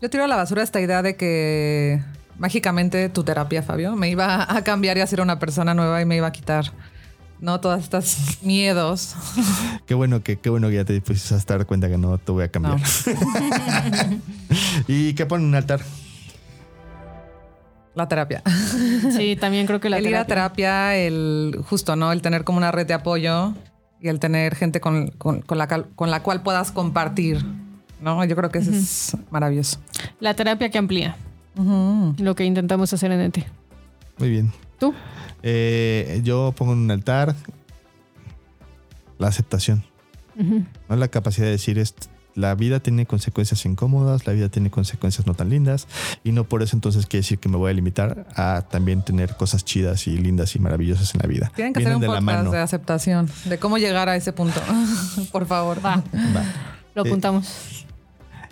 Yo 0.01 0.09
tiro 0.09 0.26
a 0.26 0.28
la 0.28 0.36
basura 0.36 0.61
esta 0.61 0.82
idea 0.82 1.01
de 1.01 1.16
que 1.16 2.03
mágicamente 2.38 3.09
tu 3.09 3.23
terapia, 3.23 3.63
Fabio, 3.63 3.95
me 3.95 4.09
iba 4.09 4.51
a 4.55 4.63
cambiar 4.63 4.97
y 4.97 5.01
a 5.01 5.07
ser 5.07 5.21
una 5.21 5.39
persona 5.39 5.73
nueva 5.73 6.01
y 6.01 6.05
me 6.05 6.15
iba 6.17 6.27
a 6.27 6.31
quitar, 6.31 6.71
¿no? 7.39 7.59
Todas 7.59 7.81
estas 7.84 8.39
miedos. 8.41 9.15
Qué 9.86 9.93
bueno 9.93 10.23
que, 10.23 10.38
qué 10.39 10.49
bueno 10.49 10.69
que 10.69 10.75
ya 10.75 10.86
te 10.86 10.99
pusiste 11.01 11.34
a 11.53 11.57
dar 11.57 11.65
cuenta 11.65 11.89
que 11.89 11.97
no 11.97 12.17
te 12.17 12.31
voy 12.31 12.43
a 12.45 12.47
cambiar. 12.49 12.79
No. 12.79 12.84
¿Y 14.88 15.13
qué 15.13 15.25
ponen 15.25 15.43
en 15.45 15.49
un 15.49 15.55
altar? 15.55 15.81
La 17.95 18.07
terapia. 18.07 18.41
Sí, 19.15 19.36
también 19.36 19.67
creo 19.67 19.79
que 19.79 19.89
la 19.89 19.97
el 19.99 20.07
ir 20.07 20.15
a 20.15 20.25
terapia. 20.25 20.65
terapia, 20.65 20.95
el 20.95 21.59
justo, 21.69 21.95
¿no? 21.95 22.11
El 22.11 22.21
tener 22.23 22.43
como 22.43 22.57
una 22.57 22.71
red 22.71 22.88
de 22.88 22.93
apoyo 22.95 23.53
y 24.01 24.07
el 24.07 24.19
tener 24.19 24.55
gente 24.55 24.81
con, 24.81 25.09
con- 25.11 25.41
con 25.41 25.57
la, 25.59 25.67
cal- 25.67 25.86
con 25.95 26.09
la 26.09 26.23
cual 26.23 26.41
puedas 26.41 26.71
compartir, 26.71 27.45
¿no? 28.01 28.23
Yo 28.25 28.36
creo 28.36 28.49
que 28.49 28.57
eso 28.59 28.71
es 28.71 29.15
maravilloso. 29.29 29.77
La 30.19 30.34
terapia 30.34 30.69
que 30.71 30.77
amplía 30.79 31.15
Lo 31.56 32.36
que 32.36 32.45
intentamos 32.45 32.91
hacer 32.93 33.12
en 33.12 33.22
ET. 33.22 33.38
Muy 34.18 34.30
bien. 34.30 34.51
¿Tú? 34.80 34.93
Eh, 35.43 36.22
yo 36.24 36.54
pongo 36.58 36.74
en 36.74 36.80
un 36.80 36.91
altar 36.91 37.36
la 39.18 39.28
aceptación. 39.28 39.84
¿no? 40.89 40.95
La 40.95 41.08
capacidad 41.10 41.45
de 41.45 41.51
decir 41.51 41.78
es 41.78 41.95
la 42.36 42.56
vida 42.56 42.80
tiene 42.80 43.06
consecuencias 43.06 43.64
incómodas, 43.68 44.26
la 44.26 44.34
vida 44.34 44.49
tiene 44.49 44.72
consecuencias 44.72 45.28
no 45.28 45.36
tan 45.36 45.49
lindas 45.49 45.88
y 46.24 46.32
no 46.32 46.45
por 46.45 46.64
eso 46.64 46.76
entonces 46.76 47.06
quiere 47.06 47.22
decir 47.22 47.38
que 47.38 47.47
me 47.47 47.58
voy 47.58 47.70
a 47.70 47.74
limitar 47.76 48.26
a 48.36 48.64
también 48.68 49.04
tener 49.04 49.36
cosas 49.38 49.64
chidas 49.64 50.08
y 50.08 50.18
lindas 50.18 50.56
y 50.56 50.60
maravillosas 50.60 51.14
en 51.14 51.22
la 51.22 51.28
vida. 51.28 51.51
Tienen 51.56 51.74
que 51.74 51.80
hacer 51.82 51.91
Vienen 51.91 51.95
un 51.97 52.01
de 52.01 52.08
la 52.08 52.14
podcast 52.14 52.26
mano. 52.38 52.51
de 52.51 52.58
aceptación, 52.60 53.30
de 53.45 53.60
cómo 53.60 53.78
llegar 53.78 54.10
a 54.10 54.16
ese 54.16 54.34
punto. 54.34 54.60
Por 55.32 55.45
favor. 55.45 55.78
Va, 55.86 55.97
Va. 56.36 56.43
lo 56.95 57.06
Eh, 57.06 57.08
apuntamos. 57.08 57.86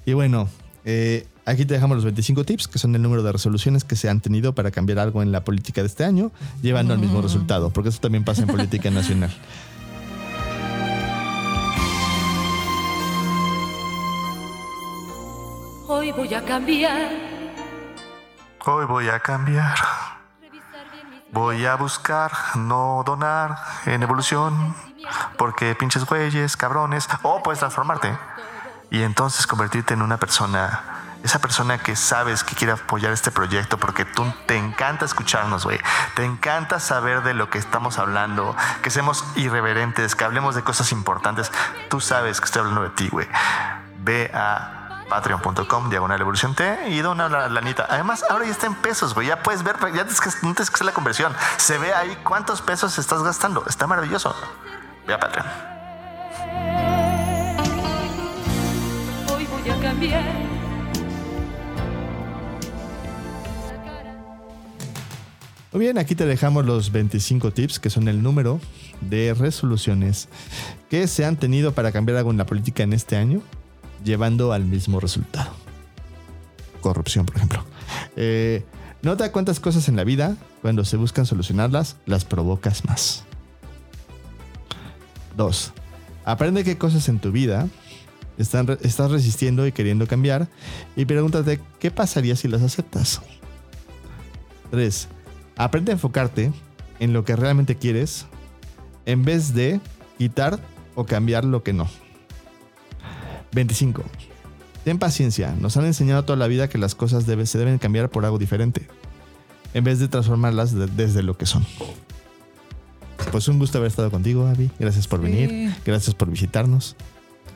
Y 0.06 0.14
bueno, 0.14 0.48
eh, 0.86 1.26
aquí 1.46 1.66
te 1.66 1.74
dejamos 1.74 1.98
los 1.98 2.04
25 2.04 2.44
tips, 2.44 2.68
que 2.68 2.80
son 2.80 2.96
el 2.96 3.02
número 3.02 3.24
de 3.24 3.32
resoluciones 3.32 3.84
que 3.84 3.96
se 3.96 4.10
han 4.10 4.22
tenido 4.22 4.54
para 4.54 4.72
cambiar 4.72 5.00
algo 5.00 5.22
en 5.22 5.32
la 5.32 5.44
política 5.44 5.82
de 5.82 5.88
este 5.88 6.04
año, 6.04 6.32
llevando 6.62 6.94
al 6.94 7.00
mismo 7.00 7.22
resultado, 7.22 7.70
porque 7.70 7.90
eso 7.90 8.00
también 8.00 8.24
pasa 8.24 8.42
en 8.42 8.48
política 8.48 8.90
nacional. 8.92 9.32
Hoy 15.88 16.12
voy 16.14 16.34
a 16.34 16.42
cambiar. 16.44 17.12
Hoy 18.66 18.86
voy 18.86 19.10
a 19.10 19.20
cambiar. 19.20 19.78
Voy 21.34 21.66
a 21.66 21.76
buscar 21.76 22.32
no 22.56 23.04
donar 23.06 23.58
en 23.86 24.02
evolución. 24.02 24.74
Porque 25.38 25.76
pinches 25.76 26.06
güeyes, 26.06 26.56
cabrones. 26.56 27.08
O 27.24 27.44
puedes 27.44 27.60
transformarte. 27.60 28.18
Y 28.90 29.02
entonces 29.02 29.46
convertirte 29.48 29.94
en 29.94 30.02
una 30.02 30.18
persona. 30.18 31.01
Esa 31.24 31.40
persona 31.40 31.78
que 31.78 31.96
sabes 31.96 32.44
que 32.44 32.56
quiere 32.56 32.74
apoyar 32.74 33.12
este 33.12 33.30
proyecto 33.30 33.78
porque 33.78 34.06
tú 34.06 34.26
te 34.48 34.58
encanta 34.58 35.06
escucharnos, 35.06 35.66
güey. 35.66 35.80
Te 36.16 36.26
encanta 36.26 36.80
saber 36.80 37.22
de 37.22 37.34
lo 37.34 37.50
que 37.50 37.60
estamos 37.60 38.00
hablando, 38.00 38.56
que 38.82 38.90
seamos 38.90 39.24
irreverentes, 39.36 40.16
que 40.16 40.24
hablemos 40.24 40.56
de 40.56 40.64
cosas 40.64 40.92
importantes. 40.92 41.52
Tú 41.90 42.02
sabes 42.02 42.40
que 42.40 42.46
estoy 42.46 42.62
hablando 42.62 42.84
de 42.84 42.90
ti, 42.90 43.10
güey. 43.10 43.28
Ve 44.00 44.32
a 44.34 45.06
patreon.com 45.12 45.90
diagonal 45.90 46.22
evolución 46.22 46.56
T 46.56 46.88
y 46.88 47.02
dona 47.02 47.28
la 47.28 47.50
lanita. 47.50 47.86
Además, 47.90 48.24
ahora 48.30 48.46
ya 48.46 48.52
está 48.52 48.68
en 48.68 48.76
pesos, 48.76 49.14
güey. 49.14 49.28
Ya 49.28 49.44
puedes 49.44 49.62
ver, 49.62 49.76
ya 49.94 50.06
tienes 50.06 50.22
que, 50.22 50.30
no 50.30 50.54
tienes 50.54 50.70
que 50.70 50.76
hacer 50.76 50.86
la 50.86 50.94
conversión. 50.94 51.36
Se 51.58 51.78
ve 51.78 51.94
ahí 51.94 52.18
cuántos 52.24 52.62
pesos 52.62 52.98
estás 52.98 53.22
gastando. 53.22 53.64
Está 53.68 53.86
maravilloso. 53.88 54.34
Ve 55.06 55.14
a 55.14 55.20
Patreon. 55.20 55.46
Hoy 59.36 59.46
voy 59.46 59.70
a 59.70 59.82
cambiar. 59.82 60.51
Muy 65.74 65.80
bien, 65.80 65.98
aquí 65.98 66.16
te 66.16 66.26
dejamos 66.26 66.66
los 66.66 66.92
25 66.92 67.52
tips, 67.52 67.80
que 67.80 67.90
son 67.90 68.10
el 68.10 68.22
número 68.22 68.60
de 69.00 69.34
resoluciones 69.34 70.28
que 70.90 71.08
se 71.08 71.24
han 71.24 71.38
tenido 71.38 71.74
para 71.74 71.94
cambiar 71.94 72.18
algo 72.18 72.32
en 72.32 72.38
la 72.38 72.46
política 72.46 72.84
en 72.84 72.92
este 72.92 73.16
año, 73.16 73.42
llevando 74.04 74.52
al 74.52 74.66
mismo 74.66 75.00
resultado. 75.00 75.52
Corrupción, 76.82 77.26
por 77.26 77.38
ejemplo. 77.38 77.64
Eh, 78.18 78.66
nota 79.02 79.32
cuántas 79.32 79.62
cosas 79.62 79.88
en 79.88 79.96
la 79.96 80.04
vida, 80.04 80.36
cuando 80.62 80.84
se 80.84 80.98
buscan 80.98 81.26
solucionarlas, 81.26 81.96
las 82.06 82.26
provocas 82.26 82.84
más. 82.84 83.24
2. 85.38 85.72
Aprende 86.26 86.66
qué 86.66 86.78
cosas 86.78 87.08
en 87.08 87.20
tu 87.20 87.32
vida 87.32 87.70
están, 88.38 88.78
estás 88.82 89.10
resistiendo 89.10 89.66
y 89.66 89.72
queriendo 89.72 90.06
cambiar 90.06 90.50
y 90.98 91.06
pregúntate 91.06 91.62
qué 91.80 91.92
pasaría 91.92 92.36
si 92.36 92.50
las 92.50 92.62
aceptas. 92.62 93.22
3. 94.72 95.08
Aprende 95.58 95.92
a 95.92 95.94
enfocarte 95.94 96.52
en 97.00 97.14
lo 97.14 97.24
que 97.26 97.36
realmente 97.36 97.76
quieres 97.76 98.26
en 99.06 99.24
vez 99.24 99.54
de 99.54 99.80
quitar 100.18 100.60
o 100.96 101.06
cambiar 101.06 101.46
lo 101.46 101.64
que 101.64 101.74
no. 101.74 101.88
25. 103.54 104.04
Ten 104.84 104.98
paciencia. 104.98 105.54
Nos 105.60 105.78
han 105.78 105.86
enseñado 105.86 106.24
toda 106.24 106.38
la 106.38 106.48
vida 106.48 106.70
que 106.70 106.78
las 106.78 106.96
cosas 106.96 107.26
debe- 107.28 107.46
se 107.46 107.58
deben 107.58 107.78
cambiar 107.78 108.10
por 108.10 108.26
algo 108.26 108.38
diferente, 108.40 108.88
en 109.74 109.84
vez 109.84 110.00
de 110.00 110.08
transformarlas 110.08 110.74
de- 110.74 110.88
desde 110.88 111.22
lo 111.24 111.38
que 111.38 111.46
son. 111.46 111.66
Pues 113.32 113.48
un 113.48 113.60
gusto 113.60 113.78
haber 113.78 113.90
estado 113.90 114.10
contigo, 114.10 114.48
Abby. 114.48 114.72
Gracias 114.80 115.08
por 115.08 115.20
Sí. 115.20 115.26
venir. 115.26 115.76
Gracias 115.86 116.16
por 116.16 116.30
visitarnos. 116.30 116.96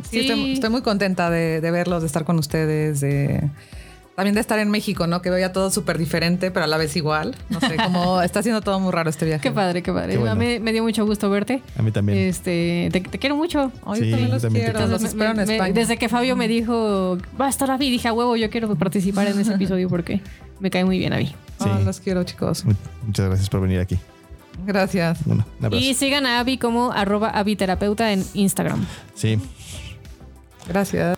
Sí, 0.03 0.09
Sí. 0.09 0.19
Estoy, 0.19 0.51
estoy 0.53 0.69
muy 0.69 0.81
contenta 0.81 1.29
de, 1.29 1.61
de 1.61 1.71
verlos, 1.71 2.01
de 2.01 2.07
estar 2.07 2.25
con 2.25 2.37
ustedes, 2.37 2.99
de 3.01 3.49
también 4.15 4.33
de 4.35 4.41
estar 4.41 4.57
en 4.59 4.69
México, 4.71 5.07
¿no? 5.07 5.21
Que 5.21 5.29
veo 5.29 5.39
ya 5.39 5.51
todo 5.51 5.69
súper 5.71 5.97
diferente, 5.97 6.49
pero 6.51 6.63
a 6.63 6.67
la 6.67 6.77
vez 6.77 6.95
igual. 6.95 7.35
No 7.49 7.59
sé, 7.59 7.75
como 7.75 8.21
está 8.23 8.39
haciendo 8.39 8.61
todo 8.61 8.79
muy 8.79 8.91
raro 8.91 9.09
este 9.09 9.25
viaje. 9.25 9.41
Qué 9.41 9.51
padre, 9.51 9.83
qué 9.83 9.91
padre. 9.91 10.13
Qué 10.13 10.17
bueno. 10.19 10.31
A 10.31 10.35
mí 10.35 10.59
me 10.59 10.71
dio 10.71 10.83
mucho 10.83 11.05
gusto 11.05 11.29
verte. 11.29 11.61
A 11.77 11.81
mí 11.81 11.91
también. 11.91 12.17
Este, 12.17 12.89
te, 12.93 13.01
te 13.01 13.19
quiero 13.19 13.35
mucho. 13.35 13.71
Ay, 13.85 13.99
Sí, 14.01 14.05
yo 14.05 14.11
también 14.11 14.31
los 14.31 14.41
también 14.41 14.65
te 14.65 14.71
quiero, 14.71 14.79
quiero. 14.79 14.91
los 14.93 15.01
Me- 15.01 15.07
espero 15.09 15.31
en 15.31 15.37
me- 15.47 15.53
España. 15.55 15.73
Desde 15.73 15.97
que 15.97 16.07
Fabio 16.09 16.35
me 16.37 16.47
dijo, 16.47 17.17
va 17.39 17.47
a 17.47 17.49
estar 17.49 17.69
Avi, 17.69 17.89
dije 17.91 18.07
a 18.07 18.13
huevo, 18.13 18.35
yo 18.37 18.49
quiero 18.49 18.73
participar 18.75 19.27
en 19.27 19.39
ese 19.39 19.53
episodio 19.55 19.89
porque 19.89 20.21
me 20.59 20.69
cae 20.71 20.85
muy 20.85 20.97
bien 20.97 21.11
Avi. 21.13 21.27
Sí. 21.27 21.33
Ah, 21.69 21.79
los 21.83 21.99
quiero, 21.99 22.23
chicos. 22.23 22.63
Mu- 22.65 22.73
Muchas 23.05 23.25
gracias 23.27 23.49
por 23.49 23.59
venir 23.61 23.79
aquí. 23.79 23.97
Gracias. 24.65 25.19
Bueno. 25.25 25.45
Y 25.71 25.93
sigan 25.95 26.25
a 26.25 26.39
Avi 26.39 26.57
como 26.57 26.93
arroba 26.93 27.29
aviterapeuta 27.31 28.13
en 28.13 28.23
Instagram. 28.33 28.85
Sí. 29.13 29.37
Gracias. 30.69 31.17